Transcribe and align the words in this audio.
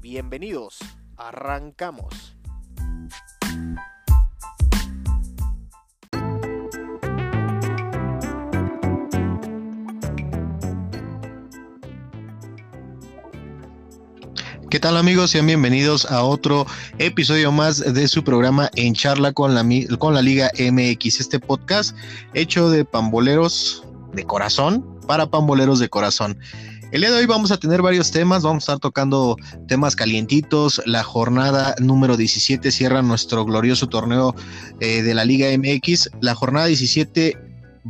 Bienvenidos, 0.00 0.78
arrancamos. 1.18 2.34
¿Qué 14.70 14.80
tal 14.80 14.96
amigos? 14.96 15.32
Sean 15.32 15.46
bienvenidos 15.46 16.10
a 16.10 16.24
otro 16.24 16.66
episodio 16.96 17.52
más 17.52 17.80
de 17.92 18.08
su 18.08 18.24
programa 18.24 18.70
En 18.76 18.94
Charla 18.94 19.34
con 19.34 19.54
la, 19.54 19.62
con 19.98 20.14
la 20.14 20.22
Liga 20.22 20.50
MX, 20.58 21.20
este 21.20 21.38
podcast 21.38 21.94
hecho 22.32 22.70
de 22.70 22.86
pamboleros 22.86 23.84
de 24.14 24.24
corazón 24.24 24.98
para 25.06 25.26
pamboleros 25.26 25.78
de 25.78 25.90
corazón. 25.90 26.38
El 26.92 27.02
día 27.02 27.12
de 27.12 27.18
hoy 27.18 27.26
vamos 27.26 27.52
a 27.52 27.56
tener 27.56 27.82
varios 27.82 28.10
temas, 28.10 28.42
vamos 28.42 28.64
a 28.64 28.72
estar 28.72 28.78
tocando 28.80 29.36
temas 29.68 29.94
calientitos. 29.94 30.82
La 30.86 31.04
jornada 31.04 31.76
número 31.78 32.16
17 32.16 32.68
cierra 32.72 33.00
nuestro 33.00 33.44
glorioso 33.44 33.88
torneo 33.88 34.34
eh, 34.80 35.00
de 35.02 35.14
la 35.14 35.24
Liga 35.24 35.46
MX. 35.56 36.10
La 36.20 36.34
jornada 36.34 36.66
17 36.66 37.38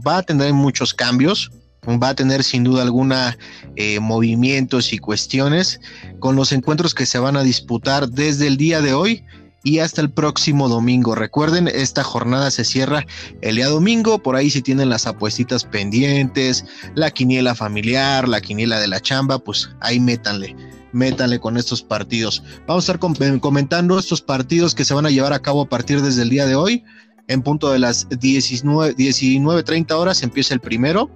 va 0.07 0.19
a 0.19 0.23
tener 0.23 0.53
muchos 0.53 0.93
cambios, 0.93 1.51
va 1.89 2.11
a 2.11 2.15
tener 2.15 2.45
sin 2.45 2.63
duda 2.63 2.83
alguna 2.83 3.39
eh, 3.77 4.01
movimientos 4.01 4.93
y 4.93 4.99
cuestiones 4.99 5.81
con 6.19 6.37
los 6.37 6.53
encuentros 6.53 6.95
que 6.95 7.07
se 7.07 7.19
van 7.19 7.39
a 7.39 7.43
disputar 7.43 8.07
desde 8.11 8.49
el 8.49 8.59
día 8.59 8.83
de 8.83 8.93
hoy 8.93 9.25
y 9.63 9.79
hasta 9.79 10.01
el 10.01 10.11
próximo 10.11 10.69
domingo. 10.69 11.15
Recuerden, 11.15 11.69
esta 11.69 12.03
jornada 12.03 12.51
se 12.51 12.65
cierra 12.65 13.07
el 13.43 13.57
día 13.57 13.69
domingo, 13.69 14.23
por 14.23 14.37
ahí 14.37 14.51
si 14.51 14.63
tienen 14.63 14.89
las 14.89 15.07
apuestitas 15.07 15.65
pendientes, 15.65 16.65
la 16.95 17.11
quiniela 17.11 17.55
familiar, 17.55 18.29
la 18.29 18.41
quiniela 18.41 18.81
de 18.81 18.89
la 18.89 19.01
chamba, 19.01 19.39
pues 19.39 19.71
ahí 19.81 20.01
métanle. 20.01 20.57
Métanle 20.93 21.39
con 21.39 21.57
estos 21.57 21.83
partidos. 21.83 22.43
Vamos 22.67 22.89
a 22.89 22.93
estar 22.93 23.41
comentando 23.41 23.99
estos 23.99 24.23
partidos 24.23 24.75
que 24.75 24.85
se 24.85 24.95
van 24.95 25.07
a 25.07 25.11
llevar 25.11 25.33
a 25.33 25.41
cabo 25.41 25.63
a 25.63 25.69
partir 25.69 26.03
desde 26.03 26.23
el 26.23 26.31
día 26.31 26.47
de 26.47 26.57
hoy. 26.57 26.85
En 27.29 27.43
punto 27.43 27.71
de 27.71 27.79
las 27.79 28.09
19.30 28.09 28.97
19, 28.97 29.95
horas 29.95 30.25
empieza 30.25 30.53
el 30.53 30.61
primero 30.61 31.09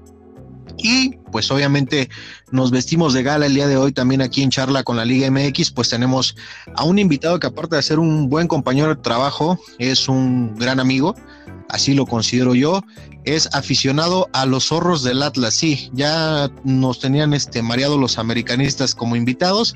y 0.77 1.17
pues 1.33 1.51
obviamente 1.51 2.09
nos 2.51 2.71
vestimos 2.71 3.15
de 3.15 3.23
gala 3.23 3.47
el 3.47 3.55
día 3.55 3.67
de 3.67 3.77
hoy 3.77 3.93
también 3.93 4.23
aquí 4.23 4.43
en 4.43 4.51
charla 4.51 4.83
con 4.83 4.97
la 4.97 5.05
Liga 5.05 5.31
MX, 5.31 5.71
pues 5.71 5.89
tenemos 5.91 6.37
a 6.75 6.85
un 6.85 6.99
invitado 6.99 7.39
que 7.41 7.47
aparte 7.47 7.77
de 7.77 7.83
ser 7.83 7.99
un 7.99 8.29
buen 8.29 8.49
compañero 8.49 8.89
de 8.89 8.97
trabajo, 8.97 9.59
es 9.79 10.09
un 10.09 10.55
gran 10.57 10.81
amigo, 10.81 11.15
así 11.69 11.95
lo 11.95 12.07
considero 12.07 12.55
yo, 12.55 12.83
es 13.25 13.49
aficionado 13.55 14.29
a 14.33 14.47
los 14.47 14.69
zorros 14.69 15.03
del 15.03 15.23
Atlas, 15.23 15.55
sí, 15.55 15.91
ya 15.95 16.51
nos 16.65 17.01
tenían 17.01 17.35
este 17.35 17.63
mareado 17.63 17.99
los 17.99 18.19
americanistas 18.19 18.95
como 18.95 19.17
invitados, 19.17 19.75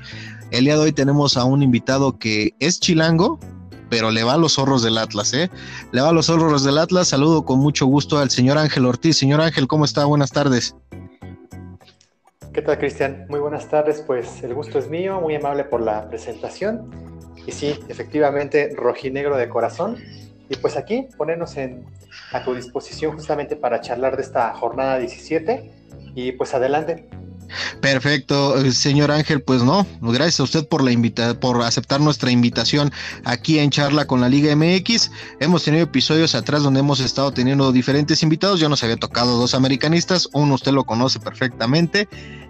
el 0.51 0.65
día 0.65 0.75
de 0.75 0.81
hoy 0.81 0.91
tenemos 0.91 1.37
a 1.37 1.43
un 1.43 1.63
invitado 1.63 2.17
que 2.17 2.53
es 2.59 2.79
chilango, 2.79 3.39
pero 3.89 4.11
le 4.11 4.23
va 4.23 4.33
a 4.33 4.37
los 4.37 4.53
zorros 4.53 4.83
del 4.83 4.97
Atlas, 4.97 5.33
¿eh? 5.33 5.49
Le 5.91 6.01
va 6.01 6.09
a 6.09 6.13
los 6.13 6.27
zorros 6.27 6.63
del 6.63 6.77
Atlas. 6.77 7.07
Saludo 7.07 7.43
con 7.43 7.59
mucho 7.59 7.85
gusto 7.85 8.19
al 8.19 8.29
señor 8.29 8.57
Ángel 8.57 8.85
Ortiz. 8.85 9.17
Señor 9.17 9.41
Ángel, 9.41 9.67
¿cómo 9.67 9.85
está? 9.85 10.05
Buenas 10.05 10.31
tardes. 10.31 10.75
¿Qué 12.53 12.61
tal, 12.61 12.77
Cristian? 12.77 13.25
Muy 13.29 13.39
buenas 13.39 13.69
tardes. 13.69 14.03
Pues 14.05 14.43
el 14.43 14.53
gusto 14.53 14.79
es 14.79 14.89
mío, 14.89 15.19
muy 15.21 15.35
amable 15.35 15.63
por 15.63 15.81
la 15.81 16.09
presentación. 16.09 16.89
Y 17.45 17.51
sí, 17.51 17.79
efectivamente, 17.87 18.73
rojinegro 18.75 19.37
de 19.37 19.49
corazón. 19.49 19.97
Y 20.49 20.57
pues 20.57 20.75
aquí 20.77 21.07
ponernos 21.17 21.57
en, 21.57 21.85
a 22.33 22.43
tu 22.43 22.55
disposición 22.55 23.13
justamente 23.13 23.55
para 23.55 23.81
charlar 23.81 24.15
de 24.15 24.23
esta 24.23 24.53
jornada 24.53 24.97
17. 24.97 25.71
Y 26.15 26.31
pues 26.33 26.53
adelante. 26.53 27.07
Perfecto, 27.81 28.57
eh, 28.57 28.71
señor 28.71 29.11
Ángel, 29.11 29.41
pues 29.41 29.63
no, 29.63 29.85
gracias 30.01 30.39
a 30.39 30.43
usted 30.43 30.67
por 30.67 30.83
la 30.83 30.91
invita 30.91 31.39
por 31.39 31.61
aceptar 31.61 32.01
nuestra 32.01 32.31
invitación 32.31 32.91
aquí 33.25 33.59
en 33.59 33.69
charla 33.69 34.05
con 34.05 34.21
la 34.21 34.29
Liga 34.29 34.55
MX. 34.55 35.11
Hemos 35.39 35.63
tenido 35.63 35.83
episodios 35.83 36.35
atrás 36.35 36.63
donde 36.63 36.81
hemos 36.81 36.99
estado 36.99 37.31
teniendo 37.31 37.71
diferentes 37.71 38.23
invitados. 38.23 38.59
Yo 38.59 38.69
nos 38.69 38.83
había 38.83 38.97
tocado 38.97 39.37
dos 39.37 39.53
americanistas, 39.53 40.29
uno 40.33 40.55
usted 40.55 40.71
lo 40.71 40.83
conoce 40.83 41.19
perfectamente. 41.19 42.07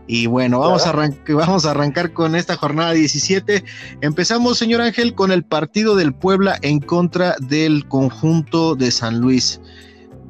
Y 0.08 0.26
bueno, 0.26 0.60
vamos 0.60 0.88
a, 0.88 0.92
vamos 1.30 1.66
a 1.66 1.72
arrancar 1.72 2.14
con 2.14 2.36
esta 2.36 2.56
jornada 2.56 2.94
17. 2.94 3.64
Empezamos, 4.02 4.58
señor 4.58 4.82
Ángel, 4.82 5.14
con 5.14 5.32
el 5.32 5.44
partido 5.44 5.96
del 5.96 6.14
Puebla 6.14 6.58
en 6.64 6.80
contra 6.80 7.36
del 7.40 7.88
conjunto 7.88 8.76
de 8.76 8.90
San 8.90 9.20
Luis. 9.20 9.62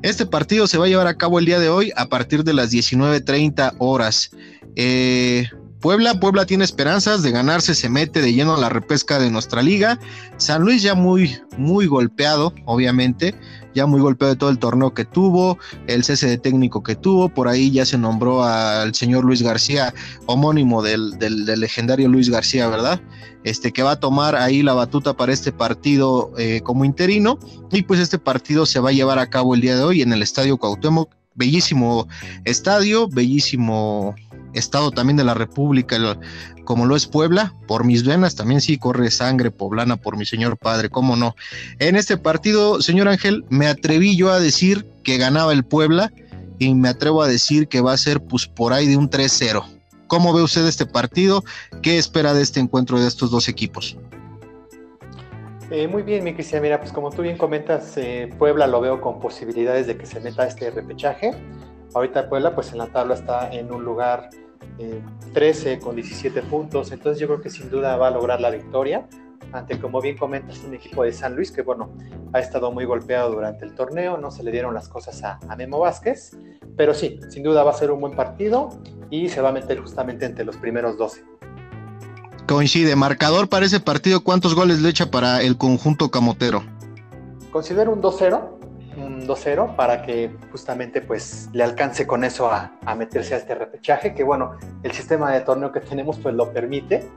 Este 0.01 0.25
partido 0.25 0.65
se 0.67 0.77
va 0.77 0.85
a 0.85 0.87
llevar 0.87 1.07
a 1.07 1.15
cabo 1.15 1.39
el 1.39 1.45
día 1.45 1.59
de 1.59 1.69
hoy 1.69 1.91
a 1.97 2.07
partir 2.07 2.43
de 2.43 2.53
las 2.53 2.71
19.30 2.71 3.75
horas. 3.79 4.31
Eh, 4.75 5.45
Puebla, 5.81 6.19
Puebla 6.19 6.45
tiene 6.45 6.65
esperanzas 6.65 7.23
de 7.23 7.31
ganarse, 7.31 7.73
se 7.73 7.87
mete 7.87 8.21
de 8.21 8.33
lleno 8.33 8.53
a 8.53 8.59
la 8.59 8.67
repesca 8.67 9.17
de 9.17 9.31
nuestra 9.31 9.61
liga. 9.61 9.97
San 10.35 10.61
Luis 10.63 10.81
ya 10.81 10.93
muy, 10.93 11.37
muy 11.57 11.85
golpeado, 11.85 12.53
obviamente, 12.65 13.33
ya 13.73 13.85
muy 13.85 14.01
golpeado 14.01 14.33
de 14.33 14.37
todo 14.37 14.49
el 14.49 14.59
torneo 14.59 14.93
que 14.93 15.05
tuvo, 15.05 15.57
el 15.87 16.03
cese 16.03 16.27
de 16.27 16.37
técnico 16.37 16.83
que 16.83 16.95
tuvo, 16.95 17.29
por 17.29 17.47
ahí 17.47 17.71
ya 17.71 17.85
se 17.85 17.97
nombró 17.97 18.43
al 18.43 18.93
señor 18.93 19.23
Luis 19.23 19.41
García, 19.41 19.93
homónimo 20.25 20.81
del, 20.81 21.17
legendario 21.17 22.09
Luis 22.09 22.29
García, 22.29 22.67
¿verdad? 22.67 22.99
Este 23.45 23.71
que 23.71 23.81
va 23.81 23.91
a 23.91 23.99
tomar 24.01 24.35
ahí 24.35 24.63
la 24.63 24.73
batuta 24.73 25.15
para 25.15 25.31
este 25.31 25.53
partido 25.53 26.33
eh, 26.37 26.59
como 26.61 26.83
interino, 26.83 27.39
y 27.71 27.83
pues 27.83 28.01
este 28.01 28.19
partido 28.19 28.65
se 28.65 28.81
va 28.81 28.89
a 28.89 28.93
llevar 28.93 29.17
a 29.17 29.29
cabo 29.29 29.55
el 29.55 29.61
día 29.61 29.77
de 29.77 29.83
hoy 29.83 30.01
en 30.01 30.11
el 30.11 30.21
Estadio 30.23 30.57
Cuauhtémoc, 30.57 31.09
bellísimo 31.35 32.05
estadio, 32.43 33.07
bellísimo 33.07 34.13
estado 34.53 34.91
también 34.91 35.17
de 35.17 35.23
la 35.23 35.33
República, 35.33 35.97
como 36.63 36.85
lo 36.85 36.95
es 36.95 37.07
Puebla, 37.07 37.53
por 37.67 37.83
mis 37.83 38.05
venas 38.05 38.35
también 38.35 38.61
sí 38.61 38.77
corre 38.77 39.11
sangre 39.11 39.51
poblana 39.51 39.97
por 39.97 40.17
mi 40.17 40.25
señor 40.25 40.57
padre, 40.57 40.89
cómo 40.89 41.15
no. 41.15 41.35
En 41.79 41.95
este 41.95 42.17
partido, 42.17 42.81
señor 42.81 43.07
Ángel, 43.07 43.45
me 43.49 43.67
atreví 43.67 44.15
yo 44.15 44.31
a 44.31 44.39
decir 44.39 44.87
que 45.03 45.17
ganaba 45.17 45.53
el 45.53 45.63
Puebla 45.63 46.11
y 46.59 46.73
me 46.75 46.89
atrevo 46.89 47.21
a 47.23 47.27
decir 47.27 47.67
que 47.67 47.81
va 47.81 47.93
a 47.93 47.97
ser 47.97 48.21
pues 48.21 48.47
por 48.47 48.73
ahí 48.73 48.87
de 48.87 48.97
un 48.97 49.09
3-0. 49.09 49.63
¿Cómo 50.07 50.33
ve 50.33 50.41
usted 50.41 50.65
este 50.67 50.85
partido? 50.85 51.43
¿Qué 51.81 51.97
espera 51.97 52.33
de 52.33 52.41
este 52.41 52.59
encuentro 52.59 52.99
de 52.99 53.07
estos 53.07 53.31
dos 53.31 53.47
equipos? 53.47 53.95
Eh, 55.71 55.87
muy 55.87 56.01
bien, 56.01 56.23
mi 56.23 56.33
Cristian. 56.33 56.63
Mira, 56.63 56.79
pues 56.79 56.91
como 56.91 57.11
tú 57.11 57.21
bien 57.21 57.37
comentas, 57.37 57.95
eh, 57.97 58.27
Puebla 58.39 58.65
lo 58.65 58.81
veo 58.81 59.01
con 59.01 59.19
posibilidades 59.19 59.85
de 59.85 59.97
que 59.97 60.07
se 60.07 60.19
meta 60.19 60.47
este 60.47 60.71
repechaje. 60.71 61.35
Ahorita 61.93 62.29
Puebla 62.29 62.55
pues 62.55 62.71
en 62.71 62.77
la 62.77 62.87
tabla 62.87 63.15
está 63.15 63.51
en 63.51 63.71
un 63.71 63.83
lugar 63.83 64.29
13 65.33 65.73
eh, 65.73 65.79
con 65.79 65.95
17 65.95 66.41
puntos, 66.43 66.91
entonces 66.91 67.19
yo 67.19 67.27
creo 67.27 67.41
que 67.41 67.49
sin 67.49 67.69
duda 67.69 67.97
va 67.97 68.07
a 68.07 68.11
lograr 68.11 68.39
la 68.39 68.49
victoria 68.49 69.07
ante, 69.51 69.79
como 69.79 70.01
bien 70.01 70.17
comentas, 70.17 70.61
un 70.65 70.73
equipo 70.73 71.03
de 71.03 71.11
San 71.11 71.35
Luis 71.35 71.51
que, 71.51 71.61
bueno, 71.61 71.91
ha 72.33 72.39
estado 72.39 72.71
muy 72.71 72.85
golpeado 72.85 73.31
durante 73.31 73.65
el 73.65 73.73
torneo, 73.73 74.17
no 74.17 74.31
se 74.31 74.43
le 74.43 74.51
dieron 74.51 74.73
las 74.73 74.87
cosas 74.87 75.23
a, 75.23 75.39
a, 75.47 75.55
Memo 75.55 75.79
Vázquez, 75.79 76.37
pero 76.77 76.93
sí, 76.93 77.19
sin 77.29 77.43
duda 77.43 77.63
va 77.63 77.71
a 77.71 77.73
ser 77.73 77.91
un 77.91 77.99
buen 77.99 78.15
partido 78.15 78.69
y 79.09 79.29
se 79.29 79.41
va 79.41 79.49
a 79.49 79.51
meter 79.51 79.79
justamente 79.79 80.25
entre 80.25 80.45
los 80.45 80.57
primeros 80.57 80.97
12. 80.97 81.23
Coincide, 82.47 82.95
marcador 82.95 83.49
para 83.49 83.65
ese 83.65 83.79
partido, 83.79 84.23
¿cuántos 84.23 84.55
goles 84.55 84.81
le 84.81 84.89
echa 84.89 85.09
para 85.09 85.41
el 85.41 85.57
conjunto 85.57 86.09
camotero? 86.09 86.63
Considero 87.51 87.91
un 87.91 88.01
2-0, 88.01 88.58
2-0 89.29 89.75
para 89.75 90.01
que 90.01 90.35
justamente 90.51 91.01
pues 91.01 91.49
le 91.53 91.63
alcance 91.63 92.07
con 92.07 92.23
eso 92.23 92.51
a, 92.51 92.71
meterse 92.95 93.35
a 93.35 93.37
este 93.37 93.55
repechaje, 93.55 94.13
que 94.13 94.23
bueno, 94.23 94.57
el 94.83 94.91
sistema 94.91 95.31
de 95.31 95.41
torneo 95.41 95.71
que 95.71 95.79
tenemos 95.79 96.17
pues 96.17 96.35
lo 96.35 96.51
permite. 96.51 97.07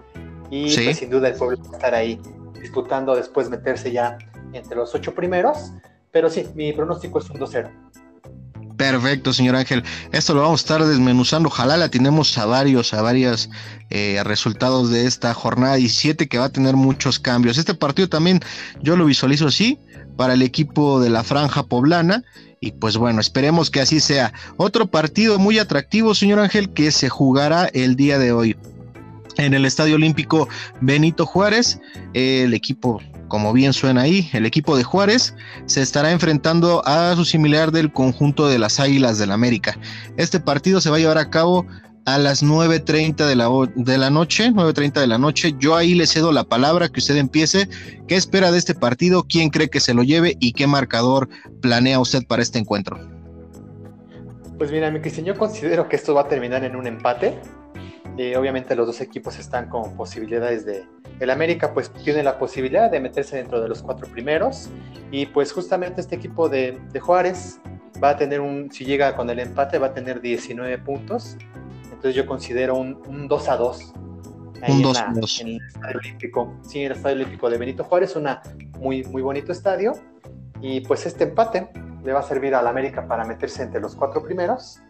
Y 0.50 0.74
pues, 0.74 0.98
sin 0.98 1.10
duda 1.10 1.28
el 1.28 1.34
pueblo 1.34 1.56
va 1.56 1.70
a 1.70 1.72
estar 1.72 1.94
ahí 1.94 2.20
disputando 2.60 3.16
después 3.16 3.48
meterse 3.48 3.90
ya 3.90 4.18
entre 4.52 4.76
los 4.76 4.94
ocho 4.94 5.14
primeros, 5.14 5.72
pero 6.10 6.28
sí, 6.28 6.46
mi 6.54 6.72
pronóstico 6.72 7.18
es 7.18 7.30
un 7.30 7.38
2-0. 7.38 7.70
Perfecto, 8.82 9.32
señor 9.32 9.54
Ángel. 9.54 9.84
Esto 10.10 10.34
lo 10.34 10.40
vamos 10.40 10.60
a 10.60 10.64
estar 10.64 10.84
desmenuzando. 10.84 11.48
Ojalá 11.48 11.76
la 11.76 11.88
tenemos 11.88 12.36
a 12.36 12.46
varios, 12.46 12.92
a 12.92 13.00
varios 13.00 13.48
eh, 13.90 14.20
resultados 14.24 14.90
de 14.90 15.06
esta 15.06 15.32
jornada 15.34 15.76
17 15.76 16.26
que 16.26 16.38
va 16.38 16.46
a 16.46 16.52
tener 16.52 16.74
muchos 16.74 17.20
cambios. 17.20 17.58
Este 17.58 17.74
partido 17.74 18.08
también 18.08 18.40
yo 18.80 18.96
lo 18.96 19.04
visualizo 19.04 19.46
así 19.46 19.78
para 20.16 20.32
el 20.32 20.42
equipo 20.42 20.98
de 20.98 21.10
la 21.10 21.22
Franja 21.22 21.62
Poblana. 21.62 22.24
Y 22.58 22.72
pues 22.72 22.96
bueno, 22.96 23.20
esperemos 23.20 23.70
que 23.70 23.80
así 23.80 24.00
sea. 24.00 24.32
Otro 24.56 24.90
partido 24.90 25.38
muy 25.38 25.60
atractivo, 25.60 26.12
señor 26.16 26.40
Ángel, 26.40 26.70
que 26.70 26.90
se 26.90 27.08
jugará 27.08 27.66
el 27.66 27.94
día 27.94 28.18
de 28.18 28.32
hoy. 28.32 28.56
en 29.36 29.54
el 29.54 29.64
Estadio 29.64 29.94
Olímpico 29.94 30.48
Benito 30.80 31.24
Juárez. 31.24 31.78
El 32.14 32.52
equipo, 32.52 33.00
como 33.32 33.54
bien 33.54 33.72
suena 33.72 34.02
ahí, 34.02 34.28
el 34.34 34.44
equipo 34.44 34.76
de 34.76 34.84
Juárez 34.84 35.34
se 35.64 35.80
estará 35.80 36.12
enfrentando 36.12 36.86
a 36.86 37.16
su 37.16 37.24
similar 37.24 37.72
del 37.72 37.90
conjunto 37.90 38.46
de 38.46 38.58
las 38.58 38.78
Águilas 38.78 39.16
del 39.16 39.30
la 39.30 39.34
América. 39.34 39.74
Este 40.18 40.38
partido 40.38 40.82
se 40.82 40.90
va 40.90 40.96
a 40.96 40.98
llevar 40.98 41.16
a 41.16 41.30
cabo 41.30 41.66
a 42.04 42.18
las 42.18 42.42
9.30 42.44 43.26
de 43.26 43.34
la, 43.34 43.48
de 43.74 43.96
la 43.96 44.10
noche, 44.10 44.50
9.30 44.50 45.00
de 45.00 45.06
la 45.06 45.16
noche. 45.16 45.54
Yo 45.58 45.74
ahí 45.74 45.94
le 45.94 46.06
cedo 46.06 46.30
la 46.30 46.44
palabra, 46.44 46.90
que 46.90 47.00
usted 47.00 47.16
empiece. 47.16 47.70
¿Qué 48.06 48.16
espera 48.16 48.52
de 48.52 48.58
este 48.58 48.74
partido? 48.74 49.24
¿Quién 49.26 49.48
cree 49.48 49.70
que 49.70 49.80
se 49.80 49.94
lo 49.94 50.02
lleve? 50.02 50.36
¿Y 50.38 50.52
qué 50.52 50.66
marcador 50.66 51.30
planea 51.62 52.00
usted 52.00 52.26
para 52.26 52.42
este 52.42 52.58
encuentro? 52.58 53.00
Pues 54.58 54.70
mira, 54.70 54.90
mi 54.90 55.00
Cristian, 55.00 55.24
yo 55.24 55.38
considero 55.38 55.88
que 55.88 55.96
esto 55.96 56.12
va 56.12 56.20
a 56.20 56.28
terminar 56.28 56.64
en 56.64 56.76
un 56.76 56.86
empate. 56.86 57.40
Eh, 58.18 58.36
obviamente 58.36 58.76
los 58.76 58.86
dos 58.86 59.00
equipos 59.00 59.38
están 59.38 59.68
con 59.68 59.96
posibilidades 59.96 60.66
de... 60.66 60.84
El 61.20 61.30
América 61.30 61.72
pues 61.72 61.92
tiene 61.92 62.22
la 62.22 62.38
posibilidad 62.38 62.90
de 62.90 63.00
meterse 63.00 63.36
dentro 63.36 63.60
de 63.60 63.68
los 63.68 63.82
cuatro 63.82 64.06
primeros 64.08 64.68
y 65.10 65.26
pues 65.26 65.52
justamente 65.52 66.00
este 66.00 66.16
equipo 66.16 66.48
de, 66.48 66.78
de 66.92 67.00
Juárez 67.00 67.60
va 68.02 68.10
a 68.10 68.16
tener 68.16 68.40
un, 68.40 68.70
si 68.72 68.84
llega 68.84 69.14
con 69.14 69.30
el 69.30 69.38
empate, 69.38 69.78
va 69.78 69.88
a 69.88 69.94
tener 69.94 70.20
19 70.20 70.78
puntos. 70.78 71.36
Entonces 71.84 72.14
yo 72.14 72.26
considero 72.26 72.76
un, 72.76 73.00
un 73.06 73.28
2 73.28 73.48
a 73.48 73.56
2. 73.56 73.92
Un 74.68 74.82
2 74.82 74.98
a 75.00 75.12
2. 75.14 75.40
En 75.40 75.48
el 75.48 75.60
Estadio 75.66 75.98
Olímpico. 75.98 76.56
Sí, 76.62 76.80
en 76.80 76.86
el 76.86 76.92
Estadio 76.92 77.16
Olímpico 77.16 77.50
de 77.50 77.58
Benito 77.58 77.84
Juárez, 77.84 78.16
un 78.16 78.28
muy, 78.78 79.04
muy 79.04 79.22
bonito 79.22 79.52
estadio. 79.52 79.92
Y 80.60 80.80
pues 80.80 81.06
este 81.06 81.24
empate 81.24 81.68
le 82.04 82.12
va 82.12 82.20
a 82.20 82.22
servir 82.22 82.54
al 82.54 82.66
América 82.66 83.06
para 83.06 83.24
meterse 83.24 83.62
entre 83.62 83.80
los 83.80 83.94
cuatro 83.94 84.22
primeros 84.22 84.80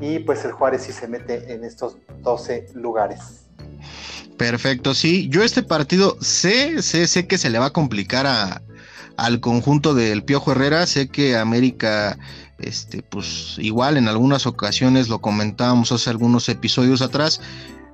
y 0.00 0.18
pues 0.20 0.44
el 0.44 0.52
Juárez 0.52 0.82
sí 0.82 0.92
se 0.92 1.08
mete 1.08 1.52
en 1.52 1.64
estos 1.64 1.96
12 2.22 2.68
lugares. 2.74 3.46
Perfecto, 4.36 4.94
sí. 4.94 5.28
Yo 5.30 5.42
este 5.42 5.62
partido 5.62 6.18
sé, 6.20 6.82
sé, 6.82 7.06
sé 7.06 7.26
que 7.26 7.38
se 7.38 7.50
le 7.50 7.58
va 7.58 7.66
a 7.66 7.72
complicar 7.72 8.26
a, 8.26 8.62
al 9.16 9.40
conjunto 9.40 9.94
del 9.94 10.22
Piojo 10.24 10.52
Herrera. 10.52 10.86
Sé 10.86 11.08
que 11.08 11.36
América, 11.36 12.18
este, 12.58 13.02
pues 13.02 13.56
igual 13.58 13.96
en 13.96 14.08
algunas 14.08 14.46
ocasiones 14.46 15.08
lo 15.08 15.20
comentábamos 15.20 15.92
hace 15.92 16.10
algunos 16.10 16.48
episodios 16.48 17.00
atrás, 17.00 17.40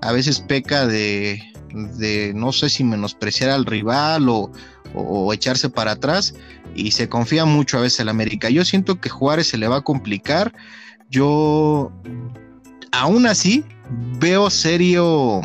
a 0.01 0.13
veces 0.13 0.41
peca 0.41 0.87
de, 0.87 1.41
de 1.73 2.33
no 2.35 2.53
sé 2.53 2.69
si 2.69 2.83
menospreciar 2.83 3.51
al 3.51 3.65
rival 3.65 4.29
o, 4.29 4.51
o, 4.95 5.33
echarse 5.33 5.71
para 5.71 5.93
atrás 5.93 6.35
y 6.75 6.91
se 6.91 7.09
confía 7.09 7.45
mucho 7.45 7.79
a 7.79 7.83
veces 7.83 8.01
el 8.01 8.09
América. 8.09 8.51
Yo 8.51 8.65
siento 8.65 9.01
que 9.01 9.09
Juárez 9.09 9.49
se 9.49 9.59
le 9.59 9.69
va 9.69 9.77
a 9.77 9.83
complicar 9.83 10.53
yo 11.13 11.93
aún 12.91 13.27
así 13.27 13.65
veo 14.19 14.51
serio 14.51 15.41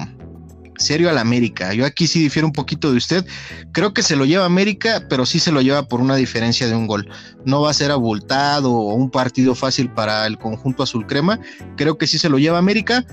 serio 0.78 1.10
al 1.10 1.18
América. 1.18 1.74
Yo 1.74 1.86
aquí 1.86 2.08
sí 2.08 2.20
difiero 2.20 2.48
un 2.48 2.54
poquito 2.54 2.92
de 2.92 2.98
usted. 2.98 3.26
Creo 3.72 3.94
que 3.94 4.04
se 4.04 4.16
lo 4.16 4.26
lleva 4.26 4.46
América, 4.46 5.06
pero 5.10 5.26
sí 5.26 5.40
se 5.40 5.52
lo 5.52 5.62
lleva 5.62 5.88
por 5.88 6.02
una 6.02 6.16
diferencia 6.16 6.68
de 6.68 6.76
un 6.76 6.88
gol. 6.88 7.10
No 7.46 7.62
va 7.62 7.72
a 7.72 7.74
ser 7.74 7.92
abultado 7.92 8.72
o 8.72 8.94
un 8.94 9.10
partido 9.10 9.56
fácil 9.56 9.92
para 9.92 10.26
el 10.26 10.38
conjunto 10.38 10.84
azul 10.84 11.06
crema. 11.06 11.40
Creo 11.76 11.98
que 11.98 12.08
sí 12.08 12.18
se 12.18 12.30
lo 12.30 12.38
lleva 12.38 12.58
América, 12.58 13.06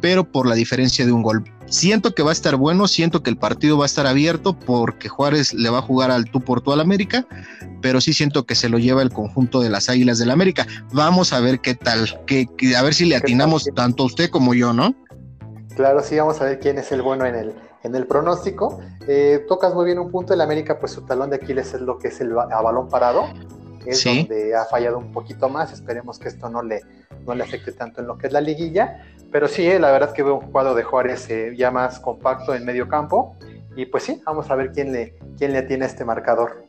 pero 0.00 0.30
por 0.30 0.46
la 0.46 0.54
diferencia 0.54 1.04
de 1.04 1.12
un 1.12 1.22
gol. 1.22 1.44
Siento 1.70 2.14
que 2.14 2.22
va 2.22 2.30
a 2.30 2.32
estar 2.32 2.56
bueno, 2.56 2.88
siento 2.88 3.22
que 3.22 3.28
el 3.28 3.36
partido 3.36 3.76
va 3.76 3.84
a 3.84 3.86
estar 3.86 4.06
abierto 4.06 4.58
porque 4.58 5.08
Juárez 5.08 5.52
le 5.52 5.68
va 5.68 5.78
a 5.78 5.82
jugar 5.82 6.10
al 6.10 6.30
tú 6.30 6.40
por 6.40 6.62
tú 6.62 6.72
al 6.72 6.80
América, 6.80 7.26
pero 7.82 8.00
sí 8.00 8.14
siento 8.14 8.46
que 8.46 8.54
se 8.54 8.70
lo 8.70 8.78
lleva 8.78 9.02
el 9.02 9.10
conjunto 9.10 9.60
de 9.60 9.68
las 9.68 9.90
Águilas 9.90 10.18
del 10.18 10.30
América. 10.30 10.66
Vamos 10.92 11.34
a 11.34 11.40
ver 11.40 11.60
qué 11.60 11.74
tal, 11.74 12.24
que, 12.26 12.48
a 12.74 12.82
ver 12.82 12.94
si 12.94 13.04
le 13.04 13.16
atinamos 13.16 13.68
tanto 13.74 14.04
usted 14.04 14.30
como 14.30 14.54
yo, 14.54 14.72
¿no? 14.72 14.94
Claro, 15.76 16.02
sí, 16.02 16.16
vamos 16.16 16.40
a 16.40 16.44
ver 16.44 16.58
quién 16.58 16.78
es 16.78 16.90
el 16.90 17.02
bueno 17.02 17.26
en 17.26 17.34
el, 17.34 17.54
en 17.82 17.94
el 17.94 18.06
pronóstico. 18.06 18.80
Eh, 19.06 19.44
tocas 19.46 19.74
muy 19.74 19.84
bien 19.84 19.98
un 19.98 20.10
punto, 20.10 20.32
el 20.32 20.40
América, 20.40 20.80
pues 20.80 20.92
su 20.92 21.02
talón 21.02 21.28
de 21.28 21.36
Aquiles 21.36 21.74
es 21.74 21.82
lo 21.82 21.98
que 21.98 22.08
es 22.08 22.20
el 22.20 22.32
a 22.36 22.62
balón 22.62 22.88
parado, 22.88 23.26
es 23.88 24.04
donde 24.04 24.54
ha 24.54 24.64
fallado 24.64 24.98
un 24.98 25.12
poquito 25.12 25.48
más, 25.48 25.72
esperemos 25.72 26.18
que 26.18 26.28
esto 26.28 26.48
no 26.48 26.62
le, 26.62 26.82
no 27.26 27.34
le 27.34 27.44
afecte 27.44 27.72
tanto 27.72 28.00
en 28.00 28.06
lo 28.06 28.18
que 28.18 28.28
es 28.28 28.32
la 28.32 28.40
liguilla, 28.40 29.02
pero 29.30 29.48
sí, 29.48 29.66
eh, 29.66 29.78
la 29.78 29.90
verdad 29.90 30.12
que 30.12 30.22
veo 30.22 30.38
un 30.38 30.50
cuadro 30.50 30.74
de 30.74 30.82
Juárez 30.82 31.28
eh, 31.28 31.52
ya 31.56 31.70
más 31.70 32.00
compacto 32.00 32.54
en 32.54 32.64
medio 32.64 32.88
campo. 32.88 33.36
Y 33.76 33.86
pues 33.86 34.04
sí, 34.04 34.20
vamos 34.24 34.50
a 34.50 34.56
ver 34.56 34.72
quién 34.72 34.92
le, 34.92 35.14
quién 35.36 35.52
le 35.52 35.62
tiene 35.62 35.86
este 35.86 36.04
marcador. 36.04 36.64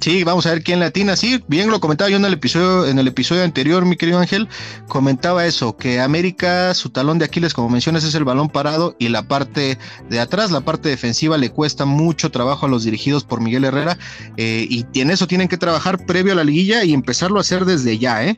Sí, 0.00 0.24
vamos 0.24 0.46
a 0.46 0.50
ver 0.50 0.62
quién 0.62 0.78
le 0.78 0.86
atina. 0.86 1.16
Sí, 1.16 1.42
bien 1.48 1.70
lo 1.70 1.80
comentaba 1.80 2.10
yo 2.10 2.16
en 2.16 2.24
el 2.24 2.34
episodio, 2.34 2.86
en 2.86 2.98
el 2.98 3.08
episodio 3.08 3.42
anterior, 3.42 3.84
mi 3.84 3.96
querido 3.96 4.18
Ángel, 4.18 4.48
comentaba 4.88 5.46
eso, 5.46 5.76
que 5.76 6.00
América, 6.00 6.74
su 6.74 6.90
talón 6.90 7.18
de 7.18 7.24
Aquiles, 7.24 7.54
como 7.54 7.68
mencionas, 7.68 8.04
es 8.04 8.14
el 8.14 8.24
balón 8.24 8.48
parado 8.48 8.94
y 8.98 9.08
la 9.08 9.22
parte 9.22 9.78
de 10.08 10.20
atrás, 10.20 10.50
la 10.50 10.60
parte 10.60 10.88
defensiva, 10.88 11.38
le 11.38 11.50
cuesta 11.50 11.84
mucho 11.84 12.30
trabajo 12.30 12.66
a 12.66 12.68
los 12.68 12.84
dirigidos 12.84 13.24
por 13.24 13.40
Miguel 13.40 13.64
Herrera. 13.64 13.98
Eh, 14.36 14.66
y 14.68 15.00
en 15.00 15.10
eso 15.10 15.26
tienen 15.26 15.48
que 15.48 15.56
trabajar 15.56 16.04
previo 16.06 16.32
a 16.32 16.36
la 16.36 16.44
liguilla 16.44 16.84
y 16.84 16.92
empezarlo 16.92 17.38
a 17.38 17.40
hacer 17.40 17.64
desde 17.64 17.98
ya, 17.98 18.24
¿eh? 18.24 18.36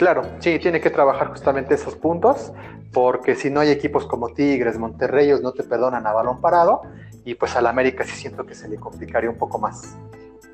Claro, 0.00 0.22
sí, 0.38 0.58
tiene 0.58 0.80
que 0.80 0.88
trabajar 0.88 1.28
justamente 1.28 1.74
esos 1.74 1.94
puntos, 1.94 2.52
porque 2.90 3.36
si 3.36 3.50
no 3.50 3.60
hay 3.60 3.68
equipos 3.68 4.06
como 4.06 4.30
Tigres, 4.30 4.78
Monterrey, 4.78 5.30
no 5.42 5.52
te 5.52 5.62
perdonan 5.62 6.06
a 6.06 6.12
balón 6.14 6.40
parado, 6.40 6.80
y 7.24 7.34
pues 7.34 7.56
al 7.56 7.66
América 7.66 8.04
sí 8.04 8.12
siento 8.12 8.44
que 8.46 8.54
se 8.54 8.68
le 8.68 8.76
complicaría 8.76 9.30
un 9.30 9.38
poco 9.38 9.58
más. 9.58 9.96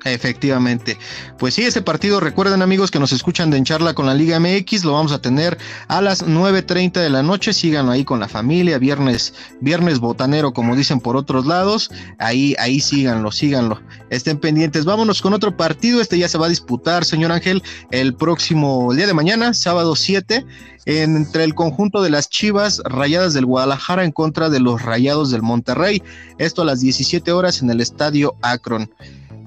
Efectivamente. 0.05 0.97
Pues 1.37 1.55
sí, 1.55 1.63
ese 1.63 1.81
partido, 1.81 2.19
recuerden 2.19 2.61
amigos 2.61 2.91
que 2.91 2.99
nos 2.99 3.11
escuchan 3.11 3.49
de 3.49 3.57
En 3.57 3.65
Charla 3.65 3.93
con 3.93 4.05
la 4.05 4.13
Liga 4.13 4.39
MX, 4.39 4.85
lo 4.85 4.93
vamos 4.93 5.11
a 5.11 5.19
tener 5.19 5.57
a 5.87 6.01
las 6.01 6.25
9.30 6.25 6.93
de 7.01 7.09
la 7.09 7.23
noche, 7.23 7.51
síganlo 7.53 7.91
ahí 7.91 8.03
con 8.03 8.19
la 8.19 8.27
familia, 8.27 8.77
viernes, 8.77 9.33
viernes 9.59 9.99
botanero, 9.99 10.53
como 10.53 10.75
dicen 10.75 10.99
por 10.99 11.17
otros 11.17 11.45
lados, 11.45 11.89
ahí, 12.19 12.55
ahí 12.59 12.79
síganlo, 12.79 13.31
síganlo, 13.31 13.81
estén 14.09 14.37
pendientes. 14.37 14.85
Vámonos 14.85 15.21
con 15.21 15.33
otro 15.33 15.57
partido, 15.57 15.99
este 15.99 16.17
ya 16.17 16.29
se 16.29 16.37
va 16.37 16.45
a 16.45 16.49
disputar, 16.49 17.03
señor 17.03 17.31
Ángel, 17.31 17.63
el 17.91 18.15
próximo 18.15 18.93
día 18.93 19.07
de 19.07 19.13
mañana, 19.13 19.53
sábado 19.53 19.95
7, 19.95 20.45
entre 20.85 21.43
el 21.43 21.53
conjunto 21.53 22.01
de 22.01 22.09
las 22.09 22.29
Chivas 22.29 22.81
Rayadas 22.85 23.33
del 23.33 23.45
Guadalajara 23.45 24.05
en 24.05 24.11
contra 24.11 24.49
de 24.49 24.61
los 24.61 24.81
Rayados 24.81 25.31
del 25.31 25.41
Monterrey, 25.41 26.01
esto 26.37 26.61
a 26.61 26.65
las 26.65 26.79
17 26.79 27.31
horas 27.33 27.61
en 27.61 27.69
el 27.69 27.81
Estadio 27.81 28.35
Akron. 28.41 28.89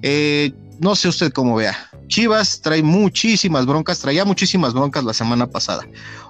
Eh, 0.03 0.53
no 0.81 0.97
sé 0.97 1.09
usted 1.09 1.33
cómo 1.33 1.57
vea. 1.57 1.77
Chivas 2.09 2.61
trae 2.61 2.83
muchísimas 2.83 3.67
broncas, 3.67 4.01
traía 4.01 4.25
muchísimas 4.25 4.73
broncas 4.73 5.05
la 5.05 5.13
semana 5.13 5.47
pasada. 5.47 5.87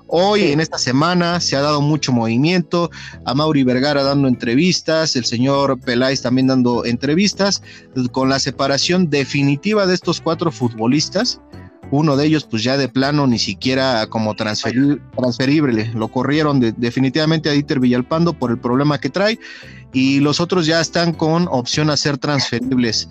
Hoy, 0.09 0.51
en 0.51 0.61
esta 0.61 0.77
semana, 0.77 1.41
se 1.41 1.55
ha 1.55 1.61
dado 1.61 1.81
mucho 1.81 2.11
movimiento. 2.11 2.91
A 3.25 3.33
Mauri 3.33 3.63
Vergara 3.63 4.03
dando 4.03 4.27
entrevistas, 4.27 5.15
el 5.15 5.25
señor 5.25 5.79
Peláez 5.81 6.21
también 6.21 6.49
dando 6.49 6.85
entrevistas, 6.85 7.63
con 8.11 8.29
la 8.29 8.41
separación 8.41 9.09
definitiva 9.09 9.87
de 9.87 9.95
estos 9.95 10.21
cuatro 10.21 10.51
futbolistas. 10.51 11.41
Uno 11.91 12.17
de 12.17 12.27
ellos, 12.27 12.45
pues 12.45 12.63
ya 12.63 12.77
de 12.77 12.89
plano, 12.89 13.27
ni 13.27 13.39
siquiera 13.39 14.07
como 14.07 14.35
transferible. 14.37 15.91
Lo 15.95 16.09
corrieron 16.09 16.61
definitivamente 16.77 17.49
a 17.49 17.53
Dieter 17.53 17.81
Villalpando 17.81 18.33
por 18.33 18.51
el 18.51 18.59
problema 18.59 18.99
que 18.99 19.11
trae. 19.11 19.39
Y 19.93 20.21
los 20.21 20.41
otros 20.41 20.67
ya 20.67 20.81
están 20.81 21.13
con 21.13 21.49
opción 21.51 21.91
a 21.91 21.97
ser 21.97 22.19
transferibles. 22.19 23.09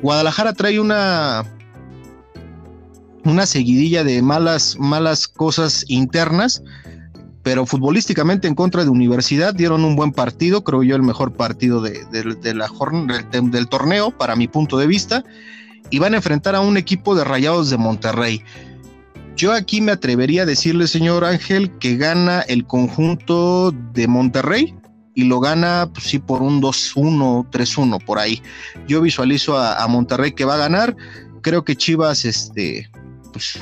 Guadalajara 0.00 0.54
trae 0.54 0.80
una 0.80 1.44
una 3.24 3.46
seguidilla 3.46 4.04
de 4.04 4.20
malas, 4.22 4.76
malas 4.78 5.28
cosas 5.28 5.84
internas, 5.88 6.62
pero 7.42 7.66
futbolísticamente 7.66 8.48
en 8.48 8.54
contra 8.54 8.84
de 8.84 8.90
Universidad 8.90 9.54
dieron 9.54 9.84
un 9.84 9.96
buen 9.96 10.12
partido, 10.12 10.64
creo 10.64 10.82
yo 10.82 10.96
el 10.96 11.02
mejor 11.02 11.32
partido 11.32 11.80
de, 11.80 12.04
la 12.54 12.68
del, 13.30 13.68
torneo, 13.68 14.10
para 14.16 14.36
mi 14.36 14.48
punto 14.48 14.78
de 14.78 14.86
vista, 14.86 15.24
y 15.92 15.98
van 15.98 16.14
a 16.14 16.16
enfrentar 16.16 16.56
a 16.56 16.60
un 16.60 16.78
equipo 16.78 17.14
de 17.14 17.22
Rayados 17.22 17.68
de 17.68 17.76
Monterrey. 17.76 18.42
Yo 19.36 19.52
aquí 19.52 19.82
me 19.82 19.92
atrevería 19.92 20.42
a 20.42 20.46
decirle, 20.46 20.86
señor 20.86 21.22
Ángel, 21.24 21.70
que 21.78 21.96
gana 21.96 22.40
el 22.40 22.66
conjunto 22.66 23.72
de 23.92 24.08
Monterrey, 24.08 24.74
y 25.14 25.24
lo 25.24 25.40
gana, 25.40 25.90
pues 25.92 26.06
sí, 26.06 26.18
por 26.18 26.40
un 26.40 26.62
2-1, 26.62 27.50
3-1, 27.50 28.02
por 28.04 28.18
ahí. 28.18 28.42
Yo 28.88 29.02
visualizo 29.02 29.58
a, 29.58 29.86
Monterrey 29.86 30.32
que 30.32 30.46
va 30.46 30.54
a 30.54 30.58
ganar. 30.58 30.96
Creo 31.42 31.62
que 31.62 31.76
Chivas, 31.76 32.24
este, 32.24 32.90
pues, 33.30 33.58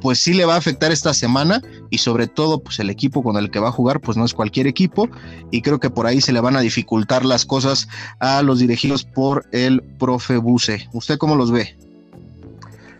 pues 0.00 0.18
sí 0.18 0.34
le 0.34 0.44
va 0.44 0.54
a 0.54 0.58
afectar 0.58 0.92
esta 0.92 1.14
semana 1.14 1.62
y 1.90 1.98
sobre 1.98 2.26
todo, 2.26 2.62
pues 2.62 2.78
el 2.78 2.90
equipo 2.90 3.22
con 3.22 3.36
el 3.36 3.50
que 3.50 3.60
va 3.60 3.68
a 3.68 3.72
jugar, 3.72 4.00
pues 4.00 4.16
no 4.16 4.24
es 4.24 4.34
cualquier 4.34 4.66
equipo 4.66 5.08
y 5.50 5.62
creo 5.62 5.80
que 5.80 5.90
por 5.90 6.06
ahí 6.06 6.20
se 6.20 6.32
le 6.32 6.40
van 6.40 6.56
a 6.56 6.60
dificultar 6.60 7.24
las 7.24 7.44
cosas 7.44 7.88
a 8.18 8.42
los 8.42 8.58
dirigidos 8.58 9.04
por 9.04 9.44
el 9.52 9.82
profe 9.98 10.36
Buse. 10.36 10.88
¿Usted 10.92 11.18
cómo 11.18 11.36
los 11.36 11.50
ve? 11.50 11.76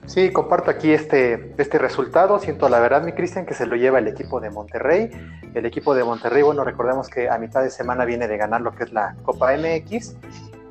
Sí, 0.07 0.33
comparto 0.33 0.73
aquí 0.73 0.91
este, 0.91 1.55
este 1.57 1.79
resultado. 1.79 2.41
Siento 2.41 2.69
la 2.69 2.81
verdad, 2.81 3.05
mi 3.05 3.13
Cristian, 3.13 3.47
que 3.47 3.55
se 3.55 3.65
lo 3.65 3.77
lleva 3.77 4.01
el 4.01 4.09
equipo 4.09 4.41
de 4.41 4.51
Monterrey. 4.51 5.09
El 5.55 5.67
equipo 5.67 5.95
de 5.95 6.03
Monterrey, 6.03 6.43
bueno, 6.43 6.65
recordemos 6.65 7.09
que 7.09 7.29
a 7.29 7.39
mitad 7.39 7.63
de 7.63 7.71
semana 7.71 8.05
viene 8.05 8.27
de 8.27 8.37
ganar 8.37 8.61
lo 8.61 8.75
que 8.75 8.85
es 8.85 8.93
la 8.93 9.15
Copa 9.23 9.53
MX. 9.57 10.17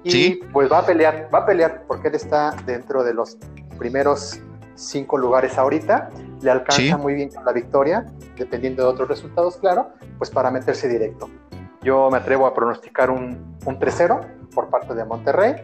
Y 0.04 0.36
pues 0.52 0.70
va 0.70 0.80
a 0.80 0.86
pelear, 0.86 1.30
va 1.34 1.40
a 1.40 1.46
pelear, 1.46 1.84
porque 1.88 2.10
él 2.10 2.16
está 2.16 2.54
dentro 2.66 3.04
de 3.04 3.14
los 3.14 3.38
primeros 3.78 4.42
cinco 4.80 5.18
lugares 5.18 5.58
ahorita. 5.58 6.10
Le 6.42 6.52
alcanza 6.52 6.98
muy 6.98 7.14
bien 7.14 7.30
con 7.30 7.46
la 7.46 7.52
victoria, 7.52 8.06
dependiendo 8.38 8.84
de 8.84 8.90
otros 8.90 9.10
resultados, 9.10 9.58
claro, 9.58 9.90
pues 10.18 10.30
para 10.30 10.50
meterse 10.52 10.88
directo. 10.88 11.30
Yo 11.82 12.10
me 12.10 12.18
atrevo 12.18 12.46
a 12.46 12.54
pronosticar 12.54 13.10
un, 13.10 13.58
un 13.66 13.80
3-0 13.80 14.50
por 14.54 14.70
parte 14.70 14.94
de 14.94 15.06
Monterrey. 15.06 15.56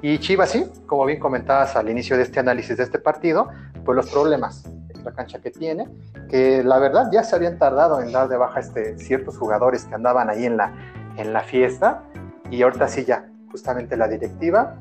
Y 0.00 0.18
Chivas, 0.18 0.50
sí, 0.50 0.66
como 0.86 1.04
bien 1.04 1.20
comentabas 1.20 1.76
al 1.76 1.88
inicio 1.88 2.16
de 2.16 2.24
este 2.24 2.40
análisis 2.40 2.76
de 2.76 2.82
este 2.82 2.98
partido, 2.98 3.48
pues 3.84 3.96
los 3.96 4.10
problemas 4.10 4.64
la 5.04 5.12
cancha 5.12 5.40
que 5.40 5.50
tiene, 5.50 5.88
que 6.28 6.62
la 6.62 6.78
verdad 6.78 7.08
ya 7.12 7.24
se 7.24 7.34
habían 7.36 7.58
tardado 7.58 8.00
en 8.00 8.12
dar 8.12 8.28
de 8.28 8.36
baja 8.36 8.60
este, 8.60 8.98
ciertos 8.98 9.36
jugadores 9.36 9.84
que 9.84 9.94
andaban 9.94 10.30
ahí 10.30 10.44
en 10.44 10.56
la, 10.56 10.72
en 11.16 11.32
la 11.32 11.40
fiesta, 11.40 12.02
y 12.50 12.62
ahorita 12.62 12.88
sí 12.88 13.04
ya, 13.04 13.28
justamente 13.50 13.96
la 13.96 14.08
directiva 14.08 14.76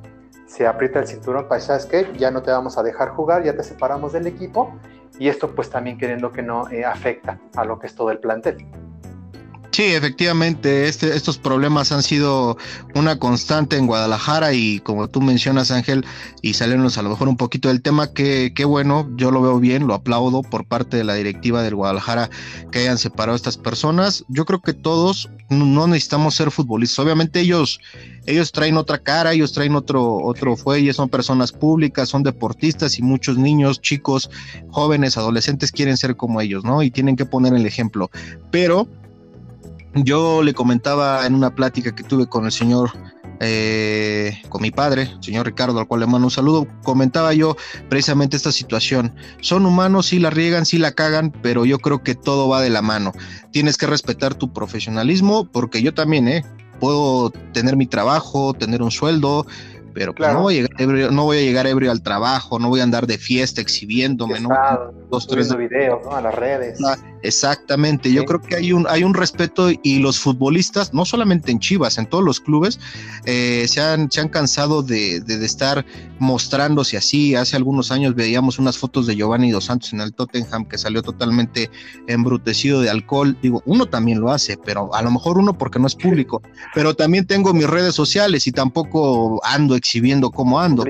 se 0.51 0.67
aprieta 0.67 0.99
el 0.99 1.07
cinturón 1.07 1.47
para, 1.47 1.61
¿sabes 1.61 1.85
qué? 1.85 2.11
Ya 2.17 2.29
no 2.29 2.43
te 2.43 2.51
vamos 2.51 2.77
a 2.77 2.83
dejar 2.83 3.11
jugar, 3.11 3.41
ya 3.41 3.55
te 3.55 3.63
separamos 3.63 4.11
del 4.11 4.27
equipo, 4.27 4.73
y 5.17 5.29
esto 5.29 5.55
pues 5.55 5.69
también 5.69 5.97
queriendo 5.97 6.33
que 6.33 6.41
no 6.41 6.69
eh, 6.69 6.83
afecta 6.83 7.39
a 7.55 7.63
lo 7.63 7.79
que 7.79 7.87
es 7.87 7.95
todo 7.95 8.11
el 8.11 8.19
plantel. 8.19 8.57
Sí, 9.71 9.83
efectivamente, 9.83 10.89
este, 10.89 11.15
estos 11.15 11.37
problemas 11.37 11.93
han 11.93 12.03
sido 12.03 12.57
una 12.93 13.17
constante 13.17 13.77
en 13.77 13.87
Guadalajara 13.87 14.53
y 14.53 14.79
como 14.81 15.07
tú 15.07 15.21
mencionas, 15.21 15.71
Ángel, 15.71 16.05
y 16.41 16.55
salirnos 16.55 16.97
a 16.97 17.01
lo 17.03 17.09
mejor 17.09 17.29
un 17.29 17.37
poquito 17.37 17.69
del 17.69 17.81
tema, 17.81 18.11
que 18.11 18.51
qué 18.53 18.65
bueno, 18.65 19.09
yo 19.15 19.31
lo 19.31 19.41
veo 19.41 19.61
bien, 19.61 19.87
lo 19.87 19.93
aplaudo 19.93 20.43
por 20.43 20.65
parte 20.65 20.97
de 20.97 21.05
la 21.05 21.13
directiva 21.13 21.63
del 21.63 21.75
Guadalajara 21.75 22.29
que 22.69 22.79
hayan 22.79 22.97
separado 22.97 23.31
a 23.31 23.37
estas 23.37 23.57
personas. 23.57 24.25
Yo 24.27 24.43
creo 24.43 24.61
que 24.61 24.73
todos 24.73 25.29
no 25.49 25.87
necesitamos 25.87 26.35
ser 26.35 26.51
futbolistas. 26.51 26.99
Obviamente 26.99 27.39
ellos, 27.39 27.79
ellos 28.25 28.51
traen 28.51 28.75
otra 28.75 28.97
cara, 28.97 29.31
ellos 29.31 29.53
traen 29.53 29.75
otro, 29.75 30.17
otro 30.17 30.57
fuelle, 30.57 30.91
son 30.91 31.07
personas 31.07 31.53
públicas, 31.53 32.09
son 32.09 32.23
deportistas 32.23 32.99
y 32.99 33.03
muchos 33.03 33.37
niños, 33.37 33.79
chicos, 33.79 34.29
jóvenes, 34.69 35.15
adolescentes 35.15 35.71
quieren 35.71 35.95
ser 35.95 36.17
como 36.17 36.41
ellos, 36.41 36.65
¿no? 36.65 36.83
Y 36.83 36.91
tienen 36.91 37.15
que 37.15 37.25
poner 37.25 37.53
el 37.53 37.65
ejemplo. 37.65 38.11
Pero 38.51 38.89
yo 39.93 40.43
le 40.43 40.53
comentaba 40.53 41.25
en 41.25 41.35
una 41.35 41.53
plática 41.53 41.93
que 41.93 42.03
tuve 42.03 42.27
con 42.27 42.45
el 42.45 42.51
señor, 42.51 42.91
eh, 43.39 44.41
con 44.49 44.61
mi 44.61 44.71
padre, 44.71 45.03
el 45.03 45.23
señor 45.23 45.45
Ricardo, 45.45 45.79
al 45.79 45.87
cual 45.87 46.01
le 46.01 46.07
mando 46.07 46.27
un 46.27 46.31
saludo, 46.31 46.67
comentaba 46.83 47.33
yo 47.33 47.55
precisamente 47.89 48.37
esta 48.37 48.51
situación. 48.51 49.13
Son 49.41 49.65
humanos, 49.65 50.07
sí 50.07 50.19
la 50.19 50.29
riegan, 50.29 50.65
sí 50.65 50.77
la 50.77 50.93
cagan, 50.93 51.31
pero 51.41 51.65
yo 51.65 51.79
creo 51.79 52.03
que 52.03 52.15
todo 52.15 52.47
va 52.47 52.61
de 52.61 52.69
la 52.69 52.81
mano. 52.81 53.11
Tienes 53.51 53.77
que 53.77 53.87
respetar 53.87 54.35
tu 54.35 54.53
profesionalismo, 54.53 55.49
porque 55.51 55.81
yo 55.81 55.93
también, 55.93 56.27
¿eh? 56.27 56.45
Puedo 56.79 57.29
tener 57.53 57.75
mi 57.75 57.85
trabajo, 57.85 58.53
tener 58.53 58.81
un 58.81 58.89
sueldo, 58.89 59.45
pero 59.93 60.15
pues, 60.15 60.33
no, 60.33 60.41
voy 60.41 60.53
a 60.53 60.61
llegar 60.61 60.81
ebrio, 60.81 61.11
no 61.11 61.23
voy 61.25 61.37
a 61.37 61.41
llegar 61.41 61.67
ebrio 61.67 61.91
al 61.91 62.01
trabajo, 62.01 62.59
no 62.59 62.69
voy 62.69 62.79
a 62.79 62.83
andar 62.83 63.07
de 63.07 63.17
fiesta 63.17 63.61
exhibiéndome, 63.61 64.39
¿no? 64.39 64.49
Dos, 65.09 65.27
tres 65.27 65.55
videos, 65.55 66.01
¿no? 66.03 66.15
A 66.15 66.21
las 66.21 66.33
redes. 66.33 66.79
Ah, 66.85 66.95
exactamente, 67.23 68.11
yo 68.11 68.25
creo 68.25 68.41
que 68.41 68.55
hay 68.55 68.73
un, 68.73 68.85
hay 68.89 69.03
un 69.03 69.13
respeto 69.13 69.69
y 69.83 69.99
los 69.99 70.19
futbolistas, 70.19 70.93
no 70.93 71.05
solamente 71.05 71.51
en 71.51 71.59
Chivas, 71.59 71.97
en 71.97 72.05
todos 72.05 72.23
los 72.23 72.39
clubes, 72.39 72.79
eh, 73.25 73.65
se, 73.67 73.81
han, 73.81 74.11
se 74.11 74.21
han 74.21 74.29
cansado 74.29 74.83
de, 74.83 75.21
de, 75.21 75.45
estar 75.45 75.85
mostrándose 76.19 76.97
así. 76.97 77.35
Hace 77.35 77.55
algunos 77.55 77.91
años 77.91 78.15
veíamos 78.15 78.59
unas 78.59 78.77
fotos 78.77 79.07
de 79.07 79.15
Giovanni 79.15 79.51
Dos 79.51 79.65
Santos 79.65 79.93
en 79.93 80.01
el 80.01 80.13
Tottenham 80.13 80.65
que 80.65 80.77
salió 80.77 81.01
totalmente 81.01 81.69
embrutecido 82.07 82.81
de 82.81 82.89
alcohol. 82.89 83.37
Digo, 83.41 83.61
uno 83.65 83.85
también 83.87 84.19
lo 84.19 84.31
hace, 84.31 84.57
pero 84.57 84.93
a 84.93 85.01
lo 85.01 85.11
mejor 85.11 85.37
uno 85.37 85.57
porque 85.57 85.79
no 85.79 85.87
es 85.87 85.95
público, 85.95 86.41
pero 86.75 86.95
también 86.95 87.25
tengo 87.25 87.53
mis 87.53 87.67
redes 87.67 87.95
sociales 87.95 88.47
y 88.47 88.51
tampoco 88.51 89.41
ando 89.43 89.75
exhibiendo 89.75 90.31
cómo 90.31 90.59
ando. 90.59 90.83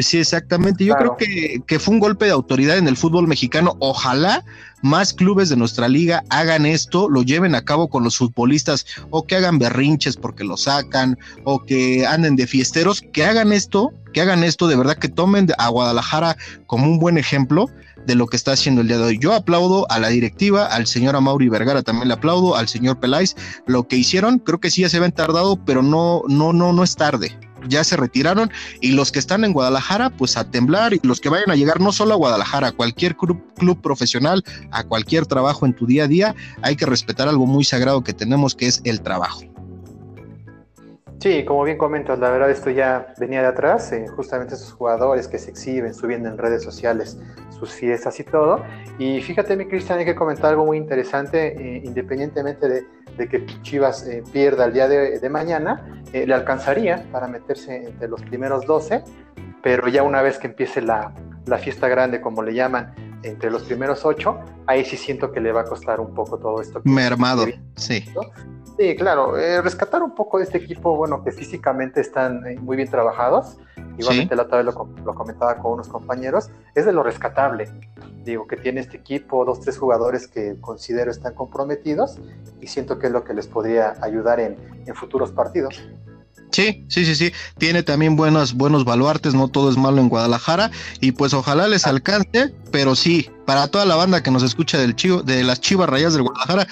Sí, 0.00 0.18
exactamente. 0.18 0.84
Yo 0.84 0.94
creo 0.94 1.16
que, 1.16 1.62
que, 1.66 1.78
fue 1.78 1.94
un 1.94 2.00
golpe 2.00 2.24
de 2.24 2.32
autoridad 2.32 2.78
en 2.78 2.88
el 2.88 2.96
fútbol 2.96 3.28
mexicano. 3.28 3.76
Ojalá 3.78 4.44
más 4.84 5.14
clubes 5.14 5.48
de 5.48 5.56
nuestra 5.56 5.88
liga 5.88 6.24
hagan 6.28 6.66
esto, 6.66 7.08
lo 7.08 7.22
lleven 7.22 7.54
a 7.54 7.64
cabo 7.64 7.88
con 7.88 8.04
los 8.04 8.18
futbolistas 8.18 8.84
o 9.08 9.26
que 9.26 9.34
hagan 9.36 9.58
berrinches 9.58 10.16
porque 10.16 10.44
lo 10.44 10.58
sacan 10.58 11.18
o 11.44 11.64
que 11.64 12.06
anden 12.06 12.36
de 12.36 12.46
fiesteros, 12.46 13.00
que 13.00 13.24
hagan 13.24 13.52
esto, 13.52 13.94
que 14.12 14.20
hagan 14.20 14.44
esto, 14.44 14.68
de 14.68 14.76
verdad 14.76 14.98
que 14.98 15.08
tomen 15.08 15.48
a 15.56 15.68
Guadalajara 15.68 16.36
como 16.66 16.84
un 16.84 16.98
buen 16.98 17.16
ejemplo 17.16 17.70
de 18.06 18.14
lo 18.14 18.26
que 18.26 18.36
está 18.36 18.52
haciendo 18.52 18.82
el 18.82 18.88
día 18.88 18.98
de 18.98 19.04
hoy. 19.04 19.18
Yo 19.18 19.32
aplaudo 19.32 19.90
a 19.90 19.98
la 19.98 20.08
directiva, 20.08 20.66
al 20.66 20.86
señor 20.86 21.16
Amauri 21.16 21.48
Vergara 21.48 21.82
también 21.82 22.08
le 22.08 22.14
aplaudo, 22.14 22.54
al 22.54 22.68
señor 22.68 23.00
Peláez, 23.00 23.36
lo 23.66 23.88
que 23.88 23.96
hicieron, 23.96 24.38
creo 24.38 24.60
que 24.60 24.70
sí 24.70 24.82
ya 24.82 24.90
se 24.90 25.00
ven 25.00 25.12
tardado, 25.12 25.56
pero 25.64 25.82
no, 25.82 26.22
no, 26.28 26.52
no, 26.52 26.74
no 26.74 26.84
es 26.84 26.94
tarde 26.94 27.38
ya 27.68 27.84
se 27.84 27.96
retiraron 27.96 28.50
y 28.80 28.92
los 28.92 29.12
que 29.12 29.18
están 29.18 29.44
en 29.44 29.52
Guadalajara, 29.52 30.10
pues 30.10 30.36
a 30.36 30.50
temblar 30.50 30.94
y 30.94 31.00
los 31.02 31.20
que 31.20 31.28
vayan 31.28 31.50
a 31.50 31.56
llegar 31.56 31.80
no 31.80 31.92
solo 31.92 32.14
a 32.14 32.16
Guadalajara, 32.16 32.68
a 32.68 32.72
cualquier 32.72 33.16
club, 33.16 33.42
profesional, 33.82 34.44
a 34.70 34.84
cualquier 34.84 35.26
trabajo 35.26 35.66
en 35.66 35.74
tu 35.74 35.86
día 35.86 36.04
a 36.04 36.08
día, 36.08 36.34
hay 36.62 36.76
que 36.76 36.86
respetar 36.86 37.28
algo 37.28 37.46
muy 37.46 37.64
sagrado 37.64 38.04
que 38.04 38.12
tenemos 38.12 38.54
que 38.54 38.66
es 38.66 38.80
el 38.84 39.00
trabajo. 39.00 39.53
Sí, 41.24 41.42
como 41.42 41.64
bien 41.64 41.78
comentas, 41.78 42.18
la 42.18 42.28
verdad 42.28 42.50
esto 42.50 42.68
ya 42.68 43.14
venía 43.16 43.40
de 43.40 43.46
atrás, 43.46 43.90
eh, 43.92 44.06
justamente 44.08 44.56
esos 44.56 44.74
jugadores 44.74 45.26
que 45.26 45.38
se 45.38 45.52
exhiben, 45.52 45.94
subiendo 45.94 46.28
en 46.28 46.36
redes 46.36 46.62
sociales 46.62 47.18
sus 47.48 47.72
fiestas 47.72 48.20
y 48.20 48.24
todo. 48.24 48.62
Y 48.98 49.22
fíjate, 49.22 49.56
mi 49.56 49.64
Cristian, 49.64 50.00
hay 50.00 50.04
que 50.04 50.14
comentar 50.14 50.50
algo 50.50 50.66
muy 50.66 50.76
interesante, 50.76 51.56
eh, 51.56 51.80
independientemente 51.82 52.68
de, 53.16 53.26
que 53.26 53.46
Chivas 53.62 54.06
eh, 54.06 54.22
pierda 54.34 54.66
el 54.66 54.74
día 54.74 54.86
de, 54.86 55.30
mañana, 55.30 56.02
le 56.12 56.34
alcanzaría 56.34 57.10
para 57.10 57.26
meterse 57.26 57.74
entre 57.74 58.06
los 58.06 58.20
primeros 58.20 58.66
12, 58.66 59.02
pero 59.62 59.88
ya 59.88 60.02
una 60.02 60.20
vez 60.20 60.36
que 60.36 60.48
empiece 60.48 60.82
la, 60.82 61.14
la 61.46 61.56
fiesta 61.56 61.88
grande, 61.88 62.20
como 62.20 62.42
le 62.42 62.52
llaman, 62.52 62.94
entre 63.22 63.50
los 63.50 63.62
primeros 63.62 64.04
8, 64.04 64.40
ahí 64.66 64.84
sí 64.84 64.98
siento 64.98 65.32
que 65.32 65.40
le 65.40 65.52
va 65.52 65.62
a 65.62 65.64
costar 65.64 66.00
un 66.00 66.12
poco 66.12 66.36
todo 66.36 66.60
esto. 66.60 66.82
Mermado, 66.84 67.46
sí. 67.76 68.04
Sí, 68.76 68.96
claro, 68.96 69.38
eh, 69.38 69.62
rescatar 69.62 70.02
un 70.02 70.16
poco 70.16 70.38
de 70.38 70.44
este 70.44 70.58
equipo, 70.58 70.96
bueno, 70.96 71.22
que 71.22 71.30
físicamente 71.30 72.00
están 72.00 72.44
eh, 72.44 72.56
muy 72.58 72.76
bien 72.76 72.90
trabajados, 72.90 73.56
igualmente 73.98 74.34
la 74.34 74.42
otra 74.42 74.62
vez 74.62 74.66
lo, 74.66 74.88
lo, 75.04 75.14
comentaba 75.14 75.58
con 75.58 75.74
unos 75.74 75.86
compañeros, 75.86 76.50
es 76.74 76.84
de 76.84 76.92
lo 76.92 77.04
rescatable, 77.04 77.70
digo, 78.24 78.48
que 78.48 78.56
tiene 78.56 78.80
este 78.80 78.96
equipo, 78.96 79.44
dos, 79.44 79.60
tres 79.60 79.78
jugadores 79.78 80.26
que 80.26 80.56
considero 80.60 81.12
están 81.12 81.34
comprometidos 81.34 82.18
y 82.60 82.66
siento 82.66 82.98
que 82.98 83.06
es 83.06 83.12
lo 83.12 83.22
que 83.22 83.32
les 83.32 83.46
podría 83.46 83.94
ayudar 84.00 84.40
en, 84.40 84.56
en 84.86 84.94
futuros 84.96 85.30
partidos. 85.30 85.80
Sí, 86.54 86.84
sí, 86.86 87.04
sí, 87.04 87.16
sí. 87.16 87.32
Tiene 87.58 87.82
también 87.82 88.14
buenos, 88.14 88.54
buenos 88.54 88.84
baluartes, 88.84 89.34
no 89.34 89.48
todo 89.48 89.70
es 89.70 89.76
malo 89.76 90.00
en 90.00 90.08
Guadalajara. 90.08 90.70
Y 91.00 91.10
pues 91.10 91.34
ojalá 91.34 91.66
les 91.66 91.84
alcance, 91.84 92.54
pero 92.70 92.94
sí, 92.94 93.28
para 93.44 93.66
toda 93.66 93.84
la 93.84 93.96
banda 93.96 94.22
que 94.22 94.30
nos 94.30 94.44
escucha 94.44 94.78
del 94.78 94.94
chivo, 94.94 95.24
de 95.24 95.42
las 95.42 95.60
Chivas 95.60 95.88
Rayas 95.88 96.12
del 96.12 96.22
Guadalajara, 96.22 96.68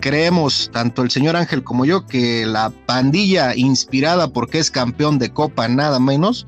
creemos, 0.00 0.70
tanto 0.72 1.02
el 1.02 1.10
señor 1.10 1.36
Ángel 1.36 1.62
como 1.62 1.84
yo, 1.84 2.06
que 2.06 2.46
la 2.46 2.70
pandilla 2.70 3.54
inspirada 3.54 4.28
porque 4.28 4.58
es 4.58 4.70
campeón 4.70 5.18
de 5.18 5.30
Copa, 5.30 5.68
nada 5.68 6.00
menos, 6.00 6.46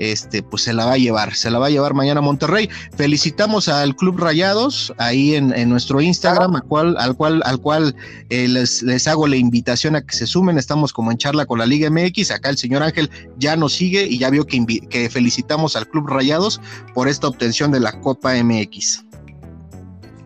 este, 0.00 0.42
pues 0.42 0.62
se 0.62 0.72
la 0.72 0.86
va 0.86 0.94
a 0.94 0.96
llevar, 0.96 1.34
se 1.34 1.50
la 1.50 1.58
va 1.58 1.66
a 1.66 1.70
llevar 1.70 1.94
mañana 1.94 2.20
a 2.20 2.22
Monterrey. 2.22 2.68
Felicitamos 2.96 3.68
al 3.68 3.94
Club 3.94 4.18
Rayados 4.18 4.92
ahí 4.96 5.34
en, 5.34 5.68
nuestro 5.68 6.00
Instagram, 6.00 6.56
al 6.56 6.62
cual, 6.64 6.96
al 6.98 7.14
cual, 7.16 7.42
al 7.44 7.60
cual 7.60 7.94
eh, 8.30 8.48
les, 8.48 8.82
les, 8.82 9.06
hago 9.06 9.26
la 9.26 9.36
invitación 9.36 9.94
a 9.94 10.00
que 10.00 10.16
se 10.16 10.26
sumen. 10.26 10.58
Estamos 10.58 10.92
como 10.92 11.10
en 11.10 11.18
charla 11.18 11.44
con 11.44 11.58
la 11.58 11.66
Liga 11.66 11.90
MX. 11.90 12.30
Acá 12.30 12.48
el 12.48 12.56
señor 12.56 12.82
Ángel 12.82 13.10
ya 13.36 13.56
nos 13.56 13.74
sigue 13.74 14.04
y 14.04 14.18
ya 14.18 14.30
vio 14.30 14.46
que, 14.46 14.64
que 14.88 15.10
felicitamos 15.10 15.76
al 15.76 15.86
Club 15.86 16.08
Rayados 16.08 16.60
por 16.94 17.08
esta 17.08 17.28
obtención 17.28 17.70
de 17.70 17.80
la 17.80 18.00
Copa 18.00 18.32
MX. 18.42 19.04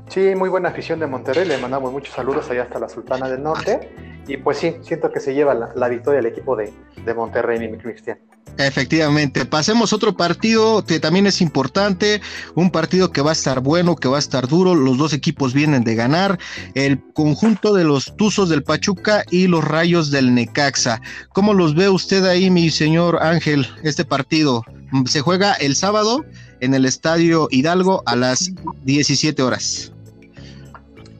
Sí, 0.08 0.34
muy 0.36 0.48
buena 0.48 0.68
afición 0.68 1.00
de 1.00 1.08
Monterrey. 1.08 1.44
Le 1.46 1.58
mandamos 1.58 1.90
muchos 1.90 2.14
saludos 2.14 2.48
allá 2.50 2.62
hasta 2.62 2.78
la 2.78 2.88
Sultana 2.88 3.28
del 3.28 3.42
Norte. 3.42 4.13
Y 4.26 4.36
pues 4.38 4.58
sí, 4.58 4.74
siento 4.82 5.10
que 5.10 5.20
se 5.20 5.34
lleva 5.34 5.54
la, 5.54 5.88
victoria 5.88 6.20
el 6.20 6.26
equipo 6.26 6.56
de, 6.56 6.72
de 7.04 7.14
Monterrey, 7.14 7.58
mi 7.68 7.78
Cristian. 7.78 8.18
Efectivamente, 8.56 9.46
pasemos 9.46 9.92
otro 9.92 10.16
partido 10.16 10.84
que 10.84 11.00
también 11.00 11.26
es 11.26 11.40
importante, 11.40 12.20
un 12.54 12.70
partido 12.70 13.10
que 13.10 13.20
va 13.20 13.30
a 13.30 13.32
estar 13.32 13.60
bueno, 13.60 13.96
que 13.96 14.06
va 14.06 14.16
a 14.16 14.20
estar 14.20 14.46
duro, 14.46 14.76
los 14.76 14.96
dos 14.96 15.12
equipos 15.12 15.52
vienen 15.52 15.82
de 15.82 15.96
ganar, 15.96 16.38
el 16.74 17.02
conjunto 17.14 17.74
de 17.74 17.82
los 17.82 18.16
Tuzos 18.16 18.48
del 18.48 18.62
Pachuca 18.62 19.24
y 19.28 19.48
los 19.48 19.64
Rayos 19.64 20.12
del 20.12 20.34
Necaxa. 20.34 21.00
¿Cómo 21.32 21.52
los 21.52 21.74
ve 21.74 21.88
usted 21.88 22.24
ahí, 22.26 22.48
mi 22.48 22.70
señor 22.70 23.18
Ángel, 23.20 23.66
este 23.82 24.04
partido? 24.04 24.62
Se 25.06 25.20
juega 25.20 25.54
el 25.54 25.74
sábado 25.74 26.24
en 26.60 26.74
el 26.74 26.86
Estadio 26.86 27.48
Hidalgo 27.50 28.04
a 28.06 28.14
las 28.14 28.52
17 28.84 29.42
horas. 29.42 29.93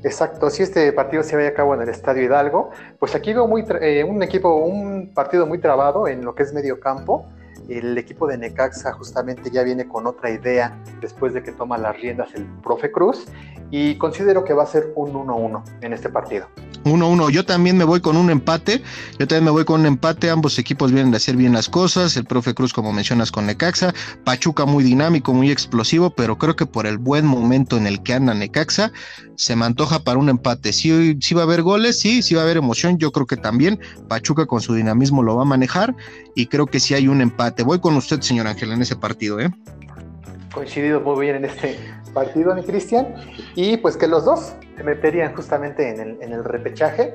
Exacto, 0.04 0.50
si 0.50 0.62
este 0.62 0.92
partido 0.92 1.22
se 1.22 1.34
vaya 1.34 1.48
a 1.48 1.54
cabo 1.54 1.74
en 1.74 1.80
el 1.80 1.88
Estadio 1.88 2.22
Hidalgo, 2.22 2.70
pues 2.98 3.14
aquí 3.14 3.32
veo 3.32 3.48
muy, 3.48 3.64
eh, 3.80 4.04
un 4.04 4.22
equipo, 4.22 4.54
un 4.54 5.14
partido 5.14 5.46
muy 5.46 5.58
trabado 5.58 6.06
en 6.06 6.22
lo 6.26 6.34
que 6.34 6.42
es 6.42 6.52
medio 6.52 6.78
campo. 6.78 7.24
El 7.68 7.96
equipo 7.96 8.26
de 8.26 8.36
Necaxa 8.38 8.92
justamente 8.92 9.50
ya 9.50 9.62
viene 9.62 9.88
con 9.88 10.06
otra 10.06 10.30
idea 10.30 10.78
después 11.00 11.32
de 11.32 11.42
que 11.42 11.52
toma 11.52 11.78
las 11.78 11.98
riendas 12.00 12.34
el 12.34 12.44
profe 12.62 12.90
Cruz 12.92 13.26
y 13.70 13.96
considero 13.96 14.44
que 14.44 14.52
va 14.52 14.64
a 14.64 14.66
ser 14.66 14.92
un 14.94 15.12
1-1 15.12 15.62
en 15.80 15.92
este 15.92 16.08
partido. 16.08 16.46
1-1. 16.84 17.30
Yo 17.30 17.46
también 17.46 17.78
me 17.78 17.84
voy 17.84 18.00
con 18.00 18.16
un 18.16 18.30
empate. 18.30 18.82
Yo 19.18 19.26
también 19.26 19.44
me 19.44 19.50
voy 19.50 19.64
con 19.64 19.80
un 19.80 19.86
empate. 19.86 20.28
Ambos 20.28 20.58
equipos 20.58 20.92
vienen 20.92 21.10
de 21.10 21.16
hacer 21.16 21.34
bien 21.36 21.54
las 21.54 21.68
cosas. 21.68 22.16
El 22.16 22.26
profe 22.26 22.52
Cruz, 22.54 22.74
como 22.74 22.92
mencionas, 22.92 23.32
con 23.32 23.46
Necaxa. 23.46 23.94
Pachuca 24.24 24.66
muy 24.66 24.84
dinámico, 24.84 25.32
muy 25.32 25.50
explosivo, 25.50 26.10
pero 26.10 26.36
creo 26.36 26.56
que 26.56 26.66
por 26.66 26.86
el 26.86 26.98
buen 26.98 27.24
momento 27.24 27.78
en 27.78 27.86
el 27.86 28.02
que 28.02 28.12
anda 28.12 28.34
Necaxa, 28.34 28.92
se 29.36 29.56
me 29.56 29.64
antoja 29.64 30.00
para 30.00 30.18
un 30.18 30.28
empate. 30.28 30.74
Sí 30.74 31.34
va 31.34 31.40
a 31.40 31.44
haber 31.44 31.62
goles, 31.62 31.98
sí, 31.98 32.22
sí 32.22 32.34
va 32.34 32.42
a 32.42 32.44
haber 32.44 32.58
emoción. 32.58 32.98
Yo 32.98 33.12
creo 33.12 33.26
que 33.26 33.38
también 33.38 33.80
Pachuca 34.08 34.44
con 34.46 34.60
su 34.60 34.74
dinamismo 34.74 35.22
lo 35.22 35.36
va 35.36 35.42
a 35.42 35.46
manejar 35.46 35.96
y 36.34 36.46
creo 36.46 36.66
que 36.66 36.80
sí 36.80 36.92
hay 36.92 37.08
un 37.08 37.22
empate. 37.22 37.53
Voy 37.62 37.78
con 37.78 37.96
usted, 37.96 38.20
señor 38.20 38.46
Ángel, 38.46 38.72
en 38.72 38.82
ese 38.82 38.96
partido, 38.96 39.38
¿eh? 39.40 39.50
Coincidido 40.52 41.00
muy 41.00 41.20
bien 41.24 41.36
en 41.36 41.44
este 41.44 41.78
partido, 42.12 42.54
mi 42.54 42.62
Cristian. 42.62 43.14
Y 43.54 43.76
pues 43.76 43.96
que 43.96 44.06
los 44.06 44.24
dos 44.24 44.54
se 44.76 44.82
meterían 44.82 45.34
justamente 45.34 45.88
en 45.88 46.00
el, 46.00 46.18
en 46.20 46.32
el 46.32 46.44
repechaje, 46.44 47.14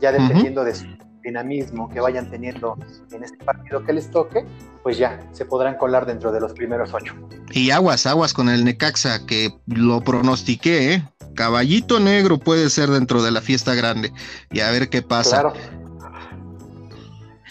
ya 0.00 0.12
dependiendo 0.12 0.64
de 0.64 0.74
su 0.74 0.86
dinamismo 1.22 1.88
que 1.88 2.00
vayan 2.00 2.30
teniendo 2.30 2.76
en 3.12 3.24
este 3.24 3.44
partido 3.44 3.84
que 3.84 3.92
les 3.92 4.10
toque, 4.10 4.44
pues 4.82 4.98
ya 4.98 5.20
se 5.32 5.44
podrán 5.44 5.76
colar 5.76 6.06
dentro 6.06 6.32
de 6.32 6.40
los 6.40 6.52
primeros 6.52 6.94
ocho. 6.94 7.14
Y 7.50 7.70
aguas, 7.70 8.06
aguas 8.06 8.32
con 8.32 8.48
el 8.48 8.64
Necaxa, 8.64 9.26
que 9.26 9.50
lo 9.66 10.00
pronostiqué, 10.00 10.94
¿eh? 10.94 11.08
Caballito 11.34 12.00
negro 12.00 12.38
puede 12.38 12.68
ser 12.70 12.88
dentro 12.88 13.22
de 13.22 13.30
la 13.30 13.40
fiesta 13.40 13.74
grande. 13.74 14.12
Y 14.50 14.60
a 14.60 14.70
ver 14.70 14.88
qué 14.88 15.02
pasa. 15.02 15.40
Claro. 15.40 15.54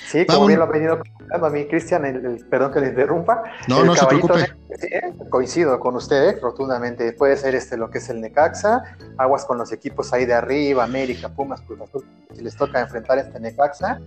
Sí, 0.07 0.25
como 0.25 0.47
bien 0.47 0.59
lo 0.59 0.65
ha 0.65 0.71
venido 0.71 1.01
a 1.31 1.49
mí, 1.49 1.65
Cristian, 1.67 2.05
el, 2.05 2.45
perdón 2.49 2.71
que 2.71 2.79
le 2.79 2.87
interrumpa. 2.87 3.43
No, 3.67 3.83
no 3.83 3.95
se 3.95 4.05
preocupe. 4.05 4.53
coincido 5.29 5.79
con 5.79 5.95
usted 5.95 6.39
rotundamente. 6.41 7.11
Puede 7.13 7.37
ser 7.37 7.55
este 7.55 7.77
lo 7.77 7.89
que 7.89 7.97
es 7.97 8.09
el 8.09 8.21
Necaxa, 8.21 8.83
aguas 9.17 9.45
con 9.45 9.57
los 9.57 9.71
equipos 9.71 10.13
ahí 10.13 10.25
de 10.25 10.33
arriba, 10.33 10.83
América, 10.83 11.29
Pumas, 11.29 11.61
Cruz 11.61 11.81
Azul. 11.81 12.05
Si 12.33 12.41
les 12.41 12.55
toca 12.55 12.79
enfrentar 12.79 13.17
este 13.17 13.39
Necaxa, 13.39 13.99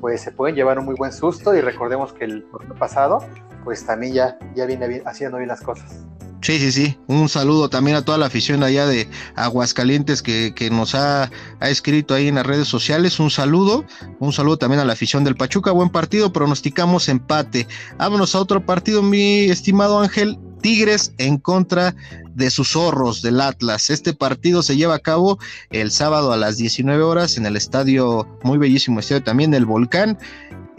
pues 0.00 0.20
se 0.20 0.32
pueden 0.32 0.54
llevar 0.54 0.78
un 0.78 0.84
muy 0.84 0.94
buen 0.94 1.12
susto 1.12 1.54
y 1.54 1.60
recordemos 1.60 2.12
que 2.12 2.24
el 2.24 2.46
pasado, 2.78 3.18
pues 3.64 3.84
también 3.84 4.14
ya, 4.14 4.38
ya 4.54 4.66
viene 4.66 5.02
haciendo 5.04 5.38
bien 5.38 5.48
las 5.48 5.60
cosas. 5.60 6.06
Sí, 6.48 6.58
sí, 6.58 6.72
sí. 6.72 6.98
Un 7.08 7.28
saludo 7.28 7.68
también 7.68 7.98
a 7.98 8.06
toda 8.06 8.16
la 8.16 8.24
afición 8.24 8.62
allá 8.62 8.86
de 8.86 9.06
Aguascalientes 9.36 10.22
que, 10.22 10.54
que 10.54 10.70
nos 10.70 10.94
ha, 10.94 11.30
ha, 11.60 11.68
escrito 11.68 12.14
ahí 12.14 12.28
en 12.28 12.36
las 12.36 12.46
redes 12.46 12.66
sociales. 12.66 13.20
Un 13.20 13.28
saludo. 13.28 13.84
Un 14.18 14.32
saludo 14.32 14.56
también 14.56 14.80
a 14.80 14.86
la 14.86 14.94
afición 14.94 15.24
del 15.24 15.36
Pachuca. 15.36 15.72
Buen 15.72 15.90
partido. 15.90 16.32
Pronosticamos 16.32 17.10
empate. 17.10 17.68
Vámonos 17.98 18.34
a 18.34 18.40
otro 18.40 18.64
partido, 18.64 19.02
mi 19.02 19.40
estimado 19.40 20.00
Ángel. 20.00 20.38
Tigres 20.62 21.12
en 21.18 21.36
contra 21.36 21.94
de 22.34 22.48
sus 22.48 22.70
zorros 22.70 23.20
del 23.20 23.42
Atlas. 23.42 23.90
Este 23.90 24.14
partido 24.14 24.62
se 24.62 24.74
lleva 24.74 24.94
a 24.94 25.00
cabo 25.00 25.38
el 25.68 25.90
sábado 25.90 26.32
a 26.32 26.38
las 26.38 26.56
19 26.56 27.02
horas 27.02 27.36
en 27.36 27.44
el 27.44 27.56
estadio, 27.58 28.26
muy 28.42 28.56
bellísimo 28.56 29.00
estadio 29.00 29.22
también 29.22 29.50
del 29.50 29.66
Volcán. 29.66 30.16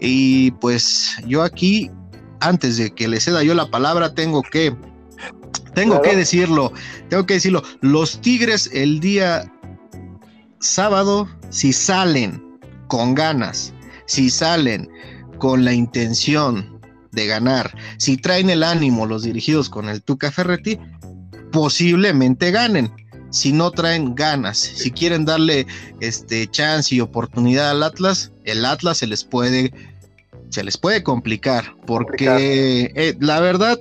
Y 0.00 0.50
pues 0.50 1.14
yo 1.28 1.44
aquí, 1.44 1.92
antes 2.40 2.76
de 2.76 2.92
que 2.92 3.06
le 3.06 3.20
ceda 3.20 3.44
yo 3.44 3.54
la 3.54 3.70
palabra, 3.70 4.14
tengo 4.14 4.42
que 4.42 4.74
tengo 5.74 6.02
que 6.02 6.16
decirlo, 6.16 6.72
tengo 7.08 7.26
que 7.26 7.34
decirlo. 7.34 7.62
Los 7.80 8.20
Tigres 8.20 8.70
el 8.72 9.00
día 9.00 9.50
sábado, 10.60 11.28
si 11.50 11.72
salen 11.72 12.42
con 12.88 13.14
ganas, 13.14 13.72
si 14.06 14.30
salen 14.30 14.88
con 15.38 15.64
la 15.64 15.72
intención 15.72 16.80
de 17.12 17.26
ganar, 17.26 17.74
si 17.98 18.16
traen 18.16 18.50
el 18.50 18.62
ánimo 18.62 19.06
los 19.06 19.22
dirigidos 19.22 19.70
con 19.70 19.88
el 19.88 20.02
Tuca 20.02 20.30
Ferretti, 20.30 20.78
posiblemente 21.52 22.50
ganen. 22.50 22.92
Si 23.30 23.52
no 23.52 23.70
traen 23.70 24.16
ganas, 24.16 24.58
si 24.58 24.90
quieren 24.90 25.24
darle 25.24 25.64
este 26.00 26.48
chance 26.50 26.92
y 26.92 27.00
oportunidad 27.00 27.70
al 27.70 27.84
Atlas, 27.84 28.32
el 28.44 28.64
Atlas 28.64 28.98
se 28.98 29.06
les 29.06 29.24
puede 29.24 29.72
se 30.48 30.64
les 30.64 30.76
puede 30.76 31.04
complicar 31.04 31.76
porque 31.86 32.92
eh, 32.96 33.16
la 33.20 33.38
verdad 33.38 33.78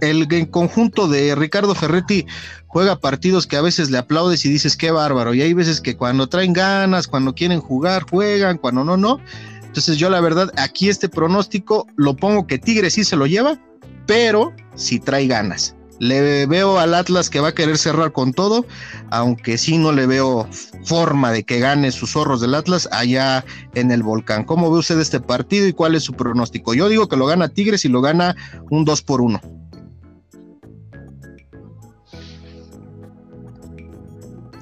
el, 0.00 0.50
conjunto 0.50 1.08
de 1.08 1.34
Ricardo 1.34 1.74
Ferretti 1.74 2.26
juega 2.66 3.00
partidos 3.00 3.46
que 3.46 3.56
a 3.56 3.62
veces 3.62 3.90
le 3.90 3.98
aplaudes 3.98 4.44
y 4.44 4.48
dices 4.48 4.76
qué 4.76 4.90
bárbaro, 4.90 5.34
y 5.34 5.42
hay 5.42 5.54
veces 5.54 5.80
que 5.80 5.96
cuando 5.96 6.28
traen 6.28 6.52
ganas, 6.52 7.08
cuando 7.08 7.34
quieren 7.34 7.60
jugar, 7.60 8.04
juegan, 8.08 8.58
cuando 8.58 8.84
no, 8.84 8.96
no. 8.96 9.20
Entonces 9.62 9.96
yo 9.96 10.10
la 10.10 10.20
verdad, 10.20 10.52
aquí 10.56 10.88
este 10.88 11.08
pronóstico 11.08 11.86
lo 11.96 12.16
pongo 12.16 12.46
que 12.46 12.58
Tigre 12.58 12.90
sí 12.90 13.04
se 13.04 13.16
lo 13.16 13.26
lleva, 13.26 13.60
pero 14.06 14.52
si 14.74 14.98
trae 14.98 15.26
ganas. 15.26 15.76
Le 16.00 16.46
veo 16.46 16.78
al 16.78 16.94
Atlas 16.94 17.28
que 17.28 17.40
va 17.40 17.48
a 17.48 17.54
querer 17.54 17.76
cerrar 17.76 18.12
con 18.12 18.32
todo, 18.32 18.64
aunque 19.10 19.58
sí 19.58 19.76
no 19.76 19.92
le 19.92 20.06
veo 20.06 20.48
forma 20.82 21.30
de 21.30 21.44
que 21.44 21.60
gane 21.60 21.92
sus 21.92 22.12
zorros 22.12 22.40
del 22.40 22.54
Atlas 22.54 22.88
allá 22.90 23.44
en 23.74 23.90
el 23.90 24.02
volcán. 24.02 24.44
¿Cómo 24.44 24.72
ve 24.72 24.78
usted 24.78 24.98
este 24.98 25.20
partido 25.20 25.68
y 25.68 25.74
cuál 25.74 25.94
es 25.94 26.02
su 26.02 26.14
pronóstico? 26.14 26.72
Yo 26.72 26.88
digo 26.88 27.06
que 27.06 27.16
lo 27.16 27.26
gana 27.26 27.50
Tigres 27.50 27.84
y 27.84 27.88
lo 27.88 28.00
gana 28.00 28.34
un 28.70 28.86
2 28.86 29.02
por 29.02 29.20
1. 29.20 29.40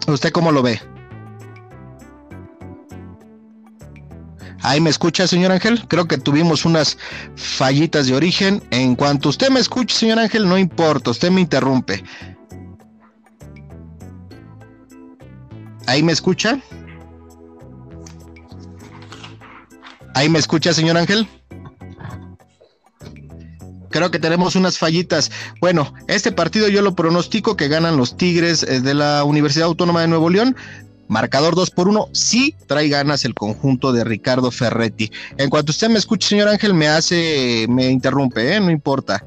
¿Usted 0.09 0.33
cómo 0.33 0.51
lo 0.51 0.63
ve? 0.63 0.81
Ahí 4.69 4.83
me 4.83 4.91
escucha, 4.91 5.27
señor 5.27 5.51
Ángel. 5.51 5.83
Creo 5.89 6.07
que 6.07 6.19
tuvimos 6.19 6.67
unas 6.67 6.99
fallitas 7.37 8.07
de 8.07 8.15
origen. 8.15 8.63
En 8.71 8.97
cuanto 8.97 9.31
usted 9.31 9.49
me 9.49 9.61
escuche, 9.61 9.97
señor 9.97 10.19
Ángel, 10.19 10.47
no 10.47 10.59
importa, 10.59 11.11
usted 11.11 11.31
me 11.31 11.41
interrumpe. 11.41 12.05
¿Ahí 15.87 16.03
me 16.03 16.13
escucha? 16.13 16.61
¿Ahí 20.15 20.29
me 20.29 20.39
escucha, 20.39 20.75
señor 20.75 20.99
Ángel? 20.99 21.27
Creo 23.89 24.11
que 24.11 24.19
tenemos 24.19 24.55
unas 24.55 24.77
fallitas. 24.77 25.31
Bueno, 25.63 25.95
este 26.09 26.31
partido 26.31 26.69
yo 26.69 26.83
lo 26.83 26.95
pronostico 26.95 27.57
que 27.57 27.69
ganan 27.69 27.97
los 27.97 28.19
Tigres 28.19 28.65
eh, 28.65 28.83
de 28.83 28.93
la 28.93 29.25
Universidad 29.25 29.67
Autónoma 29.67 30.03
de 30.03 30.09
Nuevo 30.09 30.29
León. 30.29 30.55
Marcador 31.09 31.55
2 31.55 31.71
por 31.71 31.89
1, 31.89 32.09
sí 32.13 32.55
trae 32.67 32.89
ganas 32.89 33.25
el 33.25 33.35
conjunto 33.35 33.93
de 33.93 34.05
Ricardo 34.05 34.51
Ferretti. 34.51 35.11
En 35.37 35.51
cuanto 35.51 35.73
usted 35.73 35.89
me 35.89 35.99
escuche, 35.99 36.29
señor 36.29 36.49
Ángel, 36.49 36.75
me 36.75 36.89
hace, 36.89 37.67
me 37.69 37.89
interrumpe, 37.89 38.55
¿eh? 38.55 38.61
no 38.61 38.71
importa. 38.71 39.25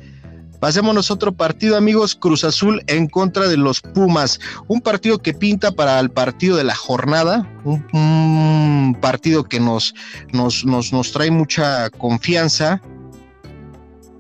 Pasémonos 0.61 1.09
a 1.09 1.15
otro 1.15 1.31
partido, 1.31 1.75
amigos. 1.75 2.13
Cruz 2.13 2.43
Azul 2.43 2.83
en 2.85 3.07
contra 3.07 3.47
de 3.47 3.57
los 3.57 3.81
Pumas. 3.81 4.39
Un 4.67 4.79
partido 4.79 5.17
que 5.17 5.33
pinta 5.33 5.71
para 5.71 5.99
el 5.99 6.11
partido 6.11 6.55
de 6.55 6.63
la 6.63 6.75
jornada. 6.75 7.49
Un, 7.63 8.95
partido 9.01 9.43
que 9.43 9.59
nos, 9.59 9.95
nos, 10.31 10.63
nos, 10.63 10.93
nos 10.93 11.11
trae 11.11 11.31
mucha 11.31 11.89
confianza 11.89 12.79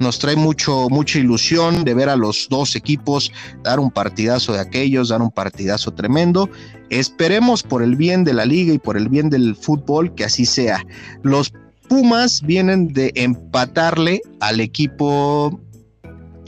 nos 0.01 0.19
trae 0.19 0.35
mucho, 0.35 0.87
mucha 0.89 1.19
ilusión 1.19 1.85
de 1.85 1.93
ver 1.93 2.09
a 2.09 2.15
los 2.15 2.47
dos 2.49 2.75
equipos 2.75 3.31
dar 3.63 3.79
un 3.79 3.91
partidazo 3.91 4.53
de 4.53 4.59
aquellos, 4.59 5.09
dar 5.09 5.21
un 5.21 5.31
partidazo 5.31 5.91
tremendo. 5.91 6.49
Esperemos 6.89 7.63
por 7.63 7.83
el 7.83 7.95
bien 7.95 8.23
de 8.23 8.33
la 8.33 8.45
liga 8.45 8.73
y 8.73 8.79
por 8.79 8.97
el 8.97 9.07
bien 9.07 9.29
del 9.29 9.55
fútbol 9.55 10.13
que 10.15 10.25
así 10.25 10.45
sea. 10.45 10.85
Los 11.23 11.53
Pumas 11.87 12.41
vienen 12.41 12.93
de 12.93 13.11
empatarle 13.15 14.21
al 14.39 14.61
equipo 14.61 15.59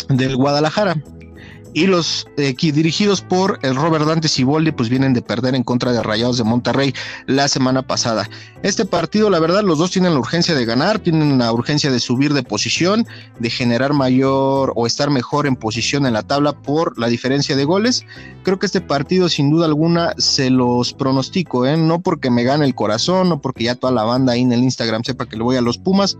del 0.07 0.37
Guadalajara 0.37 0.95
y 1.73 1.87
los 1.87 2.27
eh, 2.37 2.55
dirigidos 2.59 3.21
por 3.21 3.59
el 3.63 3.75
Robert 3.75 4.05
Dante 4.05 4.27
Ciboldi 4.27 4.71
pues 4.71 4.89
vienen 4.89 5.13
de 5.13 5.21
perder 5.21 5.55
en 5.55 5.63
contra 5.63 5.91
de 5.91 6.03
Rayados 6.03 6.37
de 6.37 6.43
Monterrey 6.43 6.93
la 7.25 7.47
semana 7.47 7.81
pasada. 7.81 8.29
Este 8.61 8.85
partido, 8.85 9.29
la 9.29 9.39
verdad, 9.39 9.63
los 9.63 9.77
dos 9.77 9.91
tienen 9.91 10.13
la 10.13 10.19
urgencia 10.19 10.55
de 10.55 10.65
ganar, 10.65 10.99
tienen 10.99 11.37
la 11.37 11.51
urgencia 11.51 11.91
de 11.91 11.99
subir 11.99 12.33
de 12.33 12.43
posición, 12.43 13.05
de 13.39 13.49
generar 13.49 13.93
mayor 13.93 14.73
o 14.75 14.87
estar 14.87 15.09
mejor 15.09 15.47
en 15.47 15.55
posición 15.55 16.05
en 16.05 16.13
la 16.13 16.23
tabla 16.23 16.53
por 16.53 16.97
la 16.97 17.07
diferencia 17.07 17.55
de 17.55 17.65
goles. 17.65 18.05
Creo 18.43 18.59
que 18.59 18.65
este 18.65 18.81
partido, 18.81 19.29
sin 19.29 19.49
duda 19.49 19.65
alguna, 19.65 20.13
se 20.17 20.49
los 20.49 20.93
pronostico, 20.93 21.65
¿eh? 21.65 21.77
no 21.77 21.99
porque 21.99 22.29
me 22.29 22.43
gane 22.43 22.65
el 22.65 22.75
corazón, 22.75 23.29
no 23.29 23.41
porque 23.41 23.65
ya 23.65 23.75
toda 23.75 23.91
la 23.91 24.03
banda 24.03 24.33
ahí 24.33 24.41
en 24.41 24.53
el 24.53 24.63
Instagram 24.63 25.03
sepa 25.03 25.27
que 25.27 25.37
le 25.37 25.43
voy 25.43 25.57
a 25.57 25.61
los 25.61 25.77
Pumas 25.77 26.17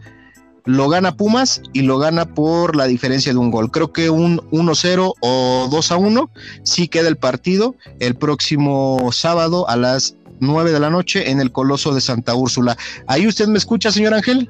lo 0.65 0.89
gana 0.89 1.15
Pumas 1.15 1.61
y 1.73 1.81
lo 1.81 1.97
gana 1.97 2.25
por 2.25 2.75
la 2.75 2.85
diferencia 2.85 3.31
de 3.33 3.37
un 3.37 3.51
gol. 3.51 3.71
Creo 3.71 3.91
que 3.91 4.09
un 4.09 4.39
1-0 4.51 5.13
o 5.19 5.69
2-1 5.69 6.29
sí 6.63 6.87
queda 6.87 7.09
el 7.09 7.17
partido 7.17 7.75
el 7.99 8.15
próximo 8.15 9.09
sábado 9.11 9.67
a 9.69 9.75
las 9.75 10.15
9 10.39 10.71
de 10.71 10.79
la 10.79 10.89
noche 10.89 11.29
en 11.31 11.39
el 11.39 11.51
Coloso 11.51 11.93
de 11.93 12.01
Santa 12.01 12.35
Úrsula. 12.35 12.77
¿Ahí 13.07 13.27
usted 13.27 13.47
me 13.47 13.57
escucha, 13.57 13.91
señor 13.91 14.13
Ángel? 14.13 14.49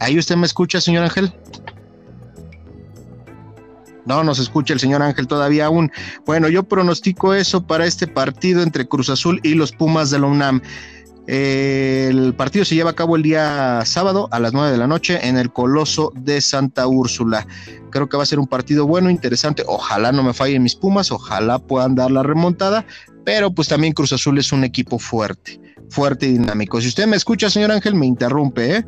¿Ahí 0.00 0.18
usted 0.18 0.36
me 0.36 0.46
escucha, 0.46 0.80
señor 0.80 1.04
Ángel? 1.04 1.32
No 4.06 4.22
nos 4.22 4.38
escucha 4.38 4.74
el 4.74 4.80
señor 4.80 5.02
Ángel 5.02 5.26
todavía 5.26 5.66
aún. 5.66 5.90
Bueno, 6.26 6.48
yo 6.48 6.62
pronostico 6.64 7.32
eso 7.32 7.66
para 7.66 7.86
este 7.86 8.06
partido 8.06 8.62
entre 8.62 8.86
Cruz 8.86 9.08
Azul 9.08 9.40
y 9.42 9.54
los 9.54 9.72
Pumas 9.72 10.10
de 10.10 10.18
la 10.18 10.26
UNAM. 10.26 10.60
El 11.26 12.34
partido 12.34 12.66
se 12.66 12.74
lleva 12.74 12.90
a 12.90 12.94
cabo 12.94 13.16
el 13.16 13.22
día 13.22 13.82
sábado 13.86 14.28
a 14.30 14.38
las 14.40 14.52
9 14.52 14.72
de 14.72 14.76
la 14.76 14.86
noche 14.86 15.26
en 15.26 15.38
el 15.38 15.50
Coloso 15.52 16.12
de 16.14 16.40
Santa 16.40 16.86
Úrsula. 16.86 17.46
Creo 17.90 18.08
que 18.08 18.16
va 18.16 18.24
a 18.24 18.26
ser 18.26 18.38
un 18.38 18.46
partido 18.46 18.86
bueno, 18.86 19.08
interesante. 19.08 19.62
Ojalá 19.66 20.12
no 20.12 20.22
me 20.22 20.34
fallen 20.34 20.62
mis 20.62 20.74
Pumas, 20.74 21.10
ojalá 21.10 21.58
puedan 21.58 21.94
dar 21.94 22.10
la 22.10 22.22
remontada, 22.22 22.84
pero 23.24 23.50
pues 23.52 23.68
también 23.68 23.94
Cruz 23.94 24.12
Azul 24.12 24.38
es 24.38 24.52
un 24.52 24.64
equipo 24.64 24.98
fuerte, 24.98 25.58
fuerte 25.88 26.26
y 26.26 26.32
dinámico. 26.32 26.80
Si 26.80 26.88
usted 26.88 27.06
me 27.06 27.16
escucha, 27.16 27.48
señor 27.48 27.72
Ángel, 27.72 27.94
me 27.94 28.06
interrumpe, 28.06 28.76
¿eh? 28.76 28.84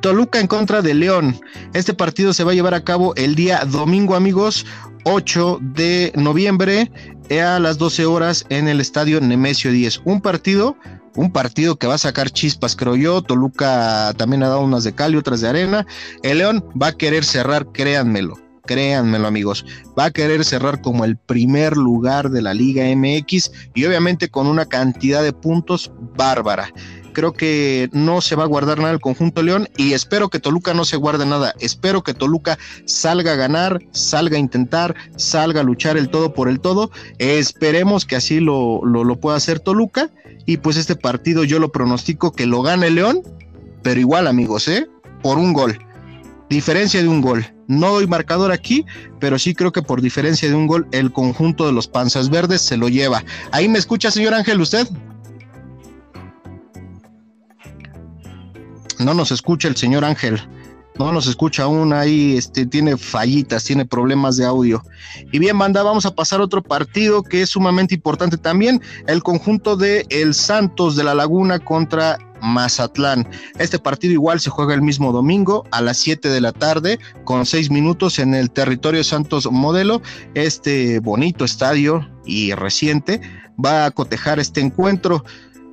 Toluca 0.00 0.38
en 0.38 0.46
contra 0.46 0.82
de 0.82 0.94
León. 0.94 1.40
Este 1.72 1.94
partido 1.94 2.32
se 2.32 2.44
va 2.44 2.52
a 2.52 2.54
llevar 2.54 2.74
a 2.74 2.84
cabo 2.84 3.14
el 3.16 3.34
día 3.34 3.64
domingo, 3.64 4.14
amigos, 4.14 4.64
8 5.04 5.58
de 5.60 6.12
noviembre 6.14 6.90
a 7.40 7.58
las 7.58 7.78
12 7.78 8.04
horas 8.06 8.44
en 8.48 8.68
el 8.68 8.80
estadio 8.80 9.20
Nemesio 9.20 9.70
10. 9.70 10.02
Un 10.04 10.20
partido, 10.20 10.76
un 11.16 11.32
partido 11.32 11.76
que 11.76 11.86
va 11.86 11.94
a 11.94 11.98
sacar 11.98 12.30
chispas, 12.30 12.76
creo 12.76 12.96
yo. 12.96 13.22
Toluca 13.22 14.12
también 14.16 14.42
ha 14.42 14.48
dado 14.48 14.60
unas 14.60 14.84
de 14.84 14.94
cal 14.94 15.14
y 15.14 15.16
otras 15.16 15.40
de 15.40 15.48
arena. 15.48 15.86
El 16.22 16.38
León 16.38 16.64
va 16.80 16.88
a 16.88 16.92
querer 16.92 17.24
cerrar, 17.24 17.66
créanmelo. 17.72 18.38
Créanmelo 18.64 19.26
amigos, 19.26 19.66
va 19.98 20.04
a 20.04 20.10
querer 20.12 20.44
cerrar 20.44 20.80
como 20.82 21.04
el 21.04 21.16
primer 21.16 21.76
lugar 21.76 22.30
de 22.30 22.42
la 22.42 22.54
Liga 22.54 22.84
MX 22.94 23.50
y 23.74 23.84
obviamente 23.84 24.28
con 24.28 24.46
una 24.46 24.66
cantidad 24.66 25.20
de 25.20 25.32
puntos 25.32 25.90
bárbara 26.16 26.72
creo 27.12 27.32
que 27.32 27.88
no 27.92 28.20
se 28.20 28.36
va 28.36 28.44
a 28.44 28.48
guardar 28.48 28.78
nada 28.78 28.92
el 28.92 29.00
conjunto 29.00 29.42
León 29.42 29.68
y 29.76 29.92
espero 29.92 30.28
que 30.28 30.40
Toluca 30.40 30.74
no 30.74 30.84
se 30.84 30.96
guarde 30.96 31.26
nada. 31.26 31.54
Espero 31.60 32.02
que 32.02 32.14
Toluca 32.14 32.58
salga 32.84 33.32
a 33.32 33.36
ganar, 33.36 33.80
salga 33.92 34.36
a 34.36 34.40
intentar, 34.40 34.94
salga 35.16 35.60
a 35.60 35.64
luchar 35.64 35.96
el 35.96 36.08
todo 36.08 36.32
por 36.34 36.48
el 36.48 36.60
todo. 36.60 36.90
esperemos 37.18 38.04
que 38.04 38.16
así 38.16 38.40
lo, 38.40 38.84
lo, 38.84 39.16
pueda 39.16 39.36
hacer 39.36 39.60
Toluca. 39.60 40.10
Y 40.44 40.56
pues 40.56 40.76
este 40.76 40.96
partido 40.96 41.44
yo 41.44 41.60
lo 41.60 41.70
pronostico 41.70 42.32
que 42.32 42.46
lo 42.46 42.62
gane 42.62 42.90
León, 42.90 43.22
pero 43.82 44.00
igual 44.00 44.26
amigos, 44.26 44.66
¿eh? 44.66 44.88
Por 45.22 45.38
un 45.38 45.52
gol. 45.52 45.78
Diferencia 46.50 47.00
de 47.00 47.08
un 47.08 47.20
gol. 47.20 47.46
No 47.68 47.92
doy 47.92 48.06
marcador 48.08 48.50
aquí, 48.50 48.84
pero 49.20 49.38
sí 49.38 49.54
creo 49.54 49.72
que 49.72 49.82
por 49.82 50.02
diferencia 50.02 50.48
de 50.48 50.54
un 50.54 50.66
gol 50.66 50.88
el 50.90 51.12
conjunto 51.12 51.64
de 51.64 51.72
los 51.72 51.86
Panzas 51.86 52.28
Verdes 52.28 52.60
se 52.60 52.76
lo 52.76 52.88
lleva. 52.88 53.24
Ahí 53.52 53.68
me 53.68 53.78
escucha, 53.78 54.10
señor 54.10 54.34
Ángel, 54.34 54.60
usted. 54.60 54.88
No 59.04 59.14
nos 59.14 59.30
escucha 59.30 59.68
el 59.68 59.76
señor 59.76 60.04
Ángel. 60.04 60.40
No 60.98 61.10
nos 61.10 61.26
escucha 61.26 61.62
aún 61.62 61.92
ahí, 61.94 62.36
este, 62.36 62.66
tiene 62.66 62.98
fallitas, 62.98 63.64
tiene 63.64 63.86
problemas 63.86 64.36
de 64.36 64.44
audio. 64.44 64.82
Y 65.32 65.38
bien, 65.38 65.58
banda, 65.58 65.82
vamos 65.82 66.04
a 66.04 66.14
pasar 66.14 66.40
a 66.40 66.44
otro 66.44 66.62
partido 66.62 67.22
que 67.22 67.42
es 67.42 67.50
sumamente 67.50 67.94
importante 67.94 68.36
también, 68.36 68.80
el 69.06 69.22
conjunto 69.22 69.76
de 69.76 70.04
El 70.10 70.34
Santos 70.34 70.94
de 70.94 71.04
la 71.04 71.14
Laguna 71.14 71.58
contra 71.58 72.18
Mazatlán. 72.42 73.26
Este 73.58 73.78
partido 73.78 74.12
igual 74.12 74.40
se 74.40 74.50
juega 74.50 74.74
el 74.74 74.82
mismo 74.82 75.12
domingo 75.12 75.64
a 75.70 75.80
las 75.80 75.96
7 75.98 76.28
de 76.28 76.40
la 76.40 76.52
tarde 76.52 76.98
con 77.24 77.46
6 77.46 77.70
minutos 77.70 78.18
en 78.18 78.34
el 78.34 78.50
territorio 78.50 79.02
Santos 79.02 79.50
Modelo. 79.50 80.02
Este 80.34 80.98
bonito 81.00 81.44
estadio 81.44 82.06
y 82.26 82.52
reciente 82.52 83.22
va 83.64 83.86
a 83.86 83.90
cotejar 83.92 84.38
este 84.40 84.60
encuentro. 84.60 85.24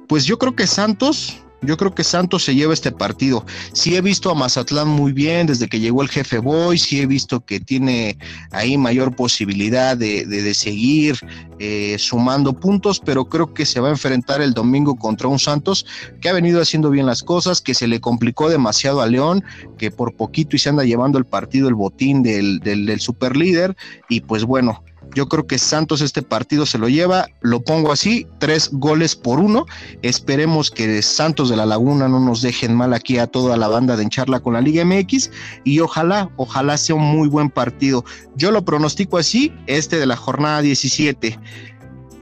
Pues 0.08 0.26
yo 0.26 0.38
creo 0.38 0.56
que 0.56 0.68
Santos 0.68 1.44
yo 1.62 1.78
creo 1.78 1.94
que 1.94 2.04
Santos 2.04 2.44
se 2.44 2.56
lleva 2.56 2.74
este 2.74 2.92
partido. 2.92 3.46
Sí 3.74 3.96
he 3.96 4.02
visto 4.02 4.30
a 4.30 4.36
Mazatlán 4.36 4.88
muy 4.88 5.12
bien 5.12 5.48
desde 5.48 5.68
que 5.68 5.80
llegó 5.80 6.02
el 6.02 6.10
jefe 6.10 6.40
Boy, 6.40 6.78
sí 6.78 7.02
he 7.02 7.06
visto 7.06 7.42
que 7.42 7.60
tiene 7.60 8.18
ahí 8.52 8.78
mayor 8.78 9.16
posibilidad 9.16 9.98
de, 9.98 10.26
de, 10.26 10.54
seguir 10.54 11.18
eh, 11.60 11.96
sumando 12.00 12.54
puntos, 12.54 13.00
pero 13.00 13.26
creo 13.26 13.54
que 13.54 13.66
se 13.66 13.80
va 13.80 13.90
a 13.90 13.92
enfrentar 13.92 14.42
el 14.42 14.54
domingo 14.54 14.96
contra 14.96 15.28
un 15.28 15.40
Santos 15.40 15.86
que 16.22 16.30
ha 16.30 16.34
venido 16.34 16.62
haciendo 16.62 16.90
bien 16.90 17.06
las 17.06 17.24
cosas, 17.24 17.62
que 17.62 17.74
se 17.74 17.88
le 17.88 18.00
complicó 18.00 18.50
demasiado 18.50 19.02
a 19.02 19.08
León, 19.08 19.44
que 19.78 19.92
por 19.92 20.16
poquito 20.16 20.56
y 20.56 20.60
se 20.60 20.70
anda 20.70 20.84
llevando 20.84 21.18
el 21.18 21.26
partido 21.26 21.68
el 21.68 21.76
botín 21.76 22.24
del, 22.24 22.60
del, 22.60 22.86
del 22.86 23.00
super 23.00 23.36
líder, 23.36 23.76
y 24.08 24.22
pues 24.22 24.44
bueno, 24.44 24.84
yo 25.16 25.28
creo 25.28 25.48
que 25.48 25.58
Santos 25.58 26.02
este 26.02 26.22
partido 26.22 26.66
se 26.66 26.78
lo 26.78 26.88
lleva, 26.88 27.28
lo 27.42 27.62
pongo 27.62 27.92
así, 27.92 28.28
tres 28.40 28.70
goles 28.72 29.16
por 29.16 29.40
uno. 29.40 29.66
Esperemos 30.02 30.70
que 30.72 31.02
Santos 31.02 31.50
de 31.50 31.56
la 31.56 31.66
Laguna 31.66 32.08
no 32.08 32.20
nos 32.20 32.42
dejen 32.42 32.76
mal 32.76 32.94
aquí 32.94 33.18
a 33.18 33.28
toda 33.28 33.58
la 33.58 33.68
banda 33.68 33.96
de 33.96 34.04
encharla 34.04 34.40
con 34.40 34.54
la 34.54 34.62
Liga 34.62 34.86
MX 34.86 35.32
y 35.64 35.80
ojalá, 35.80 36.30
ojalá 36.38 36.78
sea 36.78 36.96
un 36.96 37.06
muy 37.06 37.28
buen 37.28 37.50
partido. 37.50 38.06
Yo 38.36 38.52
lo 38.52 38.64
pronostico 38.64 39.18
así, 39.18 39.54
este 39.68 40.00
de 40.00 40.06
la 40.06 40.16
jornada 40.16 40.62
17. 40.62 41.40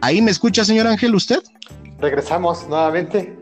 ¿Ahí 0.01 0.21
me 0.21 0.31
escucha, 0.31 0.63
señor 0.63 0.87
Ángel, 0.87 1.15
usted? 1.15 1.41
Regresamos 1.99 2.67
nuevamente. 2.67 3.35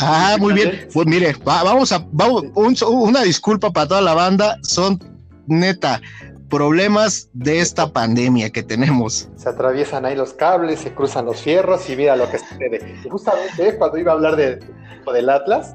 Ah, 0.00 0.36
muy 0.38 0.54
bien. 0.54 0.88
Pues 0.92 1.06
mire, 1.06 1.34
vamos 1.44 1.90
a, 1.92 2.06
vamos, 2.12 2.44
una 2.82 3.22
disculpa 3.22 3.72
para 3.72 3.88
toda 3.88 4.00
la 4.00 4.14
banda, 4.14 4.56
son 4.62 4.98
neta, 5.48 6.00
problemas 6.48 7.28
de 7.32 7.60
esta 7.60 7.92
pandemia 7.92 8.50
que 8.50 8.62
tenemos. 8.62 9.28
Se 9.36 9.48
atraviesan 9.48 10.04
ahí 10.04 10.16
los 10.16 10.32
cables, 10.32 10.80
se 10.80 10.94
cruzan 10.94 11.26
los 11.26 11.40
fierros 11.40 11.88
y 11.90 11.96
mira 11.96 12.16
lo 12.16 12.30
que 12.30 12.38
sucede. 12.38 13.00
justamente 13.10 13.76
cuando 13.76 13.98
iba 13.98 14.12
a 14.12 14.14
hablar 14.14 14.36
de, 14.36 14.58
del 15.12 15.30
Atlas, 15.30 15.74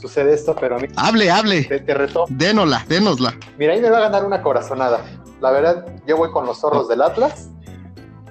sucede 0.00 0.34
esto, 0.34 0.56
pero 0.58 0.76
a 0.76 0.78
mí... 0.78 0.88
Hable, 0.96 1.30
hable. 1.30 1.64
Te, 1.64 1.80
te 1.80 1.94
retó. 1.94 2.24
Dénosla, 2.28 2.84
dénosla. 2.88 3.34
Mira, 3.58 3.74
ahí 3.74 3.80
me 3.80 3.90
va 3.90 3.98
a 3.98 4.02
ganar 4.02 4.24
una 4.24 4.42
corazonada. 4.42 5.04
La 5.40 5.50
verdad, 5.50 5.86
yo 6.06 6.16
voy 6.16 6.30
con 6.30 6.46
los 6.46 6.60
zorros 6.60 6.88
del 6.88 7.02
Atlas, 7.02 7.50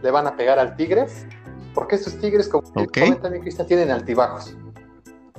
le 0.01 0.11
van 0.11 0.27
a 0.27 0.35
pegar 0.35 0.59
al 0.59 0.75
Tigres, 0.75 1.25
porque 1.73 1.95
estos 1.95 2.17
Tigres, 2.19 2.47
como 2.47 2.67
okay. 2.75 3.13
también 3.15 3.41
Cristian, 3.41 3.67
tienen 3.67 3.91
altibajos. 3.91 4.55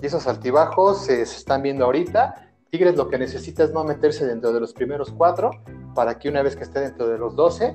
Y 0.03 0.07
esos 0.07 0.27
altibajos 0.27 1.07
se 1.07 1.23
están 1.23 1.63
viendo 1.63 1.85
ahorita 1.85 2.44
Tigres 2.75 2.97
lo 2.97 3.09
que 3.09 3.19
necesita 3.19 3.63
es 3.63 3.71
no 3.71 3.85
meterse 3.85 4.27
dentro 4.27 4.53
de 4.53 4.59
los 4.59 4.73
primeros 4.73 5.13
cuatro 5.17 5.53
para 5.95 6.19
que 6.19 6.29
una 6.29 6.43
vez 6.43 6.57
que 6.57 6.65
esté 6.65 6.81
dentro 6.81 7.07
de 7.07 7.17
los 7.19 7.37
doce, 7.37 7.73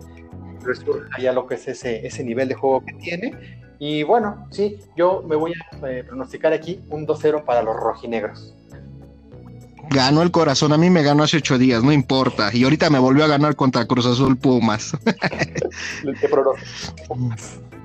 resurja 0.62 1.08
ya 1.22 1.32
lo 1.32 1.48
que 1.48 1.56
es 1.56 1.70
ese, 1.70 2.06
ese 2.06 2.22
nivel 2.22 2.50
de 2.50 2.56
juego 2.56 2.84
que 2.84 2.92
tiene. 2.96 3.62
Y 3.80 4.04
bueno, 4.04 4.46
sí, 4.52 4.78
yo 4.98 5.24
me 5.26 5.38
voy 5.38 5.54
a 5.54 5.88
eh, 5.88 6.04
pronosticar 6.04 6.52
aquí 6.52 6.82
un 6.90 7.08
2-0 7.08 7.46
para 7.46 7.64
los 7.64 7.78
rojinegros. 7.78 8.54
Ganó 9.90 10.22
el 10.22 10.32
corazón, 10.32 10.74
a 10.74 10.78
mí 10.78 10.90
me 10.90 11.02
ganó 11.02 11.24
hace 11.24 11.38
ocho 11.38 11.58
días, 11.58 11.82
no 11.82 11.94
importa. 11.94 12.50
Y 12.52 12.66
ahorita 12.66 12.90
me 12.90 13.00
volvió 13.00 13.24
a 13.24 13.28
ganar 13.28 13.56
contra 13.56 13.86
Cruz 13.86 14.06
Azul 14.06 14.36
Pumas. 14.36 14.98
¿Qué 16.20 16.30
Pumas. 17.08 17.62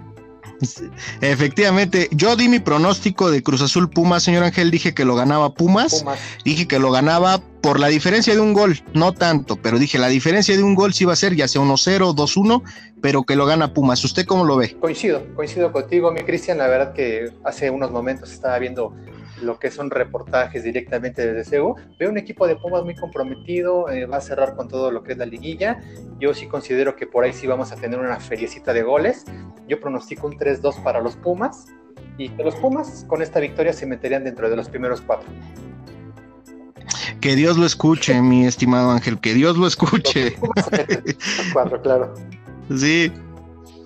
Efectivamente, 1.21 2.09
yo 2.13 2.37
di 2.37 2.49
mi 2.49 2.59
pronóstico 2.59 3.31
de 3.31 3.43
Cruz 3.43 3.63
Azul 3.63 3.91
Pumas, 3.91 4.23
señor 4.23 4.45
Ángel, 4.45 4.71
dije 4.71 4.95
que 4.95 5.05
lo 5.05 5.15
ganaba 5.17 5.55
Pumas, 5.55 6.05
dije 6.45 6.67
que 6.67 6.79
lo 6.79 6.91
ganaba 6.91 7.41
por 7.61 7.81
la 7.81 7.89
diferencia 7.89 8.35
de 8.35 8.41
un 8.41 8.53
gol, 8.53 8.83
no 8.93 9.13
tanto, 9.13 9.57
pero 9.57 9.79
dije 9.79 9.99
la 9.99 10.09
diferencia 10.09 10.55
de 10.57 10.63
un 10.63 10.75
gol 10.75 10.93
sí 10.93 11.05
va 11.05 11.15
a 11.15 11.17
ser 11.17 11.35
ya 11.35 11.49
sea 11.49 11.63
1-0, 11.63 12.15
2-1, 12.15 12.63
pero 13.01 13.25
que 13.25 13.37
lo 13.37 13.47
gana 13.47 13.73
Pumas. 13.73 14.05
¿Usted 14.05 14.27
cómo 14.27 14.45
lo 14.45 14.57
ve? 14.57 14.77
Coincido, 14.79 15.25
coincido 15.35 15.73
contigo, 15.73 16.13
mi 16.13 16.23
Cristian, 16.23 16.59
la 16.59 16.69
verdad 16.69 16.93
que 16.93 17.31
hace 17.45 17.71
unos 17.71 17.91
momentos 17.91 18.33
estaba 18.33 18.59
viendo 18.59 18.95
lo 19.43 19.59
que 19.59 19.71
son 19.71 19.91
reportajes 19.91 20.63
directamente 20.65 21.27
desde 21.27 21.51
CEU. 21.51 21.75
Veo 21.99 22.11
un 22.11 22.19
equipo 22.19 22.47
de 22.47 22.57
Pumas 22.57 22.85
muy 22.85 22.95
comprometido, 22.95 23.89
eh, 23.89 24.07
va 24.07 24.19
a 24.19 24.21
cerrar 24.21 24.57
con 24.57 24.69
todo 24.69 24.91
lo 24.91 25.03
que 25.03 25.13
es 25.13 25.19
la 25.19 25.27
liguilla. 25.27 25.81
Yo 26.19 26.35
sí 26.35 26.47
considero 26.47 26.97
que 26.97 27.07
por 27.07 27.25
ahí 27.25 27.33
sí 27.33 27.47
vamos 27.47 27.73
a 27.73 27.77
tener 27.77 27.99
una 27.99 28.21
feriecita 28.21 28.73
de 28.73 28.83
goles. 28.83 29.25
Yo 29.69 29.81
pronostico 29.81 30.27
un 30.27 30.39
3-2 30.39 30.83
para 30.83 31.01
los 31.01 31.17
Pumas 31.17 31.67
y 32.19 32.29
que 32.29 32.45
los 32.45 32.55
Pumas 32.57 33.05
con 33.09 33.23
esta 33.23 33.41
victoria 33.41 33.73
se 33.73 33.87
meterían 33.87 34.25
dentro 34.25 34.49
de 34.49 34.57
los 34.57 34.69
primeros 34.69 35.01
cuatro. 35.01 35.29
Que 37.21 37.37
Dios 37.37 37.57
lo 37.57 37.67
escuche, 37.67 38.21
mi 38.23 38.47
estimado 38.47 38.91
Ángel, 38.91 39.19
que 39.19 39.35
Dios 39.35 39.57
lo 39.57 39.67
escuche. 39.67 40.37
cuatro, 41.53 41.81
claro. 41.81 42.15
Sí, 42.75 43.13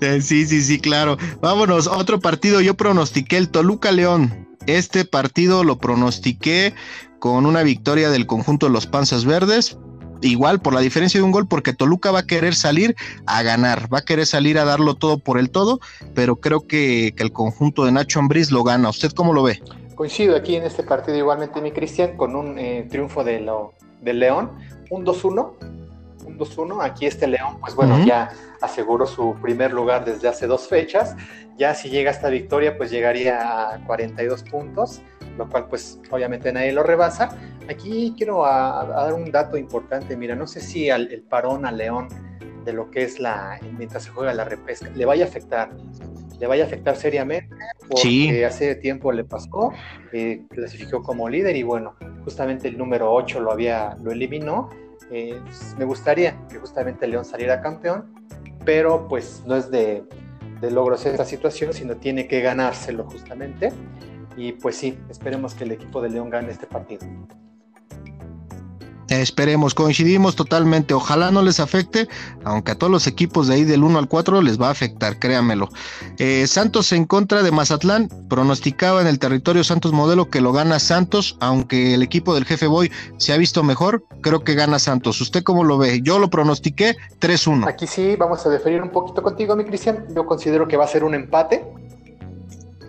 eh, 0.00 0.20
sí, 0.20 0.46
sí, 0.46 0.62
sí, 0.62 0.80
claro. 0.80 1.16
Vámonos, 1.40 1.86
otro 1.86 2.20
partido. 2.20 2.60
Yo 2.60 2.74
pronostiqué 2.74 3.36
el 3.36 3.48
Toluca 3.48 3.90
León. 3.92 4.47
Este 4.66 5.04
partido 5.04 5.64
lo 5.64 5.78
pronostiqué 5.78 6.74
con 7.18 7.46
una 7.46 7.62
victoria 7.62 8.10
del 8.10 8.26
conjunto 8.26 8.66
de 8.66 8.72
los 8.72 8.86
Panzas 8.86 9.24
Verdes, 9.24 9.78
igual 10.20 10.60
por 10.60 10.74
la 10.74 10.80
diferencia 10.80 11.20
de 11.20 11.24
un 11.24 11.32
gol, 11.32 11.46
porque 11.48 11.72
Toluca 11.72 12.10
va 12.10 12.20
a 12.20 12.26
querer 12.26 12.54
salir 12.54 12.96
a 13.26 13.42
ganar, 13.42 13.92
va 13.92 13.98
a 13.98 14.04
querer 14.04 14.26
salir 14.26 14.58
a 14.58 14.64
darlo 14.64 14.94
todo 14.94 15.18
por 15.18 15.38
el 15.38 15.50
todo, 15.50 15.80
pero 16.14 16.36
creo 16.36 16.66
que, 16.66 17.14
el 17.18 17.32
conjunto 17.32 17.84
de 17.84 17.92
Nacho 17.92 18.18
Ambriz 18.20 18.50
lo 18.50 18.62
gana. 18.64 18.88
¿Usted 18.90 19.12
cómo 19.12 19.32
lo 19.32 19.42
ve? 19.42 19.60
Coincido 19.94 20.36
aquí 20.36 20.54
en 20.54 20.64
este 20.64 20.82
partido 20.82 21.16
igualmente, 21.16 21.60
mi 21.60 21.72
Cristian, 21.72 22.16
con 22.16 22.36
un 22.36 22.58
eh, 22.58 22.86
triunfo 22.88 23.24
de 23.24 23.40
lo, 23.40 23.74
del 24.00 24.20
León, 24.20 24.52
un 24.90 25.04
2-1, 25.04 25.52
un 25.60 25.77
2-1. 26.38 26.82
Aquí 26.82 27.06
este 27.06 27.26
León, 27.26 27.58
pues 27.60 27.74
bueno, 27.74 28.04
ya 28.04 28.30
aseguró 28.60 29.06
su 29.06 29.34
primer 29.42 29.72
lugar 29.72 30.04
desde 30.04 30.28
hace 30.28 30.46
dos 30.46 30.68
fechas 30.68 31.16
ya 31.58 31.74
si 31.74 31.90
llega 31.90 32.12
esta 32.12 32.28
victoria, 32.28 32.78
pues 32.78 32.90
llegaría 32.90 33.74
a 33.74 33.84
42 33.84 34.44
puntos, 34.44 35.02
lo 35.36 35.48
cual 35.48 35.66
pues 35.68 36.00
obviamente 36.10 36.52
nadie 36.52 36.72
lo 36.72 36.84
rebasa. 36.84 37.36
Aquí 37.68 38.14
quiero 38.16 38.44
dar 38.44 39.12
un 39.12 39.30
dato 39.32 39.58
importante, 39.58 40.16
mira, 40.16 40.36
no 40.36 40.46
sé 40.46 40.60
si 40.60 40.88
al, 40.88 41.12
el 41.12 41.22
parón 41.22 41.66
a 41.66 41.72
León 41.72 42.08
de 42.64 42.72
lo 42.72 42.90
que 42.90 43.02
es 43.02 43.18
la, 43.18 43.58
mientras 43.76 44.04
se 44.04 44.10
juega 44.10 44.32
la 44.32 44.44
repesca, 44.44 44.88
le 44.90 45.04
vaya 45.04 45.24
a 45.24 45.28
afectar. 45.28 45.70
le 46.38 46.46
vaya 46.46 46.62
a 46.62 46.66
afectar 46.68 46.94
seriamente, 46.94 47.52
porque 47.88 48.46
hace 48.46 48.76
tiempo 48.76 49.10
le 49.10 49.24
pasó, 49.24 49.72
eh, 50.12 50.44
clasificó 50.50 51.02
como 51.02 51.28
líder 51.28 51.56
y 51.56 51.64
bueno, 51.64 51.96
justamente 52.22 52.68
el 52.68 52.78
número 52.78 53.12
8 53.12 53.40
lo 53.40 53.50
había, 53.50 53.96
lo 54.00 54.12
eliminó. 54.12 54.70
Eh, 55.10 55.40
me 55.76 55.84
gustaría 55.84 56.36
que 56.48 56.58
justamente 56.58 57.06
León 57.06 57.24
saliera 57.24 57.60
campeón, 57.60 58.12
pero 58.64 59.08
pues 59.08 59.42
no 59.46 59.56
es 59.56 59.70
de, 59.70 60.04
de 60.60 60.70
logros 60.70 61.06
esta 61.06 61.24
situación, 61.24 61.72
sino 61.72 61.96
tiene 61.96 62.28
que 62.28 62.40
ganárselo 62.40 63.04
justamente. 63.04 63.72
Y 64.36 64.52
pues 64.52 64.76
sí, 64.76 64.98
esperemos 65.08 65.54
que 65.54 65.64
el 65.64 65.72
equipo 65.72 66.00
de 66.00 66.10
León 66.10 66.30
gane 66.30 66.50
este 66.50 66.66
partido. 66.66 67.06
Esperemos, 69.08 69.74
coincidimos 69.74 70.36
totalmente. 70.36 70.94
Ojalá 70.94 71.30
no 71.30 71.42
les 71.42 71.60
afecte, 71.60 72.08
aunque 72.44 72.72
a 72.72 72.74
todos 72.74 72.90
los 72.90 73.06
equipos 73.06 73.48
de 73.48 73.54
ahí 73.54 73.64
del 73.64 73.82
1 73.82 73.98
al 73.98 74.08
4 74.08 74.42
les 74.42 74.60
va 74.60 74.68
a 74.68 74.70
afectar, 74.70 75.18
créanmelo. 75.18 75.68
Eh, 76.18 76.46
Santos 76.46 76.92
en 76.92 77.06
contra 77.06 77.42
de 77.42 77.50
Mazatlán, 77.50 78.08
pronosticaba 78.28 79.00
en 79.00 79.06
el 79.06 79.18
territorio 79.18 79.64
Santos 79.64 79.92
Modelo 79.92 80.28
que 80.28 80.40
lo 80.40 80.52
gana 80.52 80.78
Santos, 80.78 81.36
aunque 81.40 81.94
el 81.94 82.02
equipo 82.02 82.34
del 82.34 82.44
jefe 82.44 82.66
Boy 82.66 82.92
se 83.16 83.32
ha 83.32 83.38
visto 83.38 83.62
mejor, 83.62 84.04
creo 84.20 84.44
que 84.44 84.54
gana 84.54 84.78
Santos. 84.78 85.20
¿Usted 85.20 85.42
cómo 85.42 85.64
lo 85.64 85.78
ve? 85.78 86.00
Yo 86.02 86.18
lo 86.18 86.28
pronostiqué 86.28 86.96
3-1. 87.20 87.66
Aquí 87.68 87.86
sí, 87.86 88.16
vamos 88.16 88.44
a 88.44 88.50
deferir 88.50 88.82
un 88.82 88.90
poquito 88.90 89.22
contigo, 89.22 89.56
mi 89.56 89.64
Cristian. 89.64 90.04
Yo 90.14 90.26
considero 90.26 90.68
que 90.68 90.76
va 90.76 90.84
a 90.84 90.88
ser 90.88 91.04
un 91.04 91.14
empate 91.14 91.64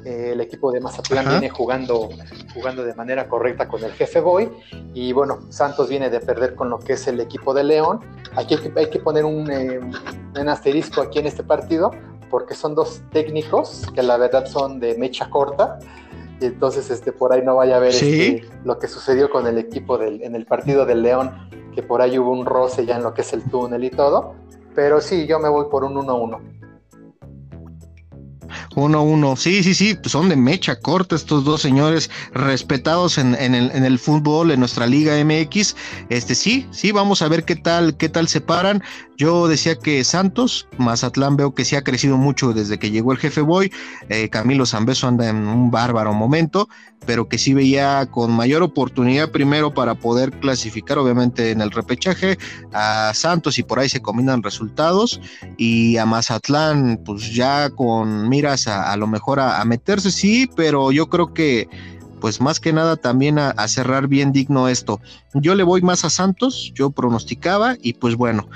eh, 0.09 0.31
el 0.31 0.41
equipo 0.41 0.71
de 0.71 0.81
Mazatlán 0.81 1.29
viene 1.29 1.51
jugando, 1.51 2.09
jugando 2.55 2.83
de 2.83 2.95
manera 2.95 3.29
correcta 3.29 3.67
con 3.67 3.83
el 3.83 3.91
jefe 3.91 4.19
Boy. 4.19 4.49
Y 4.95 5.13
bueno, 5.13 5.41
Santos 5.49 5.87
viene 5.87 6.09
de 6.09 6.19
perder 6.19 6.55
con 6.55 6.71
lo 6.71 6.79
que 6.79 6.93
es 6.93 7.07
el 7.07 7.19
equipo 7.19 7.53
de 7.53 7.63
León. 7.63 7.99
Aquí 8.35 8.55
hay 8.75 8.89
que, 8.89 8.99
poner 8.99 9.23
un, 9.23 9.51
eh, 9.51 9.79
un 9.79 10.49
asterisco 10.49 11.01
aquí 11.01 11.19
en 11.19 11.27
este 11.27 11.43
partido, 11.43 11.91
porque 12.31 12.55
son 12.55 12.73
dos 12.73 13.03
técnicos 13.11 13.85
que 13.93 14.01
la 14.01 14.17
verdad 14.17 14.47
son 14.47 14.79
de 14.79 14.97
mecha 14.97 15.29
corta. 15.29 15.77
Y 16.41 16.45
entonces 16.45 16.89
este, 16.89 17.11
por 17.11 17.31
ahí 17.31 17.43
no 17.43 17.57
vaya 17.57 17.75
a 17.75 17.79
ver 17.79 17.89
este, 17.89 18.49
lo 18.63 18.79
que 18.79 18.87
sucedió 18.87 19.29
con 19.29 19.45
el 19.45 19.59
equipo 19.59 19.99
del, 19.99 20.23
en 20.23 20.33
el 20.33 20.47
partido 20.47 20.87
del 20.87 21.03
León, 21.03 21.31
que 21.75 21.83
por 21.83 22.01
ahí 22.01 22.17
hubo 22.17 22.31
un 22.31 22.47
roce 22.47 22.83
ya 22.83 22.95
en 22.95 23.03
lo 23.03 23.13
que 23.13 23.21
es 23.21 23.31
el 23.33 23.43
túnel 23.43 23.83
y 23.83 23.91
todo. 23.91 24.33
Pero 24.73 25.01
sí, 25.01 25.27
yo 25.27 25.37
me 25.37 25.49
voy 25.49 25.65
por 25.69 25.83
un 25.83 25.93
1-1. 25.93 26.59
1-1. 28.75 29.35
Sí, 29.37 29.63
sí, 29.63 29.73
sí, 29.73 29.95
pues 29.95 30.11
son 30.11 30.29
de 30.29 30.35
mecha 30.35 30.79
corta 30.79 31.15
estos 31.15 31.43
dos 31.43 31.61
señores 31.61 32.09
respetados 32.33 33.17
en, 33.17 33.35
el, 33.35 33.71
en, 33.71 33.83
el, 33.83 33.99
fútbol, 33.99 34.51
en 34.51 34.59
nuestra 34.59 34.87
Liga 34.87 35.13
MX. 35.23 35.75
Este 36.09 36.35
sí, 36.35 36.67
sí, 36.71 36.91
vamos 36.91 37.21
a 37.21 37.27
ver 37.27 37.45
qué 37.45 37.55
tal, 37.55 37.97
qué 37.97 38.09
tal 38.09 38.27
se 38.27 38.41
paran. 38.41 38.83
Yo 39.19 39.49
decía 39.49 39.75
que 39.75 40.01
Santos, 40.05 40.65
Mazatlán 40.77 41.35
veo 41.35 41.53
que 41.53 41.65
sí 41.65 41.75
ha 41.75 41.83
crecido 41.83 42.15
mucho 42.15 42.53
desde 42.53 42.79
que 42.79 42.89
llegó 42.89 43.11
el 43.11 43.17
jefe 43.17 43.41
Boy. 43.41 43.69
Eh, 44.07 44.29
Camilo 44.29 44.65
Zambeso 44.65 45.09
anda 45.09 45.27
en 45.27 45.45
un 45.45 45.69
bárbaro 45.69 46.13
momento, 46.13 46.69
pero 47.05 47.27
que 47.27 47.37
sí 47.37 47.53
veía 47.53 48.05
con 48.09 48.31
mayor 48.31 48.63
oportunidad 48.63 49.29
primero 49.29 49.73
para 49.73 49.95
poder 49.95 50.31
clasificar, 50.39 50.97
obviamente, 50.99 51.51
en 51.51 51.59
el 51.59 51.71
repechaje 51.71 52.37
a 52.71 53.11
Santos 53.13 53.59
y 53.59 53.63
por 53.63 53.79
ahí 53.79 53.89
se 53.89 54.01
combinan 54.01 54.41
resultados. 54.41 55.19
Y 55.57 55.97
a 55.97 56.05
Mazatlán, 56.05 57.01
pues 57.03 57.35
ya 57.35 57.71
con 57.71 58.29
miras 58.29 58.69
a, 58.69 58.95
lo 58.95 59.07
mejor 59.07 59.41
a, 59.41 59.65
meterse, 59.65 60.11
sí, 60.11 60.49
pero 60.55 60.93
yo 60.93 61.09
creo 61.09 61.33
que 61.33 61.67
pues 62.21 62.39
más 62.39 62.59
que 62.59 62.71
nada 62.71 62.95
también 62.95 63.37
a, 63.37 63.67
cerrar 63.67 64.07
bien 64.07 64.31
digno 64.31 64.69
esto. 64.69 65.01
Yo 65.33 65.55
le 65.55 65.63
voy 65.63 65.81
más 65.81 66.05
a 66.05 66.09
Santos, 66.09 66.71
yo 66.73 66.89
pronosticaba 66.89 67.75
y 67.81 67.93
pues 67.93 68.15
bueno, 68.15 68.47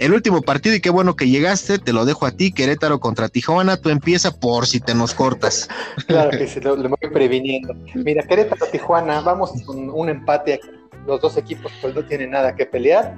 el 0.00 0.14
último 0.14 0.40
partido 0.40 0.74
y 0.74 0.80
qué 0.80 0.88
bueno 0.88 1.14
que 1.14 1.28
llegaste, 1.28 1.78
te 1.78 1.92
lo 1.92 2.06
dejo 2.06 2.24
a 2.24 2.30
ti, 2.30 2.52
Querétaro 2.52 3.00
contra 3.00 3.28
Tijuana, 3.28 3.76
tú 3.76 3.90
empieza 3.90 4.30
por 4.30 4.66
si 4.66 4.80
te 4.80 4.94
nos 4.94 5.14
cortas. 5.14 5.68
claro 6.06 6.30
que 6.30 6.46
sí, 6.48 6.58
lo, 6.60 6.74
voy 6.76 7.10
previniendo. 7.12 7.74
Mira, 7.94 8.22
Querétaro, 8.22 8.66
Tijuana, 8.66 9.20
vamos 9.20 9.52
con 9.66 9.90
un 9.90 10.08
empate, 10.08 10.58
los 11.06 11.20
dos 11.20 11.36
equipos 11.36 11.70
pues 11.82 11.94
no 11.94 12.02
tienen 12.06 12.30
nada 12.30 12.56
que 12.56 12.64
pelear, 12.64 13.14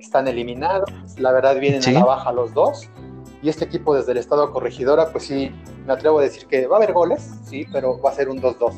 están 0.00 0.26
eliminados, 0.26 0.90
la 1.18 1.30
verdad 1.30 1.58
vienen 1.60 1.82
a 1.88 1.92
la 1.92 2.04
baja 2.04 2.32
los 2.32 2.52
dos 2.52 2.88
y 3.40 3.48
este 3.48 3.64
equipo 3.64 3.94
desde 3.94 4.10
el 4.10 4.18
estado 4.18 4.50
corregidora, 4.50 5.12
pues 5.12 5.26
sí, 5.26 5.52
me 5.86 5.92
atrevo 5.92 6.18
a 6.18 6.22
decir 6.22 6.46
que 6.46 6.66
va 6.66 6.76
a 6.76 6.78
haber 6.78 6.92
goles, 6.92 7.30
sí, 7.44 7.64
pero 7.72 8.00
va 8.00 8.10
a 8.10 8.14
ser 8.14 8.28
un 8.28 8.42
2-2. 8.42 8.74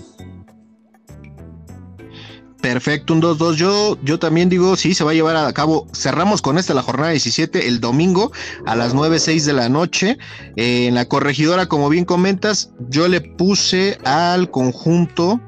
Perfecto, 2.66 3.14
un 3.14 3.22
2-2. 3.22 3.54
Yo, 3.54 3.96
yo 4.02 4.18
también 4.18 4.48
digo, 4.48 4.74
sí, 4.74 4.92
se 4.92 5.04
va 5.04 5.12
a 5.12 5.14
llevar 5.14 5.36
a 5.36 5.52
cabo. 5.52 5.86
Cerramos 5.92 6.42
con 6.42 6.58
esta 6.58 6.74
la 6.74 6.82
jornada 6.82 7.10
17 7.10 7.68
el 7.68 7.78
domingo 7.78 8.32
a 8.66 8.74
las 8.74 8.92
9, 8.92 9.20
6 9.20 9.44
de 9.44 9.52
la 9.52 9.68
noche. 9.68 10.18
Eh, 10.56 10.88
en 10.88 10.96
la 10.96 11.04
corregidora, 11.04 11.66
como 11.66 11.88
bien 11.88 12.04
comentas, 12.04 12.72
yo 12.88 13.06
le 13.06 13.20
puse 13.20 14.00
al 14.02 14.50
conjunto. 14.50 15.40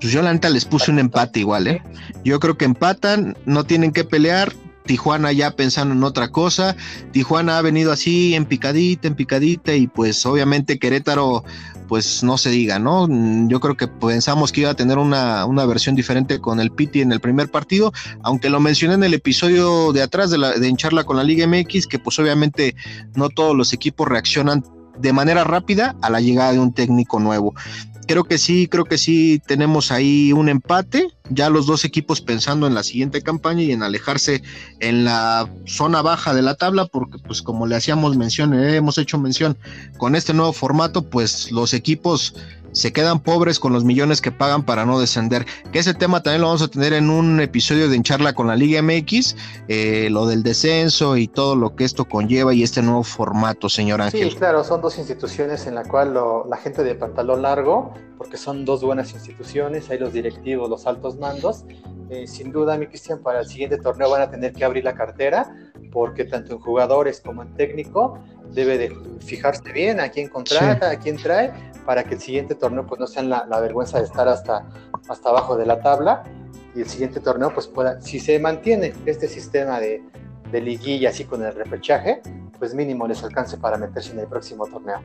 Pues 0.00 0.10
yo 0.10 0.22
la 0.22 0.32
neta 0.32 0.48
les 0.48 0.64
puse 0.64 0.90
un 0.90 1.00
empate 1.00 1.40
igual, 1.40 1.66
¿eh? 1.66 1.82
Yo 2.24 2.40
creo 2.40 2.56
que 2.56 2.64
empatan, 2.64 3.36
no 3.44 3.64
tienen 3.64 3.92
que 3.92 4.04
pelear, 4.04 4.54
Tijuana 4.84 5.32
ya 5.32 5.52
pensando 5.52 5.94
en 5.94 6.02
otra 6.02 6.28
cosa. 6.28 6.76
Tijuana 7.12 7.58
ha 7.58 7.62
venido 7.62 7.92
así 7.92 8.34
en 8.34 8.46
picadita, 8.46 9.08
en 9.08 9.14
picadita 9.14 9.74
y 9.74 9.86
pues 9.86 10.24
obviamente 10.26 10.78
Querétaro 10.78 11.44
pues 11.92 12.22
no 12.22 12.38
se 12.38 12.48
diga, 12.48 12.78
¿no? 12.78 13.06
Yo 13.48 13.60
creo 13.60 13.76
que 13.76 13.86
pensamos 13.86 14.50
que 14.50 14.62
iba 14.62 14.70
a 14.70 14.74
tener 14.74 14.96
una, 14.96 15.44
una 15.44 15.66
versión 15.66 15.94
diferente 15.94 16.40
con 16.40 16.58
el 16.58 16.70
Piti 16.70 17.02
en 17.02 17.12
el 17.12 17.20
primer 17.20 17.50
partido, 17.50 17.92
aunque 18.22 18.48
lo 18.48 18.60
mencioné 18.60 18.94
en 18.94 19.04
el 19.04 19.12
episodio 19.12 19.92
de 19.92 20.00
atrás 20.00 20.30
de, 20.30 20.38
la, 20.38 20.52
de 20.52 20.68
Encharla 20.68 21.04
con 21.04 21.18
la 21.18 21.22
Liga 21.22 21.46
MX, 21.46 21.86
que 21.86 21.98
pues 21.98 22.18
obviamente 22.18 22.76
no 23.14 23.28
todos 23.28 23.54
los 23.54 23.74
equipos 23.74 24.08
reaccionan 24.08 24.64
de 24.98 25.12
manera 25.12 25.44
rápida 25.44 25.94
a 26.00 26.08
la 26.08 26.22
llegada 26.22 26.52
de 26.52 26.60
un 26.60 26.72
técnico 26.72 27.20
nuevo 27.20 27.52
creo 28.12 28.24
que 28.24 28.36
sí, 28.36 28.68
creo 28.68 28.84
que 28.84 28.98
sí 28.98 29.40
tenemos 29.46 29.90
ahí 29.90 30.34
un 30.34 30.50
empate, 30.50 31.08
ya 31.30 31.48
los 31.48 31.64
dos 31.64 31.86
equipos 31.86 32.20
pensando 32.20 32.66
en 32.66 32.74
la 32.74 32.82
siguiente 32.82 33.22
campaña 33.22 33.62
y 33.62 33.72
en 33.72 33.82
alejarse 33.82 34.42
en 34.80 35.04
la 35.06 35.48
zona 35.64 36.02
baja 36.02 36.34
de 36.34 36.42
la 36.42 36.54
tabla, 36.54 36.84
porque 36.84 37.16
pues 37.16 37.40
como 37.40 37.66
le 37.66 37.74
hacíamos 37.74 38.14
mención, 38.18 38.52
eh, 38.52 38.76
hemos 38.76 38.98
hecho 38.98 39.18
mención 39.18 39.56
con 39.96 40.14
este 40.14 40.34
nuevo 40.34 40.52
formato, 40.52 41.08
pues 41.08 41.50
los 41.52 41.72
equipos 41.72 42.34
se 42.72 42.92
quedan 42.92 43.20
pobres 43.20 43.58
con 43.58 43.72
los 43.72 43.84
millones 43.84 44.20
que 44.20 44.32
pagan 44.32 44.64
para 44.64 44.84
no 44.84 44.98
descender. 44.98 45.46
Que 45.72 45.78
ese 45.78 45.94
tema 45.94 46.22
también 46.22 46.40
lo 46.42 46.48
vamos 46.48 46.62
a 46.62 46.68
tener 46.68 46.92
en 46.92 47.10
un 47.10 47.40
episodio 47.40 47.88
de 47.88 47.96
Encharla 47.96 48.34
con 48.34 48.46
la 48.46 48.56
Liga 48.56 48.82
MX, 48.82 49.36
eh, 49.68 50.08
lo 50.10 50.26
del 50.26 50.42
descenso 50.42 51.16
y 51.16 51.28
todo 51.28 51.56
lo 51.56 51.76
que 51.76 51.84
esto 51.84 52.06
conlleva 52.06 52.54
y 52.54 52.62
este 52.62 52.82
nuevo 52.82 53.02
formato, 53.02 53.68
señor 53.68 54.00
Ángel. 54.00 54.30
Sí, 54.30 54.36
claro, 54.36 54.64
son 54.64 54.80
dos 54.80 54.98
instituciones 54.98 55.66
en 55.66 55.74
la 55.74 55.84
cual 55.84 56.14
la 56.14 56.56
gente 56.56 56.82
de 56.82 56.94
pantalón 56.94 57.42
largo, 57.42 57.94
porque 58.18 58.36
son 58.36 58.64
dos 58.64 58.82
buenas 58.82 59.12
instituciones, 59.12 59.90
hay 59.90 59.98
los 59.98 60.12
directivos, 60.12 60.68
los 60.68 60.86
altos 60.86 61.18
mandos. 61.18 61.64
Eh, 62.10 62.26
sin 62.26 62.52
duda, 62.52 62.76
mi 62.76 62.86
Cristian, 62.86 63.22
para 63.22 63.40
el 63.40 63.46
siguiente 63.46 63.78
torneo 63.78 64.10
van 64.10 64.22
a 64.22 64.30
tener 64.30 64.52
que 64.52 64.64
abrir 64.64 64.84
la 64.84 64.94
cartera, 64.94 65.71
porque 65.92 66.24
tanto 66.24 66.54
en 66.54 66.58
jugadores 66.58 67.20
como 67.20 67.42
en 67.42 67.54
técnico 67.54 68.18
debe 68.50 68.78
de 68.78 68.96
fijarse 69.20 69.72
bien 69.72 70.00
a 70.00 70.08
quién 70.08 70.28
contrata, 70.28 70.90
a 70.90 70.98
quién 70.98 71.16
trae, 71.16 71.52
para 71.86 72.04
que 72.04 72.14
el 72.14 72.20
siguiente 72.20 72.54
torneo 72.54 72.86
pues 72.86 73.00
no 73.00 73.06
sea 73.06 73.22
la, 73.22 73.46
la, 73.46 73.60
vergüenza 73.60 73.98
de 73.98 74.04
estar 74.04 74.26
hasta, 74.28 74.66
hasta 75.08 75.28
abajo 75.28 75.56
de 75.56 75.66
la 75.66 75.80
tabla 75.80 76.24
y 76.74 76.80
el 76.80 76.88
siguiente 76.88 77.20
torneo 77.20 77.52
pues 77.52 77.66
pueda, 77.68 78.00
si 78.00 78.18
se 78.18 78.38
mantiene 78.38 78.92
este 79.06 79.28
sistema 79.28 79.78
de, 79.78 80.02
de 80.50 80.60
liguilla 80.60 81.10
así 81.10 81.24
con 81.24 81.44
el 81.44 81.54
repechaje, 81.54 82.22
pues 82.58 82.74
mínimo 82.74 83.06
les 83.06 83.22
alcance 83.22 83.56
para 83.58 83.76
meterse 83.76 84.12
en 84.12 84.20
el 84.20 84.26
próximo 84.26 84.66
torneo 84.66 85.00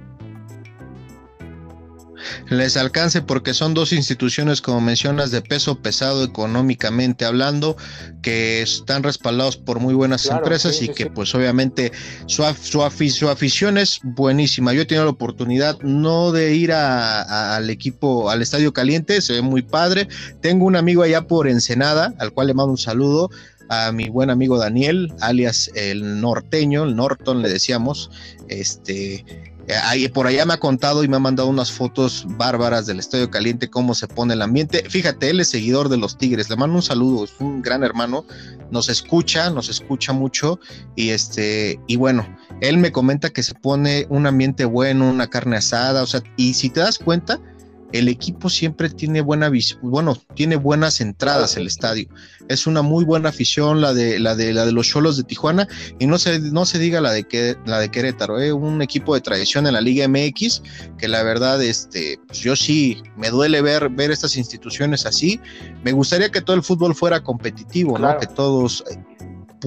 les 2.49 2.77
alcance 2.77 3.21
porque 3.21 3.53
son 3.53 3.73
dos 3.73 3.93
instituciones, 3.93 4.61
como 4.61 4.81
mencionas, 4.81 5.31
de 5.31 5.41
peso 5.41 5.81
pesado 5.81 6.23
económicamente 6.23 7.25
hablando, 7.25 7.77
que 8.21 8.61
están 8.61 9.03
respaldados 9.03 9.57
por 9.57 9.79
muy 9.79 9.93
buenas 9.93 10.25
empresas 10.25 10.81
y 10.81 10.89
que 10.89 11.07
pues 11.07 11.33
obviamente 11.35 11.91
su, 12.25 12.43
su, 12.61 13.29
afición 13.29 13.77
es 13.77 13.99
buenísima. 14.03 14.73
Yo 14.73 14.81
he 14.81 14.85
tenido 14.85 15.05
la 15.05 15.11
oportunidad 15.11 15.79
no 15.81 16.31
de 16.31 16.55
ir 16.55 16.71
al 16.73 17.69
equipo, 17.69 18.29
al 18.29 18.41
Estadio 18.41 18.73
Caliente, 18.73 19.21
se 19.21 19.33
ve 19.33 19.41
muy 19.41 19.61
padre. 19.61 20.07
Tengo 20.41 20.65
un 20.65 20.75
amigo 20.75 21.03
allá 21.03 21.27
por 21.27 21.47
Ensenada, 21.47 22.13
al 22.19 22.31
cual 22.31 22.47
le 22.47 22.53
mando 22.53 22.71
un 22.71 22.77
saludo 22.77 23.29
a 23.69 23.91
mi 23.91 24.09
buen 24.09 24.29
amigo 24.29 24.57
Daniel, 24.57 25.13
alias 25.19 25.69
el 25.75 26.21
norteño, 26.21 26.85
el 26.85 26.95
Norton 26.95 27.41
le 27.41 27.49
decíamos, 27.49 28.09
este, 28.47 29.25
Ahí, 29.83 30.07
por 30.07 30.27
allá 30.27 30.45
me 30.45 30.53
ha 30.53 30.59
contado 30.59 31.03
y 31.03 31.07
me 31.07 31.17
ha 31.17 31.19
mandado 31.19 31.49
unas 31.49 31.71
fotos 31.71 32.25
bárbaras 32.37 32.85
del 32.85 32.99
Estadio 32.99 33.29
Caliente, 33.29 33.69
cómo 33.69 33.93
se 33.95 34.07
pone 34.07 34.33
el 34.33 34.41
ambiente. 34.41 34.83
Fíjate, 34.89 35.29
él 35.29 35.41
es 35.41 35.49
seguidor 35.49 35.89
de 35.89 35.97
los 35.97 36.17
Tigres. 36.17 36.49
Le 36.49 36.55
mando 36.55 36.77
un 36.77 36.81
saludo, 36.81 37.25
es 37.25 37.33
un 37.39 37.61
gran 37.61 37.83
hermano. 37.83 38.25
Nos 38.71 38.87
escucha, 38.87 39.49
nos 39.49 39.69
escucha 39.69 40.13
mucho. 40.13 40.59
Y 40.95 41.09
este, 41.09 41.79
y 41.87 41.97
bueno, 41.97 42.25
él 42.61 42.77
me 42.77 42.91
comenta 42.93 43.29
que 43.29 43.43
se 43.43 43.55
pone 43.55 44.05
un 44.09 44.25
ambiente 44.25 44.63
bueno, 44.63 45.09
una 45.09 45.27
carne 45.27 45.57
asada. 45.57 46.01
O 46.01 46.07
sea, 46.07 46.21
y 46.37 46.53
si 46.53 46.69
te 46.69 46.79
das 46.79 46.97
cuenta, 46.97 47.39
el 47.93 48.09
equipo 48.09 48.49
siempre 48.49 48.89
tiene 48.89 49.21
buena 49.21 49.51
bueno, 49.81 50.17
tiene 50.35 50.55
buenas 50.55 50.99
entradas 51.01 51.55
el 51.57 51.67
estadio. 51.67 52.07
Es 52.49 52.67
una 52.67 52.81
muy 52.81 53.05
buena 53.05 53.29
afición 53.29 53.81
la 53.81 53.93
de 53.93 54.19
la 54.19 54.35
de 54.35 54.53
la 54.53 54.65
de 54.65 54.71
los 54.71 54.87
Cholos 54.87 55.17
de 55.17 55.23
Tijuana 55.23 55.67
y 55.99 56.07
no 56.07 56.17
se 56.17 56.39
no 56.39 56.65
se 56.65 56.79
diga 56.79 57.01
la 57.01 57.11
de 57.11 57.23
que 57.23 57.55
la 57.65 57.79
de 57.79 57.89
Querétaro, 57.89 58.39
¿eh? 58.39 58.51
un 58.51 58.81
equipo 58.81 59.15
de 59.15 59.21
tradición 59.21 59.67
en 59.67 59.73
la 59.73 59.81
Liga 59.81 60.07
MX 60.07 60.61
que 60.97 61.07
la 61.07 61.23
verdad 61.23 61.61
este 61.63 62.19
pues 62.27 62.39
yo 62.39 62.55
sí 62.55 63.01
me 63.15 63.29
duele 63.29 63.61
ver 63.61 63.89
ver 63.89 64.11
estas 64.11 64.37
instituciones 64.37 65.05
así. 65.05 65.39
Me 65.83 65.91
gustaría 65.91 66.29
que 66.29 66.41
todo 66.41 66.55
el 66.55 66.63
fútbol 66.63 66.95
fuera 66.95 67.23
competitivo, 67.23 67.97
¿no? 67.97 68.17
Que 68.17 68.27
todos 68.27 68.83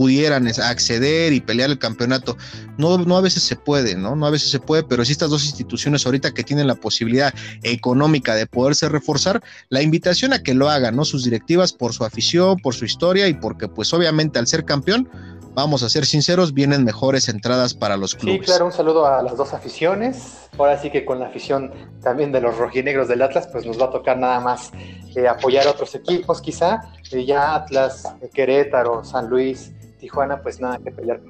pudieran 0.01 0.49
acceder 0.49 1.35
y 1.35 1.43
pelear 1.43 1.69
el 1.69 1.79
campeonato. 1.79 2.35
No, 2.79 2.97
no 2.97 3.19
a 3.19 3.21
veces 3.21 3.43
se 3.43 3.55
puede, 3.55 3.97
¿no? 3.97 4.17
No 4.17 4.25
a 4.25 4.31
veces 4.31 4.51
se 4.51 4.59
puede, 4.59 4.83
pero 4.83 5.05
si 5.05 5.13
estas 5.13 5.29
dos 5.29 5.45
instituciones 5.45 6.07
ahorita 6.07 6.33
que 6.33 6.43
tienen 6.43 6.67
la 6.67 6.75
posibilidad 6.75 7.35
económica 7.63 8.35
de 8.35 8.47
poderse 8.47 8.89
reforzar, 8.89 9.43
la 9.69 9.83
invitación 9.83 10.33
a 10.33 10.43
que 10.43 10.55
lo 10.55 10.71
hagan, 10.71 10.97
¿no? 10.97 11.05
Sus 11.05 11.25
directivas 11.25 11.75
por 11.75 11.93
su 11.93 12.07
afición, 12.07 12.57
por 12.61 12.73
su 12.73 12.87
historia 12.87 13.29
y 13.29 13.35
porque 13.35 13.69
pues 13.69 13.93
obviamente 13.93 14.39
al 14.39 14.47
ser 14.47 14.65
campeón, 14.65 15.07
vamos 15.53 15.83
a 15.83 15.91
ser 15.91 16.07
sinceros, 16.07 16.55
vienen 16.55 16.83
mejores 16.83 17.29
entradas 17.29 17.75
para 17.75 17.99
los 17.99 18.15
clubes. 18.15 18.41
Sí, 18.41 18.47
claro, 18.47 18.65
un 18.65 18.73
saludo 18.73 19.05
a 19.05 19.23
las 19.23 19.37
dos 19.37 19.53
aficiones. 19.53 20.49
Ahora 20.57 20.81
sí 20.81 20.89
que 20.89 21.05
con 21.05 21.19
la 21.19 21.27
afición 21.27 21.73
también 22.03 22.33
de 22.33 22.41
los 22.41 22.57
rojinegros 22.57 23.07
del 23.07 23.21
Atlas, 23.21 23.49
pues 23.53 23.67
nos 23.67 23.79
va 23.79 23.87
a 23.87 23.91
tocar 23.91 24.17
nada 24.17 24.41
más 24.41 24.71
eh, 25.15 25.29
apoyar 25.29 25.67
a 25.67 25.73
otros 25.73 25.95
equipos, 25.95 26.41
quizá. 26.41 26.81
Eh, 27.13 27.27
ya 27.27 27.55
Atlas, 27.55 28.07
eh, 28.23 28.31
Querétaro, 28.33 29.05
San 29.05 29.29
Luis, 29.29 29.73
Tijuana, 30.01 30.43
pues 30.43 30.61
nada 30.61 30.79
que 30.79 30.91
pelear 30.91 31.21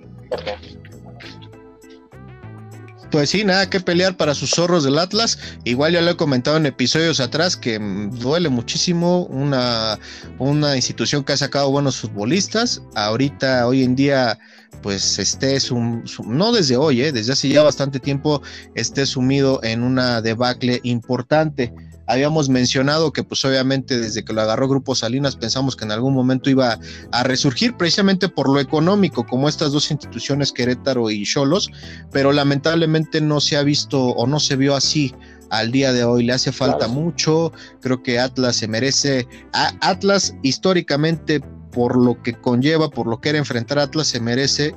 pues 3.10 3.30
sí, 3.30 3.44
nada 3.44 3.68
que 3.68 3.80
pelear 3.80 4.16
para 4.16 4.34
sus 4.34 4.50
zorros 4.50 4.84
del 4.84 4.98
Atlas. 4.98 5.38
Igual 5.64 5.92
ya 5.92 6.00
lo 6.00 6.12
he 6.12 6.16
comentado 6.16 6.56
en 6.56 6.66
episodios 6.66 7.18
atrás 7.18 7.56
que 7.56 7.78
duele 8.12 8.48
muchísimo 8.48 9.24
una, 9.26 9.98
una 10.38 10.76
institución 10.76 11.24
que 11.24 11.32
ha 11.32 11.36
sacado 11.36 11.70
buenos 11.70 11.96
futbolistas. 11.96 12.82
Ahorita, 12.94 13.66
hoy 13.66 13.82
en 13.82 13.96
día, 13.96 14.38
pues 14.82 15.18
esté, 15.18 15.58
un 15.72 16.04
no 16.24 16.52
desde 16.52 16.76
hoy, 16.76 17.02
eh, 17.02 17.10
desde 17.10 17.32
hace 17.32 17.48
ya 17.48 17.62
bastante 17.62 17.98
tiempo, 17.98 18.42
esté 18.76 19.04
sumido 19.06 19.60
en 19.64 19.82
una 19.82 20.22
debacle 20.22 20.80
importante. 20.84 21.74
Habíamos 22.10 22.48
mencionado 22.48 23.12
que 23.12 23.22
pues 23.22 23.44
obviamente 23.44 23.96
desde 23.96 24.24
que 24.24 24.32
lo 24.32 24.40
agarró 24.40 24.68
Grupo 24.68 24.96
Salinas 24.96 25.36
pensamos 25.36 25.76
que 25.76 25.84
en 25.84 25.92
algún 25.92 26.12
momento 26.12 26.50
iba 26.50 26.76
a 27.12 27.22
resurgir 27.22 27.76
precisamente 27.76 28.28
por 28.28 28.48
lo 28.48 28.58
económico, 28.58 29.24
como 29.24 29.48
estas 29.48 29.70
dos 29.70 29.92
instituciones, 29.92 30.50
Querétaro 30.50 31.08
y 31.08 31.24
Cholos, 31.24 31.70
pero 32.10 32.32
lamentablemente 32.32 33.20
no 33.20 33.40
se 33.40 33.56
ha 33.56 33.62
visto 33.62 34.06
o 34.06 34.26
no 34.26 34.40
se 34.40 34.56
vio 34.56 34.74
así 34.74 35.14
al 35.50 35.70
día 35.70 35.92
de 35.92 36.02
hoy. 36.02 36.24
Le 36.24 36.32
hace 36.32 36.50
falta 36.50 36.88
mucho. 36.88 37.52
Creo 37.80 38.02
que 38.02 38.18
Atlas 38.18 38.56
se 38.56 38.66
merece. 38.66 39.28
Atlas 39.52 40.34
históricamente, 40.42 41.40
por 41.70 41.96
lo 41.96 42.20
que 42.22 42.32
conlleva, 42.32 42.90
por 42.90 43.06
lo 43.06 43.20
que 43.20 43.28
era 43.28 43.38
enfrentar 43.38 43.78
Atlas, 43.78 44.08
se 44.08 44.18
merece 44.18 44.74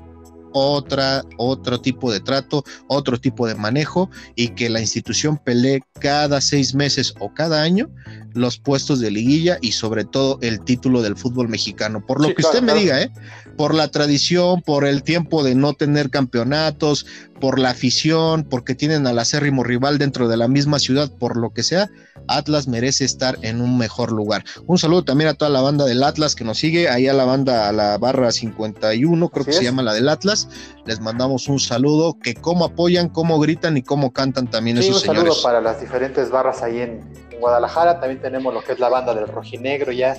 otra, 0.53 1.23
otro 1.37 1.81
tipo 1.81 2.11
de 2.11 2.19
trato, 2.19 2.63
otro 2.87 3.19
tipo 3.19 3.47
de 3.47 3.55
manejo 3.55 4.09
y 4.35 4.49
que 4.49 4.69
la 4.69 4.79
institución 4.79 5.37
pelee 5.37 5.81
cada 5.99 6.41
seis 6.41 6.73
meses 6.73 7.13
o 7.19 7.33
cada 7.33 7.61
año 7.61 7.89
los 8.33 8.57
puestos 8.57 8.99
de 8.99 9.11
liguilla 9.11 9.57
y 9.61 9.73
sobre 9.73 10.05
todo 10.05 10.39
el 10.41 10.63
título 10.63 11.01
del 11.01 11.15
fútbol 11.15 11.49
mexicano. 11.49 12.05
Por 12.05 12.21
lo 12.21 12.33
que 12.33 12.41
usted 12.41 12.61
me 12.61 12.73
diga, 12.73 13.01
¿eh? 13.01 13.11
por 13.57 13.73
la 13.73 13.89
tradición, 13.89 14.61
por 14.61 14.85
el 14.85 15.03
tiempo 15.03 15.43
de 15.43 15.55
no 15.55 15.73
tener 15.73 16.09
campeonatos, 16.09 17.05
por 17.39 17.59
la 17.59 17.71
afición, 17.71 18.45
porque 18.49 18.75
tienen 18.75 19.05
al 19.05 19.19
acérrimo 19.19 19.63
rival 19.63 19.97
dentro 19.97 20.27
de 20.27 20.37
la 20.37 20.47
misma 20.47 20.79
ciudad, 20.79 21.11
por 21.11 21.37
lo 21.37 21.51
que 21.51 21.63
sea, 21.63 21.89
Atlas 22.27 22.67
merece 22.67 23.03
estar 23.03 23.37
en 23.41 23.61
un 23.61 23.77
mejor 23.77 24.11
lugar. 24.11 24.43
Un 24.65 24.77
saludo 24.77 25.03
también 25.03 25.29
a 25.29 25.33
toda 25.33 25.51
la 25.51 25.61
banda 25.61 25.85
del 25.85 26.03
Atlas 26.03 26.35
que 26.35 26.43
nos 26.43 26.57
sigue, 26.57 26.89
ahí 26.89 27.07
a 27.07 27.13
la 27.13 27.25
banda, 27.25 27.67
a 27.67 27.71
la 27.71 27.97
barra 27.97 28.31
51, 28.31 29.29
creo 29.29 29.45
que 29.45 29.53
se 29.53 29.63
llama 29.63 29.83
la 29.83 29.93
del 29.93 30.09
Atlas. 30.09 30.47
Les 30.85 30.99
mandamos 30.99 31.47
un 31.47 31.59
saludo, 31.59 32.17
que 32.17 32.33
cómo 32.33 32.65
apoyan, 32.65 33.09
cómo 33.09 33.39
gritan 33.39 33.77
y 33.77 33.83
cómo 33.83 34.13
cantan 34.13 34.47
también 34.49 34.77
esos 34.77 35.01
señores. 35.01 35.23
Un 35.23 35.27
saludo 35.29 35.43
para 35.43 35.61
las 35.61 35.81
diferentes 35.81 36.29
barras 36.29 36.61
ahí 36.63 36.79
en, 36.79 37.03
Guadalajara, 37.43 37.99
también 37.99 38.21
tenemos 38.23 38.53
lo 38.53 38.63
que 38.63 38.71
es 38.71 38.79
la 38.79 38.87
banda 38.87 39.13
del 39.13 39.27
rojinegro, 39.27 39.91
ya 39.91 40.15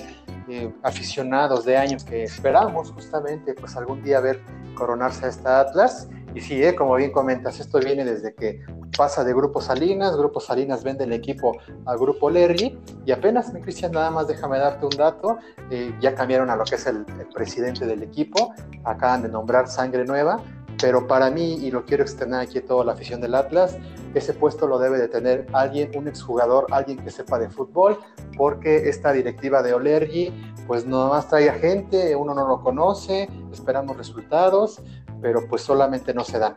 eh, 0.47 0.71
aficionados 0.83 1.65
de 1.65 1.75
años 1.75 2.03
que 2.05 2.23
esperamos 2.23 2.91
justamente 2.91 3.55
pues 3.55 3.75
algún 3.75 4.03
día 4.03 4.19
ver 4.19 4.41
coronarse 4.75 5.25
a 5.25 5.29
esta 5.29 5.59
Atlas. 5.59 6.07
Y 6.35 6.41
sí, 6.41 6.63
eh, 6.63 6.75
como 6.75 6.95
bien 6.95 7.11
comentas, 7.11 7.59
esto 7.59 7.79
viene 7.79 8.05
desde 8.05 8.35
que 8.35 8.61
pasa 8.95 9.23
de 9.23 9.33
Grupo 9.33 9.59
Salinas, 9.59 10.15
Grupo 10.15 10.39
Salinas 10.39 10.83
vende 10.83 11.05
el 11.05 11.13
equipo 11.13 11.57
a 11.85 11.95
Grupo 11.95 12.29
Lerry 12.29 12.77
y 13.05 13.11
apenas, 13.11 13.51
mi 13.53 13.61
Cristian, 13.61 13.91
nada 13.91 14.11
más 14.11 14.27
déjame 14.27 14.59
darte 14.59 14.85
un 14.85 14.95
dato, 14.95 15.39
eh, 15.71 15.91
ya 15.99 16.13
cambiaron 16.13 16.49
a 16.49 16.55
lo 16.55 16.63
que 16.63 16.75
es 16.75 16.85
el, 16.85 17.05
el 17.19 17.27
presidente 17.33 17.87
del 17.87 18.03
equipo, 18.03 18.53
acaban 18.83 19.23
de 19.23 19.29
nombrar 19.29 19.67
Sangre 19.67 20.05
Nueva, 20.05 20.43
pero 20.81 21.07
para 21.07 21.29
mí, 21.29 21.55
y 21.55 21.71
lo 21.71 21.85
quiero 21.85 22.03
externar 22.03 22.41
aquí 22.41 22.59
a 22.59 22.65
toda 22.65 22.85
la 22.85 22.93
afición 22.93 23.21
del 23.21 23.35
Atlas, 23.35 23.77
ese 24.13 24.33
puesto 24.33 24.67
lo 24.67 24.79
debe 24.79 24.97
de 24.97 25.07
tener 25.07 25.45
alguien, 25.53 25.91
un 25.95 26.07
exjugador, 26.07 26.67
alguien 26.71 26.97
que 27.03 27.11
sepa 27.11 27.37
de 27.39 27.49
fútbol, 27.49 27.99
porque 28.37 28.89
esta 28.89 29.11
directiva 29.11 29.61
de 29.61 29.73
Olergi, 29.73 30.33
pues 30.67 30.85
nada 30.85 31.09
más 31.09 31.27
trae 31.27 31.49
a 31.49 31.53
gente, 31.53 32.15
uno 32.15 32.33
no 32.33 32.47
lo 32.47 32.61
conoce, 32.61 33.29
esperamos 33.51 33.97
resultados, 33.97 34.81
pero 35.21 35.47
pues 35.47 35.61
solamente 35.61 36.13
no 36.13 36.23
se 36.23 36.39
dan. 36.39 36.55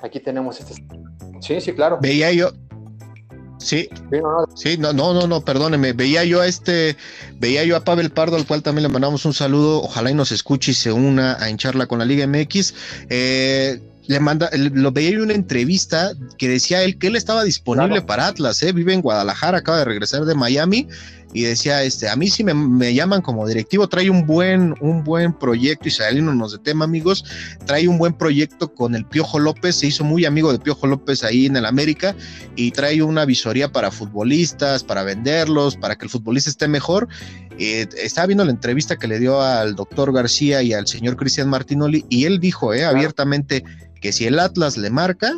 Aquí 0.00 0.20
tenemos 0.20 0.60
este... 0.60 0.74
Sí, 1.40 1.60
sí, 1.60 1.72
claro. 1.72 1.98
Veía 2.00 2.32
yo, 2.32 2.50
Sí, 3.58 3.88
sí, 4.54 4.78
no, 4.78 4.92
no, 4.92 5.12
no, 5.12 5.26
no, 5.26 5.44
perdóneme. 5.44 5.92
Veía 5.92 6.24
yo 6.24 6.40
a 6.40 6.46
este, 6.46 6.96
veía 7.38 7.64
yo 7.64 7.76
a 7.76 7.84
Pavel 7.84 8.10
Pardo, 8.10 8.36
al 8.36 8.46
cual 8.46 8.62
también 8.62 8.84
le 8.84 8.88
mandamos 8.88 9.24
un 9.24 9.34
saludo. 9.34 9.82
Ojalá 9.82 10.10
y 10.10 10.14
nos 10.14 10.32
escuche 10.32 10.70
y 10.70 10.74
se 10.74 10.92
una 10.92 11.36
a 11.42 11.50
hincharla 11.50 11.86
con 11.86 11.98
la 11.98 12.04
Liga 12.04 12.26
MX. 12.26 12.74
Eh, 13.10 13.80
le 14.06 14.20
manda, 14.20 14.48
lo 14.54 14.90
veía 14.90 15.10
en 15.10 15.20
una 15.20 15.34
entrevista 15.34 16.12
que 16.38 16.48
decía 16.48 16.82
él 16.82 16.98
que 16.98 17.08
él 17.08 17.16
estaba 17.16 17.44
disponible 17.44 18.00
para 18.00 18.28
Atlas, 18.28 18.62
¿eh? 18.62 18.72
vive 18.72 18.94
en 18.94 19.02
Guadalajara, 19.02 19.58
acaba 19.58 19.78
de 19.78 19.84
regresar 19.84 20.24
de 20.24 20.34
Miami 20.34 20.88
y 21.32 21.42
decía, 21.42 21.82
este, 21.82 22.08
a 22.08 22.16
mí 22.16 22.28
sí 22.28 22.42
me, 22.42 22.94
llaman 22.94 23.20
como 23.20 23.46
directivo, 23.46 23.88
trae 23.88 24.08
un 24.08 24.26
buen, 24.26 24.74
un 24.80 25.04
buen 25.04 25.32
proyecto, 25.32 25.88
israelino 25.88 26.34
nos 26.34 26.52
de 26.52 26.58
tema, 26.58 26.84
amigos, 26.84 27.24
trae 27.66 27.86
un 27.86 27.98
buen 27.98 28.14
proyecto 28.14 28.72
con 28.72 28.94
el 28.94 29.04
Piojo 29.04 29.38
López, 29.38 29.76
se 29.76 29.86
hizo 29.86 30.04
muy 30.04 30.24
amigo 30.24 30.52
de 30.52 30.58
Piojo 30.58 30.86
López 30.86 31.24
ahí 31.24 31.46
en 31.46 31.56
el 31.56 31.66
América 31.66 32.14
y 32.56 32.70
trae 32.70 33.02
una 33.02 33.24
visoría 33.24 33.70
para 33.70 33.90
futbolistas, 33.90 34.84
para 34.84 35.02
venderlos, 35.02 35.76
para 35.76 35.96
que 35.96 36.06
el 36.06 36.10
futbolista 36.10 36.50
esté 36.50 36.66
mejor. 36.68 37.08
Eh, 37.58 37.86
estaba 37.96 38.28
viendo 38.28 38.44
la 38.44 38.52
entrevista 38.52 38.96
que 38.96 39.08
le 39.08 39.18
dio 39.18 39.42
al 39.42 39.74
doctor 39.74 40.12
García 40.12 40.62
y 40.62 40.72
al 40.72 40.86
señor 40.86 41.16
Cristian 41.16 41.50
Martinoli 41.50 42.04
y 42.08 42.24
él 42.24 42.38
dijo 42.38 42.72
eh, 42.72 42.84
abiertamente 42.84 43.64
que 44.00 44.12
si 44.12 44.26
el 44.26 44.38
Atlas 44.38 44.76
le 44.76 44.90
marca, 44.90 45.32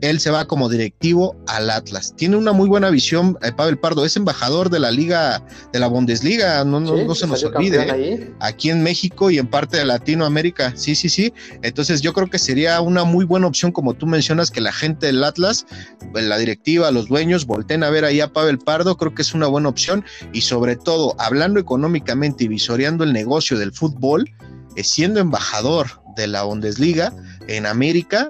él 0.00 0.20
se 0.20 0.30
va 0.30 0.46
como 0.46 0.68
directivo 0.68 1.36
al 1.46 1.70
Atlas. 1.70 2.14
Tiene 2.16 2.36
una 2.36 2.52
muy 2.52 2.68
buena 2.68 2.90
visión, 2.90 3.38
eh, 3.42 3.52
Pavel 3.52 3.78
Pardo, 3.78 4.04
es 4.04 4.16
embajador 4.16 4.70
de 4.70 4.78
la 4.78 4.90
liga, 4.90 5.44
de 5.72 5.78
la 5.78 5.86
Bundesliga, 5.86 6.64
no, 6.64 6.80
no, 6.80 7.14
se 7.14 7.26
nos 7.26 7.42
olvide, 7.44 7.86
¿eh? 7.88 8.34
aquí 8.40 8.70
en 8.70 8.82
México 8.82 9.30
y 9.30 9.38
en 9.38 9.48
parte 9.48 9.78
de 9.78 9.84
Latinoamérica, 9.84 10.72
sí, 10.76 10.94
sí, 10.94 11.08
sí. 11.08 11.32
Entonces 11.62 12.00
yo 12.00 12.12
creo 12.12 12.28
que 12.28 12.38
sería 12.38 12.80
una 12.80 13.04
muy 13.04 13.24
buena 13.24 13.46
opción, 13.46 13.72
como 13.72 13.94
tú 13.94 14.06
mencionas, 14.06 14.50
que 14.50 14.60
la 14.60 14.72
gente 14.72 15.06
del 15.06 15.22
Atlas, 15.24 15.66
pues, 16.12 16.24
la 16.24 16.38
directiva, 16.38 16.90
los 16.90 17.08
dueños, 17.08 17.46
volteen 17.46 17.82
a 17.82 17.90
ver 17.90 18.04
ahí 18.04 18.20
a 18.20 18.32
Pavel 18.32 18.58
Pardo, 18.58 18.96
creo 18.96 19.14
que 19.14 19.22
es 19.22 19.34
una 19.34 19.46
buena 19.46 19.68
opción 19.68 20.04
y 20.32 20.42
sobre 20.42 20.76
todo, 20.76 21.14
hablando 21.18 21.60
económicamente 21.60 22.44
y 22.44 22.48
visoreando 22.48 23.04
el 23.04 23.12
negocio 23.12 23.58
del 23.58 23.72
fútbol, 23.72 24.30
eh, 24.76 24.84
siendo 24.84 25.20
embajador 25.20 26.02
de 26.16 26.26
la 26.26 26.42
Bundesliga, 26.42 27.12
en 27.46 27.66
América, 27.66 28.28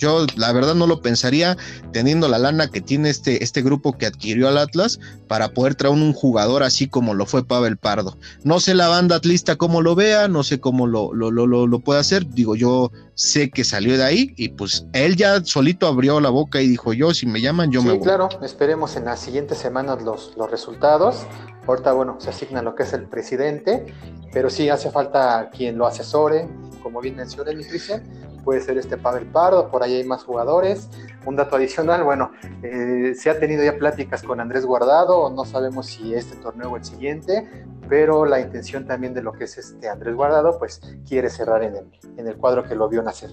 yo 0.00 0.26
la 0.36 0.50
verdad 0.52 0.74
no 0.74 0.86
lo 0.86 1.02
pensaría 1.02 1.56
teniendo 1.92 2.26
la 2.26 2.38
lana 2.38 2.68
que 2.68 2.80
tiene 2.80 3.10
este, 3.10 3.44
este 3.44 3.62
grupo 3.62 3.96
que 3.96 4.06
adquirió 4.06 4.48
al 4.48 4.58
Atlas 4.58 4.98
para 5.28 5.50
poder 5.50 5.74
traer 5.74 5.94
un, 5.94 6.12
jugador 6.12 6.62
así 6.62 6.88
como 6.88 7.14
lo 7.14 7.26
fue 7.26 7.44
Pavel 7.44 7.76
Pardo. 7.76 8.16
No 8.42 8.58
sé 8.58 8.74
la 8.74 8.88
banda 8.88 9.16
atlista 9.16 9.56
cómo 9.56 9.82
lo 9.82 9.94
vea, 9.94 10.26
no 10.26 10.42
sé 10.42 10.58
cómo 10.58 10.86
lo, 10.86 11.14
lo, 11.14 11.30
lo, 11.30 11.46
lo, 11.46 11.80
puede 11.80 12.00
hacer. 12.00 12.26
Digo, 12.28 12.56
yo 12.56 12.90
sé 13.14 13.50
que 13.50 13.62
salió 13.62 13.96
de 13.96 14.04
ahí 14.04 14.34
y 14.36 14.48
pues 14.48 14.86
él 14.92 15.16
ya 15.16 15.44
solito 15.44 15.86
abrió 15.86 16.20
la 16.20 16.30
boca 16.30 16.60
y 16.60 16.68
dijo 16.68 16.92
yo, 16.92 17.14
si 17.14 17.26
me 17.26 17.40
llaman, 17.40 17.70
yo 17.70 17.82
me 17.82 17.92
voy. 17.92 18.00
claro, 18.00 18.28
esperemos 18.42 18.96
en 18.96 19.04
las 19.04 19.20
siguientes 19.20 19.58
semanas 19.58 20.02
los, 20.02 20.32
los 20.36 20.50
resultados. 20.50 21.26
Ahorita, 21.66 21.92
bueno, 21.92 22.16
se 22.18 22.30
asigna 22.30 22.62
lo 22.62 22.74
que 22.74 22.82
es 22.82 22.92
el 22.92 23.04
presidente, 23.04 23.86
pero 24.32 24.50
sí 24.50 24.68
hace 24.68 24.90
falta 24.90 25.50
quien 25.50 25.78
lo 25.78 25.86
asesore, 25.86 26.48
como 26.82 27.00
bien 27.00 27.16
mencioné, 27.16 27.54
mi 27.54 27.64
Cristian 27.64 28.02
puede 28.44 28.60
ser 28.60 28.78
este 28.78 28.96
Pavel 28.96 29.26
Pardo, 29.26 29.70
por 29.70 29.82
ahí 29.82 29.94
hay 29.94 30.04
más 30.04 30.24
jugadores. 30.24 30.88
Un 31.26 31.36
dato 31.36 31.56
adicional, 31.56 32.04
bueno, 32.04 32.32
eh, 32.62 33.14
se 33.14 33.30
ha 33.30 33.38
tenido 33.38 33.62
ya 33.62 33.76
pláticas 33.76 34.22
con 34.22 34.40
Andrés 34.40 34.64
Guardado, 34.64 35.30
no 35.30 35.44
sabemos 35.44 35.86
si 35.86 36.14
este 36.14 36.36
torneo 36.36 36.70
o 36.72 36.76
el 36.76 36.84
siguiente, 36.84 37.48
pero 37.88 38.24
la 38.24 38.40
intención 38.40 38.86
también 38.86 39.14
de 39.14 39.22
lo 39.22 39.32
que 39.32 39.44
es 39.44 39.58
este 39.58 39.88
Andrés 39.88 40.14
Guardado, 40.14 40.58
pues 40.58 40.80
quiere 41.06 41.28
cerrar 41.28 41.62
en 41.62 41.76
el, 41.76 41.90
en 42.16 42.26
el 42.26 42.36
cuadro 42.36 42.64
que 42.64 42.74
lo 42.74 42.88
vio 42.88 43.02
nacer. 43.02 43.30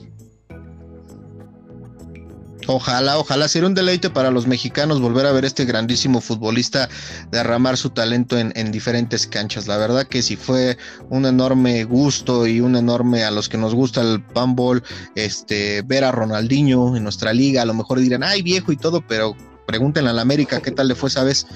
Ojalá, 2.68 3.18
ojalá 3.18 3.48
sería 3.48 3.68
un 3.68 3.76
deleite 3.76 4.10
para 4.10 4.30
los 4.30 4.46
mexicanos 4.46 5.00
volver 5.00 5.26
a 5.26 5.32
ver 5.32 5.46
este 5.46 5.64
grandísimo 5.64 6.20
futbolista 6.20 6.90
derramar 7.32 7.78
su 7.78 7.92
talento 7.92 8.38
en, 8.38 8.72
diferentes 8.72 9.26
canchas. 9.26 9.68
La 9.68 9.78
verdad 9.78 10.06
que 10.06 10.22
sí 10.22 10.36
fue 10.36 10.78
un 11.10 11.26
enorme 11.26 11.86
gusto 11.86 12.46
y 12.46 12.60
un 12.60 12.76
enorme 12.76 13.24
a 13.24 13.32
los 13.32 13.48
que 13.48 13.58
nos 13.58 13.74
gusta 13.74 14.02
el 14.02 14.22
panball, 14.22 14.84
este, 15.16 15.82
ver 15.84 16.04
a 16.04 16.12
Ronaldinho 16.12 16.98
en 16.98 17.04
nuestra 17.04 17.34
liga. 17.34 17.62
A 17.62 17.66
lo 17.66 17.74
mejor 17.74 18.00
dirán, 18.00 18.24
ay 18.24 18.42
viejo 18.42 18.74
y 18.74 18.78
todo, 18.78 19.02
pero 19.08 19.36
pregúntenle 19.66 20.10
a 20.10 20.14
la 20.14 20.22
América 20.22 20.62
qué 20.62 20.72
tal 20.72 20.88
le 20.88 20.96
fue 20.96 21.10
esa 21.10 21.24
vez. 21.24 21.48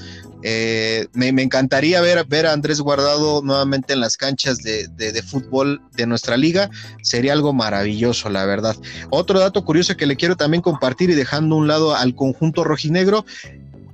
Eh, 0.43 1.07
me, 1.13 1.29
encantaría 1.29 2.01
ver, 2.01 2.25
ver 2.25 2.47
a 2.47 2.53
Andrés 2.53 2.81
Guardado 2.81 3.41
nuevamente 3.43 3.93
en 3.93 3.99
las 3.99 4.17
canchas 4.17 4.59
de, 4.63 5.23
fútbol 5.25 5.81
de 5.95 6.07
nuestra 6.07 6.37
liga. 6.37 6.69
Sería 7.03 7.33
algo 7.33 7.53
maravilloso, 7.53 8.29
la 8.29 8.45
verdad. 8.45 8.75
Otro 9.09 9.39
dato 9.39 9.63
curioso 9.63 9.95
que 9.95 10.05
le 10.05 10.15
quiero 10.15 10.35
también 10.35 10.61
compartir 10.61 11.09
y 11.09 11.15
dejando 11.15 11.55
un 11.55 11.67
lado 11.67 11.95
al 11.95 12.15
conjunto 12.15 12.63
rojinegro. 12.63 13.25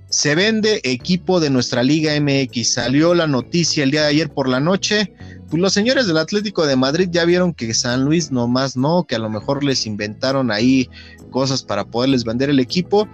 Se 0.10 0.36
vende 0.36 0.80
equipo 0.84 1.42
de 1.42 1.50
nuestra 1.50 1.84
Liga 1.84 2.14
MX. 2.20 2.74
Salió 2.74 3.14
la 3.14 3.28
noticia 3.28 3.84
el 3.84 3.92
día 3.92 4.04
de 4.04 4.08
ayer 4.08 4.30
por 4.30 4.48
la 4.48 4.62
noche. 4.62 5.14
Pues 5.50 5.62
los 5.62 5.74
señores 5.74 6.08
del 6.08 6.18
Atlético 6.18 6.66
de 6.66 6.78
Madrid 6.78 7.10
ya 7.12 7.26
vieron 7.26 7.54
que 7.54 7.74
San 7.74 8.06
Luis 8.06 8.32
nomás 8.32 8.78
no, 8.78 9.06
que 9.06 9.16
a 9.16 9.20
lo 9.20 9.30
mejor 9.30 9.66
les 9.66 9.86
inventaron 9.86 10.50
ahí 10.50 10.90
cosas 11.30 11.64
para 11.64 11.86
poderles 11.86 12.24
vender 12.24 12.50
el 12.50 12.60
equipo 12.60 13.08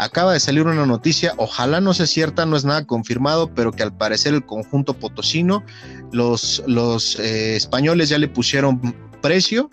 acaba 0.00 0.32
de 0.32 0.40
salir 0.40 0.66
una 0.66 0.86
noticia, 0.86 1.34
ojalá 1.36 1.80
no 1.80 1.94
sea 1.94 2.06
cierta, 2.06 2.46
no 2.46 2.56
es 2.56 2.64
nada 2.64 2.86
confirmado, 2.86 3.52
pero 3.54 3.72
que 3.72 3.82
al 3.82 3.96
parecer 3.96 4.34
el 4.34 4.44
conjunto 4.44 4.94
potosino, 4.94 5.62
los, 6.12 6.62
eh, 7.20 7.56
españoles 7.56 8.08
ya 8.08 8.18
le 8.18 8.28
pusieron 8.28 8.80
precio 9.20 9.70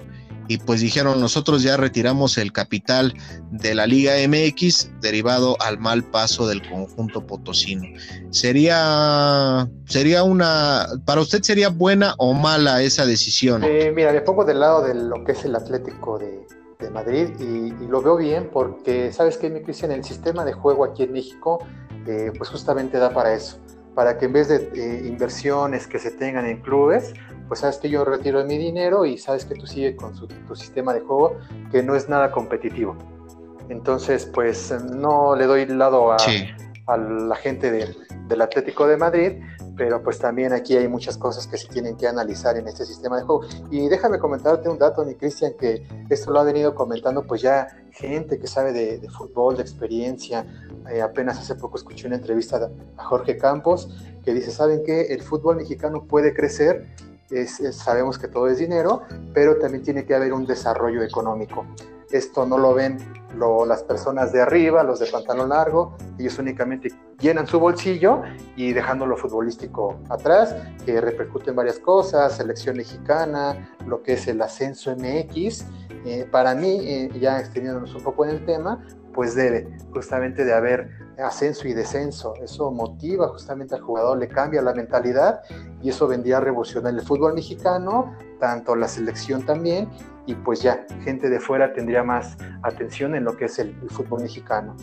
y 0.50 0.58
pues 0.58 0.82
dijeron 0.82 1.20
nosotros 1.20 1.64
ya 1.64 1.76
retiramos 1.76 2.38
el 2.38 2.52
capital 2.54 3.14
de 3.52 3.76
la 3.76 3.86
Liga 3.86 4.14
MX 4.28 4.92
derivado 5.02 5.58
al 5.62 5.78
mal 5.78 6.04
paso 6.04 6.48
del 6.48 6.68
conjunto 6.68 7.26
potosino. 7.26 7.84
Sería, 8.30 9.68
sería 9.86 10.24
una, 10.24 10.88
para 11.06 11.22
usted 11.22 11.42
sería 11.42 11.70
buena 11.70 12.16
o 12.18 12.34
mala 12.34 12.82
esa 12.82 13.06
decisión. 13.06 13.64
Eh, 13.64 13.92
mira, 13.94 14.12
le 14.12 14.22
pongo 14.22 14.46
del 14.46 14.60
lado 14.60 14.84
de 14.84 14.94
lo 14.94 15.24
que 15.24 15.34
es 15.34 15.44
el 15.44 15.56
Atlético 15.56 16.18
de, 16.18 16.46
de 16.80 16.90
Madrid 16.90 17.30
y, 17.40 17.72
lo 17.88 18.02
veo 18.02 18.18
bien 18.18 18.50
porque, 18.52 19.12
¿sabes 19.12 19.38
qué, 19.38 19.50
mi 19.50 19.62
Cristian? 19.62 19.92
El 19.92 20.04
sistema 20.04 20.46
de 20.46 20.54
juego 20.54 20.84
aquí 20.86 21.04
en 21.04 21.14
México, 21.14 21.60
eh, 22.06 22.32
pues 22.38 22.50
justamente 22.50 22.98
da 22.98 23.12
para 23.12 23.34
eso, 23.34 23.58
para 23.96 24.18
que 24.18 24.26
en 24.26 24.34
vez 24.34 24.48
de 24.48 24.70
eh, 24.76 25.08
inversiones 25.08 25.88
que 25.88 26.00
se 26.00 26.12
tengan 26.12 26.46
en 26.46 26.62
clubes, 26.62 27.14
pues 27.48 27.62
sabes 27.62 27.78
que 27.78 27.90
yo 27.90 28.04
retiro 28.04 28.44
mi 28.46 28.58
dinero 28.58 29.06
y 29.06 29.18
sabes 29.18 29.46
que 29.46 29.56
tú 29.56 29.66
sigues 29.66 29.96
con 29.96 30.14
tu 30.14 30.56
sistema 30.56 30.94
de 30.94 31.00
juego 31.00 31.38
que 31.72 31.82
no 31.82 31.96
es 31.96 32.10
nada 32.10 32.32
competitivo. 32.32 32.96
Entonces, 33.70 34.26
pues 34.26 34.74
no 34.92 35.36
le 35.36 35.46
doy 35.46 35.66
lado 35.66 36.12
a, 36.12 36.18
a 36.88 36.98
la 36.98 37.36
gente 37.36 37.72
del 37.72 38.42
Atlético 38.42 38.88
de 38.88 38.98
Madrid, 38.98 39.44
pero 39.78 40.02
pues 40.02 40.18
también 40.18 40.54
aquí 40.54 40.76
hay 40.76 40.88
muchas 40.88 41.18
cosas 41.18 41.48
que 41.48 41.58
se 41.58 41.68
tienen 41.68 41.96
que 41.96 42.08
analizar 42.08 42.58
en 42.58 42.68
este 42.68 42.84
sistema 42.86 43.18
de 43.18 43.24
juego. 43.24 43.46
Y 43.70 43.88
déjame 43.88 44.18
comentarte 44.18 44.68
un 44.68 44.80
dato, 44.80 45.06
mi 45.06 45.16
Cristian, 45.16 45.54
que 45.58 45.88
esto 46.10 46.32
lo 46.32 46.40
ha 46.40 46.44
venido 46.44 46.74
comentando 46.74 47.26
pues 47.26 47.42
ya 47.42 47.68
gente 47.92 48.40
que 48.40 48.48
sabe 48.48 48.74
de, 48.74 49.08
fútbol, 49.10 49.56
de 49.56 49.62
experiencia. 49.62 50.46
Eh, 50.90 51.02
apenas 51.02 51.38
hace 51.40 51.56
poco 51.56 51.78
escuché 51.78 52.08
una 52.08 52.16
entrevista 52.16 52.70
a 52.98 53.04
Jorge 53.04 53.38
Campos 53.38 53.90
que 54.24 54.34
dice, 54.34 54.52
¿saben 54.52 54.84
qué? 54.84 55.14
El 55.14 55.22
fútbol 55.22 55.58
mexicano 55.58 56.04
puede 56.04 56.34
crecer, 56.34 56.88
sabemos 57.72 58.18
que 58.18 58.28
todo 58.28 58.48
es 58.48 58.58
dinero, 58.58 59.04
pero 59.34 59.58
también 59.58 59.84
tiene 59.84 60.06
que 60.06 60.16
haber 60.16 60.34
un 60.34 60.46
desarrollo 60.46 61.04
económico. 61.04 61.66
Esto 62.12 62.46
no 62.46 62.58
lo 62.58 62.74
ven 62.74 62.98
las 63.68 63.84
personas 63.84 64.32
de 64.32 64.42
arriba, 64.42 64.84
los 64.84 65.00
de 65.00 65.08
pantalón 65.08 65.50
largo, 65.50 65.96
ellos 66.18 66.40
únicamente 66.40 66.90
llenan 67.20 67.46
su 67.48 67.60
bolsillo 67.60 68.24
y 68.56 68.74
dejando 68.74 69.06
lo 69.06 69.18
futbolístico 69.18 70.00
atrás, 70.10 70.56
que 70.86 71.00
repercute 71.00 71.52
en 71.52 71.56
varias 71.56 71.80
cosas, 71.80 72.38
selección 72.38 72.78
mexicana, 72.78 73.76
lo 73.86 74.02
que 74.02 74.14
es 74.14 74.28
el 74.28 74.42
ascenso 74.42 74.96
MX. 74.96 75.66
Eh, 76.06 76.28
para 76.32 76.56
mí, 76.56 76.80
eh, 76.82 77.10
ya 77.20 77.40
extendiéndonos 77.40 77.94
un 77.94 78.04
poco 78.04 78.26
en 78.26 78.32
el 78.32 78.46
tema, 78.46 78.84
pues 79.14 79.36
debe 79.36 79.68
justamente 79.92 80.46
de 80.46 80.54
haber 80.54 80.90
ascenso 81.18 81.68
y 81.68 81.74
descenso. 81.74 82.34
Eso 82.42 82.72
motiva 82.72 83.28
justamente 83.30 83.76
al 83.76 83.82
jugador, 83.82 84.18
le 84.18 84.28
cambia 84.28 84.62
la 84.62 84.74
mentalidad 84.74 85.42
y 85.82 85.90
eso 85.90 86.08
vendría 86.08 86.38
a 86.38 86.40
revolucionar 86.42 86.94
el 86.94 87.02
fútbol 87.02 87.34
mexicano, 87.34 88.16
tanto 88.40 88.76
la 88.76 88.88
selección 88.88 89.46
también, 89.46 89.90
y 90.26 90.36
pues 90.36 90.62
ya 90.62 90.86
gente 91.04 91.30
de 91.30 91.40
fuera 91.40 91.74
tendría 91.74 92.04
más 92.04 92.38
atención 92.62 93.16
en 93.16 93.24
lo 93.24 93.36
que 93.38 93.46
es 93.46 93.60
el, 93.60 93.76
fútbol 93.90 94.22
mexicano. 94.22 94.76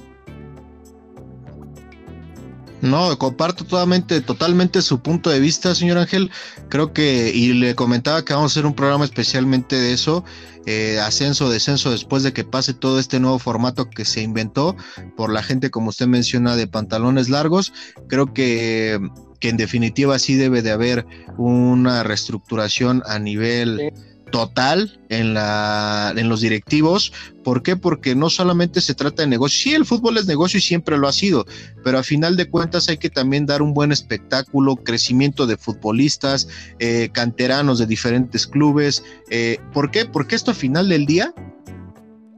No, 2.84 3.18
comparto 3.18 3.64
totalmente, 3.64 4.20
totalmente 4.20 4.82
su 4.82 5.00
punto 5.00 5.30
de 5.30 5.40
vista, 5.40 5.74
señor 5.74 5.96
Ángel. 5.96 6.30
Creo 6.68 6.92
que, 6.92 7.32
y 7.34 7.54
le 7.54 7.74
comentaba 7.74 8.22
que 8.26 8.34
vamos 8.34 8.52
a 8.52 8.52
hacer 8.52 8.66
un 8.66 8.74
programa 8.74 9.06
especialmente 9.06 9.74
de 9.74 9.94
eso, 9.94 10.22
eh, 10.66 11.00
ascenso, 11.00 11.48
descenso, 11.48 11.90
después 11.90 12.22
de 12.22 12.34
que 12.34 12.44
pase 12.44 12.74
todo 12.74 12.98
este 12.98 13.20
nuevo 13.20 13.38
formato 13.38 13.88
que 13.88 14.04
se 14.04 14.20
inventó 14.20 14.76
por 15.16 15.32
la 15.32 15.42
gente, 15.42 15.70
como 15.70 15.88
usted 15.88 16.08
menciona, 16.08 16.56
de 16.56 16.66
pantalones 16.66 17.30
largos. 17.30 17.72
Creo 18.06 18.34
que, 18.34 19.00
que 19.40 19.48
en 19.48 19.56
definitiva 19.56 20.18
sí 20.18 20.34
debe 20.34 20.60
de 20.60 20.72
haber 20.72 21.06
una 21.38 22.02
reestructuración 22.02 23.02
a 23.06 23.18
nivel 23.18 23.94
total 24.34 24.98
en, 25.10 25.32
la, 25.32 26.12
en 26.16 26.28
los 26.28 26.40
directivos. 26.40 27.12
¿Por 27.44 27.62
qué? 27.62 27.76
Porque 27.76 28.16
no 28.16 28.30
solamente 28.30 28.80
se 28.80 28.92
trata 28.92 29.22
de 29.22 29.28
negocio, 29.28 29.62
sí, 29.62 29.74
el 29.76 29.84
fútbol 29.84 30.18
es 30.18 30.26
negocio 30.26 30.58
y 30.58 30.60
siempre 30.60 30.98
lo 30.98 31.06
ha 31.06 31.12
sido, 31.12 31.46
pero 31.84 32.00
a 32.00 32.02
final 32.02 32.36
de 32.36 32.50
cuentas 32.50 32.88
hay 32.88 32.96
que 32.96 33.10
también 33.10 33.46
dar 33.46 33.62
un 33.62 33.74
buen 33.74 33.92
espectáculo, 33.92 34.74
crecimiento 34.74 35.46
de 35.46 35.56
futbolistas, 35.56 36.48
eh, 36.80 37.10
canteranos 37.12 37.78
de 37.78 37.86
diferentes 37.86 38.48
clubes. 38.48 39.04
Eh, 39.30 39.58
¿Por 39.72 39.92
qué? 39.92 40.04
Porque 40.04 40.34
esto 40.34 40.50
a 40.50 40.54
final 40.54 40.88
del 40.88 41.06
día 41.06 41.32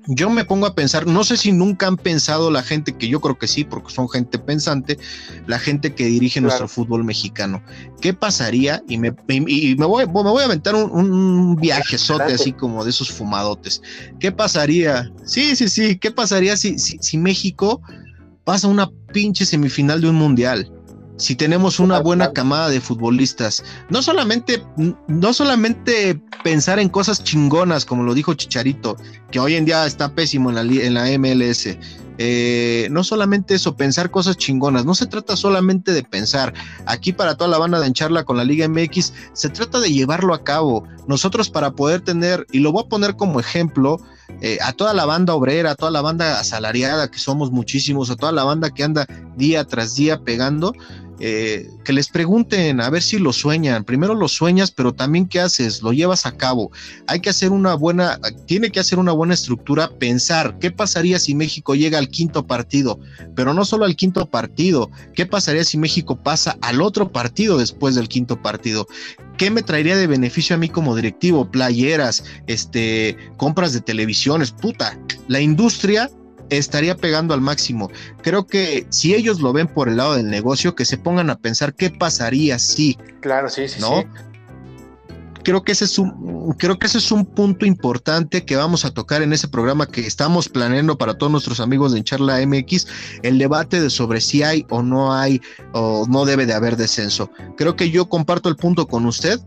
yo 0.06 0.30
me 0.30 0.44
pongo 0.44 0.66
a 0.66 0.74
pensar, 0.74 1.06
no 1.06 1.24
sé 1.24 1.36
si 1.36 1.52
nunca 1.52 1.86
han 1.86 1.96
pensado 1.96 2.50
la 2.50 2.62
gente, 2.62 2.96
que 2.96 3.08
yo 3.08 3.20
creo 3.20 3.38
que 3.38 3.48
sí, 3.48 3.64
porque 3.64 3.92
son 3.92 4.08
gente 4.08 4.38
pensante, 4.38 4.98
la 5.46 5.58
gente 5.58 5.94
que 5.94 6.06
dirige 6.06 6.40
nuestro 6.40 6.68
fútbol 6.68 7.04
mexicano. 7.04 7.62
¿Qué 8.00 8.14
pasaría? 8.14 8.82
Y 8.88 8.98
me, 8.98 9.12
me, 9.28 9.74
voy, 9.86 10.06
me 10.06 10.12
voy 10.12 10.42
a 10.42 10.46
aventar 10.46 10.74
un, 10.74 10.90
un 10.90 11.56
viajezote 11.56 12.34
así 12.34 12.52
como 12.52 12.84
de 12.84 12.90
esos 12.90 13.10
fumadotes. 13.10 13.82
¿Qué 14.20 14.30
pasaría? 14.30 15.10
Sí, 15.24 15.56
sí, 15.56 15.68
sí. 15.68 15.96
¿Qué 15.98 16.10
pasaría 16.10 16.56
si, 16.56 16.78
si, 16.78 16.98
si 17.00 17.18
México 17.18 17.80
pasa 18.44 18.68
una 18.68 18.90
pinche 19.12 19.44
semifinal 19.44 20.00
de 20.00 20.08
un 20.08 20.16
mundial? 20.16 20.70
Si 21.16 21.34
tenemos 21.34 21.80
una 21.80 22.00
buena 22.00 22.32
camada 22.32 22.68
de 22.68 22.80
futbolistas. 22.80 23.64
No 23.90 24.02
solamente, 24.02 24.62
no 25.08 25.32
solamente 25.32 26.20
pensar 26.44 26.78
en 26.78 26.88
cosas 26.88 27.22
chingonas, 27.24 27.84
como 27.84 28.02
lo 28.02 28.14
dijo 28.14 28.34
Chicharito, 28.34 28.96
que 29.30 29.40
hoy 29.40 29.54
en 29.54 29.64
día 29.64 29.86
está 29.86 30.14
pésimo 30.14 30.50
en 30.50 30.56
la, 30.56 30.62
en 30.62 30.94
la 30.94 31.18
MLS. 31.18 31.76
Eh, 32.18 32.88
no 32.90 33.04
solamente 33.04 33.54
eso, 33.54 33.76
pensar 33.76 34.10
cosas 34.10 34.36
chingonas. 34.36 34.84
No 34.84 34.94
se 34.94 35.06
trata 35.06 35.36
solamente 35.36 35.92
de 35.92 36.02
pensar. 36.02 36.54
Aquí 36.86 37.12
para 37.12 37.36
toda 37.36 37.50
la 37.50 37.58
banda 37.58 37.80
de 37.80 37.86
encharla 37.86 38.24
con 38.24 38.36
la 38.36 38.44
Liga 38.44 38.68
MX, 38.68 39.12
se 39.32 39.48
trata 39.48 39.80
de 39.80 39.92
llevarlo 39.92 40.34
a 40.34 40.44
cabo. 40.44 40.84
Nosotros 41.06 41.50
para 41.50 41.72
poder 41.72 42.00
tener, 42.00 42.46
y 42.52 42.60
lo 42.60 42.72
voy 42.72 42.84
a 42.84 42.88
poner 42.88 43.16
como 43.16 43.40
ejemplo, 43.40 44.00
eh, 44.40 44.58
a 44.62 44.72
toda 44.72 44.92
la 44.92 45.04
banda 45.04 45.34
obrera, 45.34 45.72
a 45.72 45.74
toda 45.74 45.90
la 45.90 46.00
banda 46.00 46.40
asalariada, 46.40 47.10
que 47.10 47.18
somos 47.18 47.50
muchísimos, 47.50 48.10
a 48.10 48.16
toda 48.16 48.32
la 48.32 48.44
banda 48.44 48.70
que 48.70 48.82
anda 48.82 49.06
día 49.36 49.64
tras 49.64 49.94
día 49.94 50.20
pegando, 50.20 50.74
eh, 51.18 51.68
que 51.84 51.92
les 51.92 52.08
pregunten 52.08 52.80
a 52.80 52.90
ver 52.90 53.02
si 53.02 53.18
lo 53.18 53.32
sueñan. 53.32 53.84
Primero 53.84 54.14
lo 54.14 54.28
sueñas, 54.28 54.70
pero 54.70 54.92
también 54.92 55.26
qué 55.26 55.40
haces, 55.40 55.82
lo 55.82 55.92
llevas 55.92 56.26
a 56.26 56.36
cabo. 56.36 56.70
Hay 57.06 57.20
que 57.20 57.30
hacer 57.30 57.52
una 57.52 57.74
buena, 57.74 58.18
tiene 58.46 58.70
que 58.70 58.80
hacer 58.80 58.98
una 58.98 59.12
buena 59.12 59.34
estructura, 59.34 59.90
pensar 59.98 60.58
qué 60.58 60.70
pasaría 60.70 61.18
si 61.18 61.34
México 61.34 61.74
llega 61.74 61.98
al 61.98 62.08
quinto 62.08 62.46
partido, 62.46 62.98
pero 63.34 63.54
no 63.54 63.64
solo 63.64 63.84
al 63.84 63.96
quinto 63.96 64.26
partido, 64.26 64.90
qué 65.14 65.26
pasaría 65.26 65.64
si 65.64 65.78
México 65.78 66.22
pasa 66.22 66.58
al 66.60 66.82
otro 66.82 67.12
partido 67.12 67.58
después 67.58 67.94
del 67.94 68.08
quinto 68.08 68.40
partido. 68.42 68.86
¿Qué 69.38 69.50
me 69.50 69.62
traería 69.62 69.96
de 69.96 70.06
beneficio 70.06 70.56
a 70.56 70.58
mí 70.58 70.68
como 70.68 70.96
directivo? 70.96 71.50
Playeras, 71.50 72.24
este, 72.46 73.16
compras 73.36 73.72
de 73.72 73.80
televisiones, 73.80 74.50
puta. 74.50 74.98
La 75.28 75.40
industria 75.40 76.10
estaría 76.50 76.96
pegando 76.96 77.34
al 77.34 77.40
máximo. 77.40 77.90
Creo 78.22 78.46
que 78.46 78.86
si 78.90 79.14
ellos 79.14 79.40
lo 79.40 79.52
ven 79.52 79.68
por 79.68 79.88
el 79.88 79.96
lado 79.96 80.14
del 80.14 80.28
negocio, 80.28 80.74
que 80.74 80.84
se 80.84 80.98
pongan 80.98 81.30
a 81.30 81.38
pensar 81.38 81.74
qué 81.74 81.90
pasaría 81.90 82.58
si. 82.58 82.98
Claro, 83.20 83.48
sí, 83.48 83.68
sí, 83.68 83.80
¿no? 83.80 84.04
Creo 85.46 85.62
que, 85.62 85.70
ese 85.70 85.84
es 85.84 85.96
un, 85.96 86.56
creo 86.58 86.76
que 86.76 86.88
ese 86.88 86.98
es 86.98 87.12
un 87.12 87.24
punto 87.24 87.66
importante 87.66 88.44
que 88.44 88.56
vamos 88.56 88.84
a 88.84 88.90
tocar 88.90 89.22
en 89.22 89.32
ese 89.32 89.46
programa 89.46 89.86
que 89.86 90.00
estamos 90.00 90.48
planeando 90.48 90.98
para 90.98 91.14
todos 91.14 91.30
nuestros 91.30 91.60
amigos 91.60 91.92
de 91.92 92.02
Charla 92.02 92.44
MX, 92.44 92.88
el 93.22 93.38
debate 93.38 93.80
de 93.80 93.88
sobre 93.88 94.20
si 94.20 94.42
hay 94.42 94.66
o 94.70 94.82
no 94.82 95.14
hay 95.14 95.40
o 95.72 96.04
no 96.08 96.24
debe 96.24 96.46
de 96.46 96.54
haber 96.54 96.76
descenso. 96.76 97.30
Creo 97.56 97.76
que 97.76 97.90
yo 97.90 98.08
comparto 98.08 98.48
el 98.48 98.56
punto 98.56 98.88
con 98.88 99.06
usted. 99.06 99.38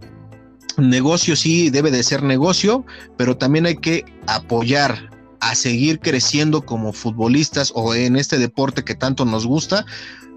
Negocio 0.78 1.36
sí 1.36 1.70
debe 1.70 1.92
de 1.92 2.02
ser 2.02 2.24
negocio, 2.24 2.86
pero 3.18 3.36
también 3.36 3.66
hay 3.66 3.76
que 3.76 4.06
apoyar 4.26 5.10
a 5.40 5.56
seguir 5.56 6.00
creciendo 6.00 6.66
como 6.66 6.94
futbolistas 6.94 7.72
o 7.76 7.94
en 7.94 8.16
este 8.16 8.38
deporte 8.38 8.84
que 8.84 8.96
tanto 8.96 9.26
nos 9.26 9.46
gusta, 9.46 9.86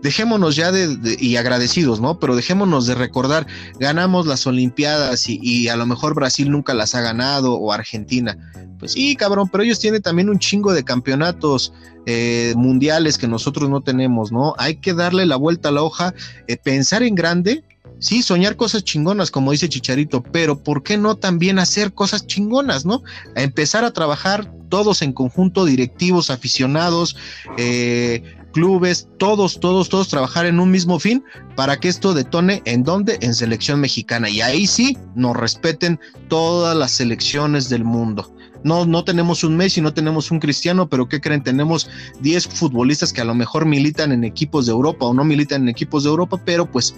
dejémonos 0.03 0.57
ya 0.57 0.73
de, 0.73 1.17
y 1.19 1.37
agradecidos, 1.37 2.01
¿no? 2.01 2.19
Pero 2.19 2.37
dejémonos 2.37 2.87
de 2.87 2.95
recordar, 2.95 3.47
ganamos 3.79 4.27
las 4.27 4.47
Olimpiadas 4.47 5.29
y, 5.29 5.69
a 5.69 5.77
lo 5.77 5.87
mejor 5.87 6.15
Brasil 6.15 6.51
nunca 6.51 6.75
las 6.75 6.95
ha 6.95 7.01
ganado 7.01 7.55
o 7.55 7.73
Argentina. 7.73 8.37
Pues 8.79 8.93
sí, 8.93 9.15
cabrón, 9.15 9.49
pero 9.51 9.63
ellos 9.63 9.79
tienen 9.79 10.03
también 10.03 10.29
un 10.29 10.41
chingo 10.41 10.73
de 10.73 10.83
campeonatos 10.83 11.73
eh, 12.05 12.53
mundiales 12.57 13.17
que 13.17 13.29
nosotros 13.29 13.71
no 13.71 13.81
tenemos, 13.81 14.33
¿no? 14.33 14.55
Hay 14.59 14.77
que 14.77 14.93
darle 14.93 15.25
la 15.25 15.37
vuelta 15.37 15.69
a 15.69 15.73
la 15.73 15.83
hoja, 15.83 16.15
eh, 16.49 16.57
pensar 16.57 17.05
en 17.05 17.15
grande 17.15 17.63
Sí, 18.03 18.25
soñar 18.25 18.57
cosas 18.57 18.83
chingonas, 18.83 19.31
como 19.31 19.53
dice 19.53 19.69
Chicharito, 19.69 20.25
pero 20.25 20.61
¿por 20.61 20.83
qué 20.83 20.99
no 20.99 21.15
también 21.15 21.61
hacer 21.61 21.95
cosas 21.95 22.27
chingonas, 22.27 22.85
no? 22.85 23.05
A 23.37 23.43
empezar 23.43 23.85
a 23.85 23.93
trabajar 23.93 24.53
todos 24.69 25.03
en 25.03 25.13
conjunto, 25.13 25.65
directivos, 25.65 26.29
aficionados, 26.29 27.17
eh, 27.59 28.25
clubes, 28.53 29.07
todos, 29.19 29.61
todos, 29.61 29.89
todos 29.89 30.09
trabajar 30.09 30.47
en 30.47 30.59
un 30.59 30.73
mismo 30.73 30.99
fin 30.99 31.23
para 31.55 31.79
que 31.79 31.87
esto 31.87 32.13
detone 32.13 32.61
en 32.65 32.83
dónde? 32.83 33.19
En 33.21 33.35
selección 33.35 33.79
mexicana. 33.79 34.29
Y 34.29 34.41
ahí 34.41 34.67
sí 34.67 34.99
nos 35.15 35.37
respeten 35.37 36.01
todas 36.27 36.77
las 36.77 36.91
selecciones 36.91 37.69
del 37.69 37.85
mundo. 37.85 38.35
No, 38.65 38.85
no 38.85 39.05
tenemos 39.05 39.45
un 39.45 39.57
Messi, 39.57 39.81
no 39.81 39.95
tenemos 39.95 40.33
un 40.33 40.41
Cristiano, 40.41 40.89
pero 40.89 41.09
¿qué 41.09 41.21
creen? 41.21 41.43
Tenemos 41.43 41.89
10 42.21 42.49
futbolistas 42.49 43.13
que 43.13 43.21
a 43.21 43.25
lo 43.25 43.35
mejor 43.35 43.65
militan 43.65 44.11
en 44.11 44.25
equipos 44.25 44.67
de 44.67 44.73
Europa 44.73 45.07
o 45.07 45.15
no 45.15 45.25
militan 45.25 45.63
en 45.63 45.69
equipos 45.69 46.05
de 46.05 46.11
Europa, 46.11 46.41
pero 46.45 46.71
pues 46.71 46.95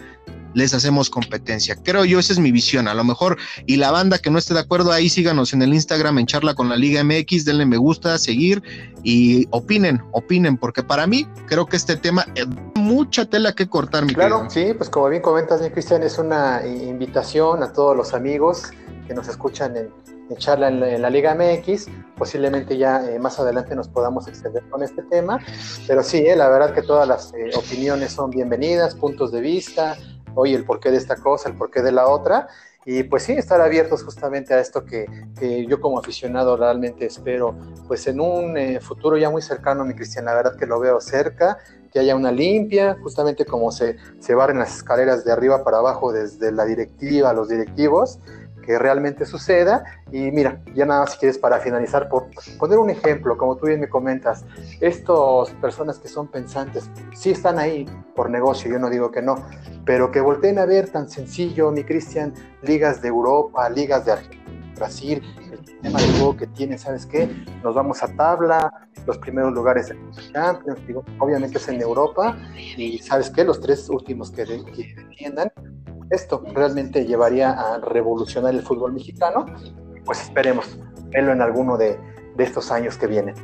les 0.54 0.74
hacemos 0.74 1.10
competencia. 1.10 1.76
Creo 1.76 2.04
yo, 2.04 2.18
esa 2.18 2.32
es 2.32 2.38
mi 2.38 2.52
visión. 2.52 2.88
A 2.88 2.94
lo 2.94 3.04
mejor, 3.04 3.36
y 3.66 3.76
la 3.76 3.90
banda 3.90 4.18
que 4.18 4.30
no 4.30 4.38
esté 4.38 4.54
de 4.54 4.60
acuerdo, 4.60 4.92
ahí 4.92 5.08
síganos 5.08 5.52
en 5.52 5.62
el 5.62 5.74
Instagram 5.74 6.18
en 6.18 6.26
charla 6.26 6.54
con 6.54 6.68
la 6.68 6.76
Liga 6.76 7.02
MX, 7.04 7.44
denle 7.44 7.66
me 7.66 7.76
gusta, 7.76 8.18
seguir 8.18 8.62
y 9.02 9.46
opinen, 9.50 10.02
opinen, 10.12 10.56
porque 10.56 10.82
para 10.82 11.06
mí 11.06 11.26
creo 11.46 11.66
que 11.66 11.76
este 11.76 11.96
tema 11.96 12.26
es 12.34 12.46
mucha 12.74 13.26
tela 13.26 13.52
que 13.52 13.68
cortar, 13.68 14.04
mi 14.04 14.14
Claro, 14.14 14.46
sí, 14.48 14.72
pues 14.76 14.88
como 14.88 15.08
bien 15.08 15.22
comentas, 15.22 15.60
mi 15.60 15.70
Cristian, 15.70 16.02
es 16.02 16.18
una 16.18 16.62
invitación 16.66 17.62
a 17.62 17.72
todos 17.72 17.96
los 17.96 18.14
amigos 18.14 18.70
que 19.06 19.14
nos 19.14 19.28
escuchan 19.28 19.76
en, 19.76 19.90
charla 20.38 20.68
en 20.68 21.02
la, 21.02 21.10
Liga 21.10 21.34
MX. 21.34 21.86
Posiblemente 22.16 22.76
ya 22.78 23.04
eh, 23.08 23.18
más 23.18 23.38
adelante 23.38 23.74
nos 23.76 23.88
podamos 23.88 24.26
extender 24.26 24.62
con 24.70 24.82
este 24.82 25.02
tema. 25.02 25.38
Pero 25.86 26.02
sí, 26.02 26.18
eh, 26.26 26.34
la 26.34 26.48
verdad 26.48 26.72
que 26.72 26.82
todas 26.82 27.06
las 27.06 27.32
eh, 27.34 27.50
opiniones 27.54 28.12
son 28.12 28.30
bienvenidas, 28.30 28.94
puntos 28.94 29.32
de 29.32 29.40
vista, 29.40 29.96
oye, 30.34 30.54
el 30.54 30.64
porqué 30.64 30.90
de 30.90 30.96
esta 30.96 31.16
cosa, 31.16 31.48
el 31.48 31.56
porqué 31.56 31.82
de 31.82 31.92
la 31.92 32.08
otra. 32.08 32.48
Y 32.86 33.02
pues 33.04 33.22
sí, 33.22 33.32
estar 33.32 33.60
abiertos 33.62 34.02
justamente 34.04 34.52
a 34.52 34.60
esto 34.60 34.84
que, 34.84 35.06
yo 35.66 35.80
como 35.80 35.98
aficionado 35.98 36.56
realmente 36.56 37.06
espero, 37.06 37.56
pues 37.88 38.06
en 38.06 38.20
un 38.20 38.58
eh, 38.58 38.78
futuro 38.80 39.16
ya 39.16 39.30
muy 39.30 39.40
cercano, 39.40 39.84
mi 39.84 39.94
Cristian, 39.94 40.26
la 40.26 40.34
verdad 40.34 40.56
que 40.56 40.66
lo 40.66 40.78
veo 40.78 41.00
cerca, 41.00 41.58
que 41.90 42.00
haya 42.00 42.14
una 42.14 42.30
limpia, 42.30 42.98
justamente 43.02 43.46
como 43.46 43.72
se, 43.72 43.96
se 44.18 44.34
barren 44.34 44.58
las 44.58 44.76
escaleras 44.76 45.24
de 45.24 45.32
arriba 45.32 45.64
para 45.64 45.78
abajo 45.78 46.12
desde 46.12 46.52
la 46.52 46.66
directiva 46.66 47.30
a 47.30 47.32
los 47.32 47.48
directivos, 47.48 48.18
que 48.64 48.78
realmente 48.78 49.26
suceda. 49.26 49.84
Y 50.10 50.30
mira, 50.30 50.60
ya 50.74 50.86
nada 50.86 51.00
más 51.00 51.12
si 51.12 51.18
quieres 51.18 51.38
para 51.38 51.58
finalizar, 51.58 52.08
por 52.08 52.26
poner 52.58 52.78
un 52.78 52.90
ejemplo, 52.90 53.36
como 53.36 53.56
tú 53.56 53.66
bien 53.66 53.80
me 53.80 53.88
comentas, 53.88 54.44
estas 54.80 55.50
personas 55.60 55.98
que 55.98 56.08
son 56.08 56.28
pensantes, 56.28 56.90
sí 57.14 57.30
están 57.30 57.58
ahí 57.58 57.86
por 58.14 58.30
negocio, 58.30 58.70
yo 58.70 58.78
no 58.78 58.90
digo 58.90 59.10
que 59.10 59.22
no, 59.22 59.36
pero 59.84 60.10
que 60.10 60.20
volteen 60.20 60.58
a 60.58 60.66
ver 60.66 60.90
tan 60.90 61.08
sencillo, 61.08 61.70
mi 61.70 61.84
Cristian, 61.84 62.32
ligas 62.62 63.02
de 63.02 63.08
Europa, 63.08 63.68
ligas 63.68 64.04
de 64.04 64.12
Argentina. 64.12 64.44
Brasil, 64.74 65.22
el 65.52 65.64
sistema 65.64 66.00
de 66.00 66.06
juego 66.14 66.36
que 66.36 66.46
tiene, 66.48 66.78
¿sabes 66.78 67.06
qué? 67.06 67.28
Nos 67.62 67.74
vamos 67.74 68.02
a 68.02 68.08
tabla, 68.08 68.88
los 69.06 69.18
primeros 69.18 69.52
lugares 69.52 69.88
de 69.88 69.96
Champions, 70.32 70.84
digo, 70.86 71.04
obviamente 71.18 71.58
es 71.58 71.68
en 71.68 71.80
Europa, 71.80 72.36
y 72.56 72.98
¿sabes 72.98 73.30
qué? 73.30 73.44
Los 73.44 73.60
tres 73.60 73.88
últimos 73.88 74.30
que, 74.30 74.44
que 74.44 74.94
defiendan, 74.96 75.52
esto 76.10 76.42
realmente 76.52 77.04
llevaría 77.04 77.50
a 77.50 77.78
revolucionar 77.78 78.54
el 78.54 78.62
fútbol 78.62 78.92
mexicano. 78.92 79.46
Pues 80.04 80.22
esperemos 80.22 80.78
verlo 81.10 81.32
en 81.32 81.40
alguno 81.40 81.76
de, 81.76 81.98
de 82.36 82.44
estos 82.44 82.70
años 82.70 82.96
que 82.96 83.06
vienen. 83.06 83.34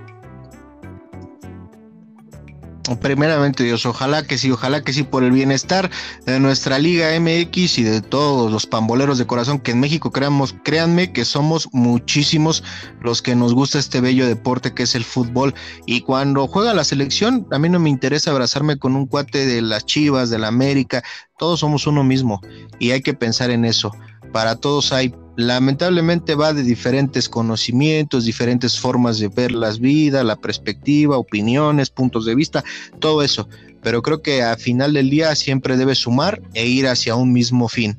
Primeramente 3.00 3.62
Dios, 3.62 3.84
ojalá 3.84 4.22
que 4.22 4.38
sí, 4.38 4.50
ojalá 4.50 4.82
que 4.82 4.92
sí 4.92 5.02
por 5.02 5.22
el 5.22 5.32
bienestar 5.32 5.90
de 6.24 6.40
nuestra 6.40 6.78
Liga 6.78 7.08
MX 7.20 7.78
y 7.78 7.82
de 7.82 8.00
todos 8.00 8.50
los 8.50 8.66
pamboleros 8.66 9.18
de 9.18 9.26
corazón 9.26 9.60
que 9.60 9.72
en 9.72 9.80
México 9.80 10.10
creamos, 10.10 10.54
créanme 10.64 11.12
que 11.12 11.24
somos 11.24 11.68
muchísimos 11.72 12.64
los 13.00 13.20
que 13.20 13.36
nos 13.36 13.54
gusta 13.54 13.78
este 13.78 14.00
bello 14.00 14.26
deporte 14.26 14.72
que 14.72 14.84
es 14.84 14.94
el 14.94 15.04
fútbol 15.04 15.54
y 15.84 16.00
cuando 16.00 16.46
juega 16.46 16.72
la 16.72 16.84
selección 16.84 17.46
a 17.50 17.58
mí 17.58 17.68
no 17.68 17.78
me 17.78 17.90
interesa 17.90 18.30
abrazarme 18.30 18.78
con 18.78 18.96
un 18.96 19.06
cuate 19.06 19.46
de 19.46 19.60
las 19.60 19.84
Chivas, 19.84 20.30
de 20.30 20.38
la 20.38 20.48
América, 20.48 21.02
todos 21.38 21.60
somos 21.60 21.86
uno 21.86 22.02
mismo 22.02 22.40
y 22.78 22.92
hay 22.92 23.02
que 23.02 23.14
pensar 23.14 23.50
en 23.50 23.64
eso. 23.66 23.92
Para 24.32 24.56
todos 24.56 24.92
hay 24.92 25.12
lamentablemente 25.36 26.34
va 26.34 26.52
de 26.52 26.62
diferentes 26.62 27.28
conocimientos, 27.28 28.24
diferentes 28.24 28.78
formas 28.78 29.18
de 29.18 29.28
ver 29.28 29.52
las 29.52 29.80
vidas, 29.80 30.24
la 30.24 30.36
perspectiva, 30.36 31.16
opiniones, 31.16 31.90
puntos 31.90 32.26
de 32.26 32.34
vista, 32.34 32.62
todo 32.98 33.22
eso. 33.22 33.48
Pero 33.82 34.02
creo 34.02 34.20
que 34.20 34.42
al 34.42 34.58
final 34.58 34.92
del 34.92 35.08
día 35.08 35.34
siempre 35.34 35.76
debe 35.76 35.94
sumar 35.94 36.42
e 36.52 36.66
ir 36.66 36.86
hacia 36.86 37.14
un 37.14 37.32
mismo 37.32 37.68
fin. 37.68 37.98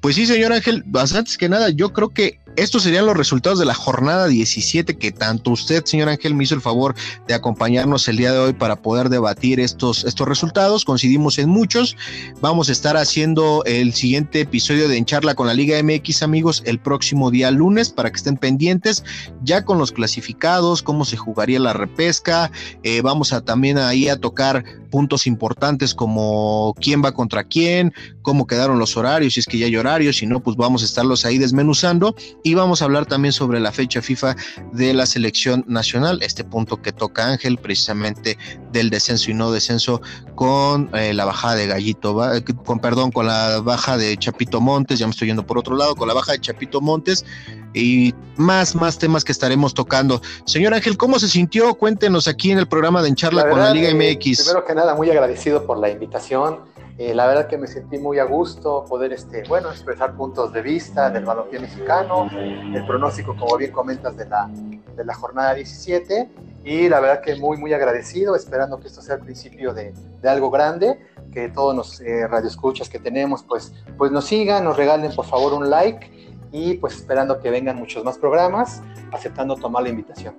Pues 0.00 0.16
sí, 0.16 0.26
señor 0.26 0.52
Ángel, 0.52 0.84
antes 0.94 1.38
que 1.38 1.48
nada, 1.48 1.70
yo 1.70 1.94
creo 1.94 2.10
que 2.10 2.38
estos 2.56 2.84
serían 2.84 3.06
los 3.06 3.16
resultados 3.16 3.58
de 3.58 3.64
la 3.64 3.74
jornada 3.74 4.28
17 4.28 4.96
que 4.96 5.10
tanto 5.10 5.50
usted, 5.50 5.84
señor 5.84 6.08
Ángel, 6.08 6.34
me 6.34 6.44
hizo 6.44 6.54
el 6.54 6.60
favor 6.60 6.94
de 7.26 7.34
acompañarnos 7.34 8.06
el 8.08 8.16
día 8.16 8.32
de 8.32 8.38
hoy 8.38 8.52
para 8.52 8.76
poder 8.76 9.08
debatir 9.08 9.58
estos, 9.58 10.04
estos 10.04 10.28
resultados. 10.28 10.84
Coincidimos 10.84 11.38
en 11.38 11.48
muchos. 11.48 11.96
Vamos 12.40 12.68
a 12.68 12.72
estar 12.72 12.96
haciendo 12.96 13.62
el 13.66 13.92
siguiente 13.92 14.40
episodio 14.40 14.88
de 14.88 14.96
En 14.96 15.04
Charla 15.04 15.34
con 15.34 15.46
la 15.46 15.54
Liga 15.54 15.82
MX, 15.82 16.22
amigos, 16.22 16.62
el 16.64 16.78
próximo 16.78 17.30
día 17.30 17.50
lunes 17.50 17.90
para 17.90 18.10
que 18.10 18.16
estén 18.16 18.36
pendientes 18.36 19.04
ya 19.42 19.64
con 19.64 19.78
los 19.78 19.92
clasificados, 19.92 20.82
cómo 20.82 21.04
se 21.04 21.16
jugaría 21.16 21.58
la 21.58 21.72
repesca. 21.72 22.50
Eh, 22.82 23.00
vamos 23.02 23.32
a 23.32 23.40
también 23.40 23.78
ahí 23.78 24.08
a 24.08 24.20
tocar 24.20 24.64
puntos 24.94 25.26
importantes 25.26 25.92
como 25.92 26.72
quién 26.80 27.02
va 27.04 27.12
contra 27.12 27.42
quién, 27.42 27.92
cómo 28.22 28.46
quedaron 28.46 28.78
los 28.78 28.96
horarios, 28.96 29.34
si 29.34 29.40
es 29.40 29.46
que 29.46 29.58
ya 29.58 29.66
hay 29.66 29.76
horarios, 29.76 30.18
si 30.18 30.26
no, 30.26 30.40
pues 30.40 30.56
vamos 30.56 30.82
a 30.82 30.84
estarlos 30.84 31.24
ahí 31.24 31.36
desmenuzando 31.36 32.14
y 32.44 32.52
vamos 32.52 32.82
a 32.82 32.84
hablar 32.84 33.06
también 33.06 33.32
sobre 33.32 33.58
la 33.58 33.72
fecha 33.72 34.02
FIFA 34.02 34.36
de 34.72 34.92
la 34.92 35.06
selección 35.06 35.64
nacional, 35.66 36.20
este 36.22 36.44
punto 36.44 36.80
que 36.80 36.92
toca 36.92 37.26
Ángel, 37.26 37.56
precisamente 37.56 38.36
del 38.70 38.90
descenso 38.90 39.30
y 39.30 39.34
no 39.34 39.50
descenso 39.50 40.02
con 40.34 40.90
eh, 40.94 41.14
la 41.14 41.24
bajada 41.24 41.56
de 41.56 41.66
Gallito, 41.66 42.20
con 42.64 42.80
perdón, 42.80 43.12
con 43.12 43.26
la 43.26 43.60
baja 43.60 43.96
de 43.96 44.14
Chapito 44.18 44.60
Montes, 44.60 44.98
ya 44.98 45.06
me 45.06 45.12
estoy 45.12 45.28
yendo 45.28 45.46
por 45.46 45.56
otro 45.58 45.74
lado, 45.74 45.96
con 45.96 46.06
la 46.06 46.12
baja 46.12 46.32
de 46.32 46.40
Chapito 46.40 46.82
Montes 46.82 47.24
y 47.72 48.14
más, 48.36 48.74
más 48.74 48.98
temas 48.98 49.24
que 49.24 49.32
estaremos 49.32 49.72
tocando. 49.72 50.20
Señor 50.44 50.74
Ángel, 50.74 50.98
¿cómo 50.98 51.18
se 51.18 51.28
sintió? 51.28 51.74
Cuéntenos 51.74 52.28
aquí 52.28 52.50
en 52.50 52.58
el 52.58 52.68
programa 52.68 53.00
de 53.00 53.08
En 53.08 53.14
Charla 53.14 53.48
con 53.48 53.58
la 53.58 53.72
Liga 53.72 53.88
MX. 53.88 54.42
Primero 54.42 54.66
que 54.66 54.74
nada, 54.74 54.94
muy 54.94 55.10
agradecido 55.10 55.66
por 55.66 55.78
la 55.78 55.88
invitación 55.88 56.73
eh, 56.96 57.12
la 57.12 57.26
verdad 57.26 57.48
que 57.48 57.58
me 57.58 57.66
sentí 57.66 57.98
muy 57.98 58.18
a 58.20 58.24
gusto 58.24 58.84
poder, 58.88 59.12
este, 59.12 59.42
bueno, 59.48 59.70
expresar 59.70 60.14
puntos 60.16 60.52
de 60.52 60.62
vista 60.62 61.10
del 61.10 61.24
balompié 61.24 61.58
mexicano, 61.58 62.28
el 62.32 62.86
pronóstico, 62.86 63.36
como 63.36 63.56
bien 63.56 63.72
comentas, 63.72 64.16
de 64.16 64.26
la, 64.26 64.48
de 64.48 65.04
la 65.04 65.14
jornada 65.14 65.54
17. 65.54 66.30
Y 66.64 66.88
la 66.88 67.00
verdad 67.00 67.20
que 67.20 67.34
muy, 67.34 67.56
muy 67.58 67.72
agradecido, 67.72 68.36
esperando 68.36 68.78
que 68.78 68.86
esto 68.86 69.02
sea 69.02 69.16
el 69.16 69.22
principio 69.22 69.74
de, 69.74 69.92
de 70.22 70.28
algo 70.28 70.50
grande, 70.50 70.98
que 71.32 71.48
todos 71.48 71.74
los 71.74 72.00
eh, 72.00 72.26
radioescuchas 72.28 72.88
que 72.88 73.00
tenemos, 73.00 73.42
pues, 73.42 73.74
pues 73.98 74.12
nos 74.12 74.26
sigan, 74.26 74.64
nos 74.64 74.76
regalen 74.76 75.12
por 75.14 75.26
favor 75.26 75.52
un 75.52 75.68
like 75.68 76.10
y 76.52 76.74
pues 76.74 76.94
esperando 76.94 77.40
que 77.40 77.50
vengan 77.50 77.76
muchos 77.76 78.04
más 78.04 78.16
programas, 78.16 78.80
aceptando 79.12 79.56
tomar 79.56 79.82
la 79.82 79.88
invitación. 79.88 80.36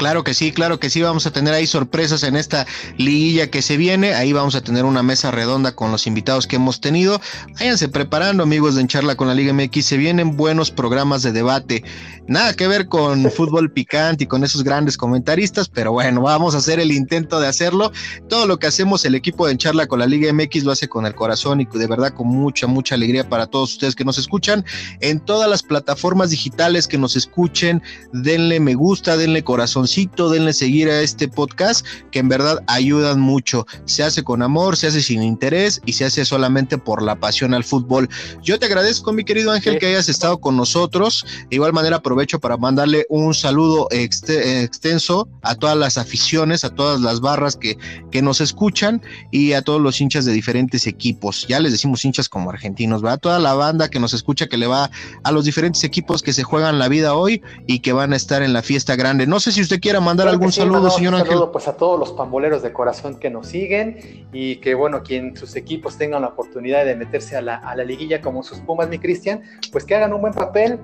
Claro 0.00 0.24
que 0.24 0.32
sí, 0.32 0.50
claro 0.50 0.80
que 0.80 0.88
sí, 0.88 1.02
vamos 1.02 1.26
a 1.26 1.30
tener 1.30 1.52
ahí 1.52 1.66
sorpresas 1.66 2.22
en 2.22 2.34
esta 2.34 2.66
liguilla 2.96 3.50
que 3.50 3.60
se 3.60 3.76
viene, 3.76 4.14
ahí 4.14 4.32
vamos 4.32 4.54
a 4.54 4.62
tener 4.62 4.86
una 4.86 5.02
mesa 5.02 5.30
redonda 5.30 5.74
con 5.74 5.92
los 5.92 6.06
invitados 6.06 6.46
que 6.46 6.56
hemos 6.56 6.80
tenido. 6.80 7.20
Váyanse 7.58 7.86
preparando 7.86 8.42
amigos 8.42 8.76
de 8.76 8.80
Encharla 8.80 9.14
con 9.14 9.28
la 9.28 9.34
Liga 9.34 9.52
MX, 9.52 9.84
se 9.84 9.98
vienen 9.98 10.38
buenos 10.38 10.70
programas 10.70 11.22
de 11.22 11.32
debate, 11.32 11.84
nada 12.26 12.54
que 12.54 12.66
ver 12.66 12.88
con 12.88 13.30
fútbol 13.30 13.72
picante 13.72 14.24
y 14.24 14.26
con 14.26 14.42
esos 14.42 14.64
grandes 14.64 14.96
comentaristas, 14.96 15.68
pero 15.68 15.92
bueno, 15.92 16.22
vamos 16.22 16.54
a 16.54 16.58
hacer 16.58 16.80
el 16.80 16.92
intento 16.92 17.38
de 17.38 17.48
hacerlo. 17.48 17.92
Todo 18.30 18.46
lo 18.46 18.58
que 18.58 18.68
hacemos 18.68 19.04
el 19.04 19.14
equipo 19.14 19.46
de 19.46 19.52
Encharla 19.52 19.86
con 19.86 19.98
la 19.98 20.06
Liga 20.06 20.32
MX 20.32 20.64
lo 20.64 20.72
hace 20.72 20.88
con 20.88 21.04
el 21.04 21.14
corazón 21.14 21.60
y 21.60 21.66
de 21.66 21.86
verdad 21.86 22.14
con 22.14 22.26
mucha, 22.26 22.66
mucha 22.66 22.94
alegría 22.94 23.28
para 23.28 23.48
todos 23.48 23.72
ustedes 23.72 23.94
que 23.94 24.06
nos 24.06 24.16
escuchan 24.16 24.64
en 25.02 25.20
todas 25.20 25.50
las 25.50 25.62
plataformas 25.62 26.30
digitales 26.30 26.88
que 26.88 26.96
nos 26.96 27.16
escuchen, 27.16 27.82
denle 28.14 28.60
me 28.60 28.72
gusta, 28.72 29.18
denle 29.18 29.44
corazón 29.44 29.89
corazoncito, 29.90 30.30
denle 30.30 30.52
seguir 30.52 30.88
a 30.88 31.00
este 31.00 31.26
podcast, 31.26 31.84
que 32.12 32.20
en 32.20 32.28
verdad 32.28 32.62
ayudan 32.68 33.20
mucho. 33.20 33.66
Se 33.86 34.04
hace 34.04 34.22
con 34.22 34.42
amor, 34.42 34.76
se 34.76 34.86
hace 34.86 35.02
sin 35.02 35.22
interés 35.22 35.80
y 35.84 35.94
se 35.94 36.04
hace 36.04 36.24
solamente 36.24 36.78
por 36.78 37.02
la 37.02 37.16
pasión 37.16 37.54
al 37.54 37.64
fútbol. 37.64 38.08
Yo 38.42 38.58
te 38.58 38.66
agradezco, 38.66 39.12
mi 39.12 39.24
querido 39.24 39.50
Ángel, 39.50 39.78
que 39.78 39.86
hayas 39.86 40.08
estado 40.08 40.38
con 40.38 40.56
nosotros. 40.56 41.26
De 41.50 41.56
igual 41.56 41.72
manera, 41.72 41.96
aprovecho 41.96 42.38
para 42.38 42.56
mandarle 42.56 43.04
un 43.08 43.34
saludo 43.34 43.88
extenso 43.90 45.28
a 45.42 45.56
todas 45.56 45.76
las 45.76 45.98
aficiones, 45.98 46.62
a 46.62 46.70
todas 46.70 47.00
las 47.00 47.20
barras 47.20 47.56
que, 47.56 47.76
que 48.12 48.22
nos 48.22 48.40
escuchan 48.40 49.02
y 49.32 49.54
a 49.54 49.62
todos 49.62 49.80
los 49.80 50.00
hinchas 50.00 50.24
de 50.24 50.32
diferentes 50.32 50.86
equipos. 50.86 51.46
Ya 51.48 51.58
les 51.58 51.72
decimos 51.72 52.04
hinchas 52.04 52.28
como 52.28 52.50
argentinos, 52.50 53.04
¿va? 53.04 53.16
Toda 53.16 53.40
la 53.40 53.54
banda 53.54 53.88
que 53.88 53.98
nos 53.98 54.14
escucha, 54.14 54.46
que 54.46 54.56
le 54.56 54.68
va 54.68 54.90
a 55.24 55.32
los 55.32 55.44
diferentes 55.44 55.82
equipos 55.82 56.22
que 56.22 56.32
se 56.32 56.44
juegan 56.44 56.78
la 56.78 56.88
vida 56.88 57.14
hoy 57.14 57.42
y 57.66 57.80
que 57.80 57.92
van 57.92 58.12
a 58.12 58.16
estar 58.16 58.42
en 58.42 58.52
la 58.52 58.62
fiesta 58.62 58.94
grande. 58.94 59.26
No 59.26 59.40
sé 59.40 59.50
si 59.50 59.60
usted 59.60 59.79
quiera 59.80 60.00
mandar 60.00 60.28
algún 60.28 60.52
saludo, 60.52 60.90
señor 60.90 61.14
Ángel. 61.14 61.28
Saludo, 61.28 61.52
pues 61.52 61.66
a 61.68 61.76
todos 61.76 61.98
los 61.98 62.12
pamboleros 62.12 62.62
de 62.62 62.72
corazón 62.72 63.18
que 63.18 63.30
nos 63.30 63.48
siguen 63.48 64.26
y 64.32 64.56
que, 64.56 64.74
bueno, 64.74 65.02
quien 65.02 65.36
sus 65.36 65.56
equipos 65.56 65.96
tengan 65.96 66.22
la 66.22 66.28
oportunidad 66.28 66.84
de 66.84 66.94
meterse 66.94 67.36
a 67.36 67.42
la, 67.42 67.56
a 67.56 67.74
la 67.74 67.84
liguilla 67.84 68.20
como 68.20 68.42
sus 68.42 68.58
Pumas, 68.60 68.88
mi 68.88 68.98
Cristian, 68.98 69.42
pues 69.72 69.84
que 69.84 69.94
hagan 69.94 70.12
un 70.12 70.20
buen 70.20 70.34
papel. 70.34 70.78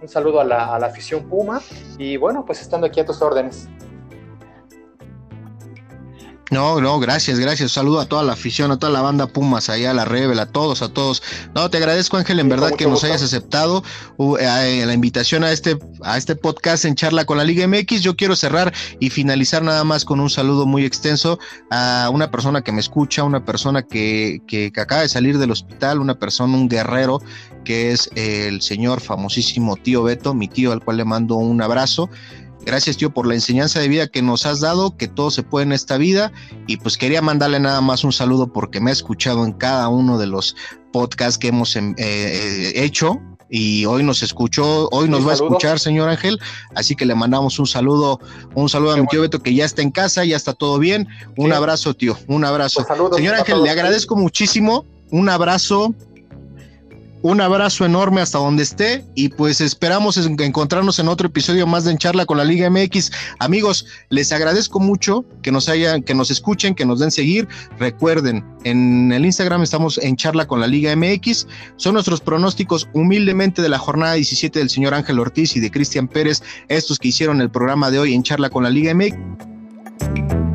Un 0.00 0.08
saludo 0.08 0.40
a 0.40 0.44
la, 0.44 0.74
a 0.74 0.78
la 0.78 0.86
afición 0.86 1.28
Puma 1.28 1.60
y, 1.98 2.16
bueno, 2.16 2.44
pues 2.44 2.60
estando 2.60 2.86
aquí 2.86 3.00
a 3.00 3.04
tus 3.04 3.20
órdenes. 3.20 3.68
No, 6.50 6.80
no, 6.80 6.98
gracias, 6.98 7.38
gracias. 7.38 7.72
Saludo 7.72 8.00
a 8.00 8.06
toda 8.06 8.22
la 8.22 8.32
afición, 8.32 8.70
a 8.70 8.78
toda 8.78 8.90
la 8.90 9.02
banda 9.02 9.26
Pumas, 9.26 9.68
allá 9.68 9.90
a 9.90 9.94
la 9.94 10.06
Rebel, 10.06 10.38
a 10.38 10.46
todos, 10.46 10.80
a 10.80 10.88
todos. 10.88 11.22
No, 11.54 11.68
te 11.68 11.76
agradezco, 11.76 12.16
Ángel, 12.16 12.40
en 12.40 12.48
verdad 12.48 12.72
que 12.72 12.86
nos 12.86 13.04
hayas 13.04 13.22
aceptado 13.22 13.84
eh, 14.40 14.84
la 14.86 14.94
invitación 14.94 15.44
a 15.44 15.52
este, 15.52 15.78
a 16.02 16.16
este 16.16 16.36
podcast 16.36 16.86
en 16.86 16.94
charla 16.94 17.26
con 17.26 17.36
la 17.36 17.44
Liga 17.44 17.66
MX. 17.68 18.00
Yo 18.00 18.16
quiero 18.16 18.34
cerrar 18.34 18.72
y 18.98 19.10
finalizar 19.10 19.62
nada 19.62 19.84
más 19.84 20.06
con 20.06 20.20
un 20.20 20.30
saludo 20.30 20.64
muy 20.64 20.86
extenso 20.86 21.38
a 21.70 22.08
una 22.12 22.30
persona 22.30 22.62
que 22.62 22.72
me 22.72 22.80
escucha, 22.80 23.24
una 23.24 23.44
persona 23.44 23.82
que, 23.82 24.40
que, 24.46 24.72
que 24.72 24.80
acaba 24.80 25.02
de 25.02 25.08
salir 25.10 25.36
del 25.36 25.50
hospital, 25.50 26.00
una 26.00 26.18
persona, 26.18 26.56
un 26.56 26.68
guerrero, 26.68 27.20
que 27.64 27.92
es 27.92 28.08
el 28.14 28.62
señor 28.62 29.02
famosísimo 29.02 29.76
tío 29.76 30.02
Beto, 30.02 30.32
mi 30.32 30.48
tío, 30.48 30.72
al 30.72 30.82
cual 30.82 30.96
le 30.96 31.04
mando 31.04 31.36
un 31.36 31.60
abrazo. 31.60 32.08
Gracias, 32.68 32.98
tío, 32.98 33.08
por 33.08 33.26
la 33.26 33.32
enseñanza 33.32 33.80
de 33.80 33.88
vida 33.88 34.08
que 34.08 34.20
nos 34.20 34.44
has 34.44 34.60
dado, 34.60 34.94
que 34.94 35.08
todo 35.08 35.30
se 35.30 35.42
puede 35.42 35.64
en 35.64 35.72
esta 35.72 35.96
vida. 35.96 36.32
Y 36.66 36.76
pues 36.76 36.98
quería 36.98 37.22
mandarle 37.22 37.58
nada 37.60 37.80
más 37.80 38.04
un 38.04 38.12
saludo 38.12 38.52
porque 38.52 38.78
me 38.78 38.90
ha 38.90 38.92
escuchado 38.92 39.46
en 39.46 39.52
cada 39.52 39.88
uno 39.88 40.18
de 40.18 40.26
los 40.26 40.54
podcasts 40.92 41.38
que 41.38 41.48
hemos 41.48 41.74
em, 41.76 41.94
eh, 41.96 42.72
hecho. 42.74 43.22
Y 43.48 43.86
hoy 43.86 44.02
nos 44.02 44.22
escuchó, 44.22 44.90
hoy 44.90 45.08
nos 45.08 45.26
va 45.26 45.30
a 45.30 45.34
escuchar, 45.36 45.80
señor 45.80 46.10
Ángel. 46.10 46.38
Así 46.74 46.94
que 46.94 47.06
le 47.06 47.14
mandamos 47.14 47.58
un 47.58 47.66
saludo, 47.66 48.20
un 48.54 48.68
saludo 48.68 48.92
a 48.92 48.96
mi 48.98 49.06
tío 49.06 49.22
Beto 49.22 49.42
que 49.42 49.54
ya 49.54 49.64
está 49.64 49.80
en 49.80 49.90
casa, 49.90 50.26
ya 50.26 50.36
está 50.36 50.52
todo 50.52 50.78
bien. 50.78 51.08
Un 51.38 51.54
abrazo, 51.54 51.94
tío, 51.94 52.18
un 52.26 52.44
abrazo. 52.44 52.84
Pues 52.86 53.16
señor 53.16 53.36
Ángel, 53.36 53.62
le 53.62 53.70
agradezco 53.70 54.14
muchísimo. 54.14 54.84
Un 55.10 55.30
abrazo, 55.30 55.94
un 57.22 57.40
abrazo 57.40 57.84
enorme 57.84 58.20
hasta 58.20 58.38
donde 58.38 58.62
esté 58.62 59.04
y 59.14 59.28
pues 59.28 59.60
esperamos 59.60 60.16
encontrarnos 60.16 60.98
en 60.98 61.08
otro 61.08 61.26
episodio 61.28 61.66
más 61.66 61.84
de 61.84 61.92
En 61.92 61.98
Charla 61.98 62.26
con 62.26 62.38
la 62.38 62.44
Liga 62.44 62.70
MX. 62.70 63.10
Amigos, 63.38 63.86
les 64.08 64.32
agradezco 64.32 64.80
mucho 64.80 65.24
que 65.42 65.50
nos 65.50 65.68
hayan, 65.68 66.02
que 66.02 66.14
nos 66.14 66.30
escuchen, 66.30 66.74
que 66.74 66.86
nos 66.86 67.00
den 67.00 67.10
seguir. 67.10 67.48
Recuerden, 67.78 68.44
en 68.64 69.12
el 69.12 69.24
Instagram 69.24 69.62
estamos 69.62 69.98
en 69.98 70.16
Charla 70.16 70.46
con 70.46 70.60
la 70.60 70.66
Liga 70.66 70.94
MX. 70.94 71.46
Son 71.76 71.94
nuestros 71.94 72.20
pronósticos 72.20 72.88
humildemente 72.92 73.62
de 73.62 73.68
la 73.68 73.78
jornada 73.78 74.14
17 74.14 74.58
del 74.58 74.70
señor 74.70 74.94
Ángel 74.94 75.18
Ortiz 75.18 75.56
y 75.56 75.60
de 75.60 75.70
Cristian 75.70 76.08
Pérez, 76.08 76.42
estos 76.68 76.98
que 76.98 77.08
hicieron 77.08 77.40
el 77.40 77.50
programa 77.50 77.90
de 77.90 77.98
hoy 77.98 78.14
en 78.14 78.22
Charla 78.22 78.50
con 78.50 78.62
la 78.62 78.70
Liga 78.70 78.94
MX. 78.94 80.47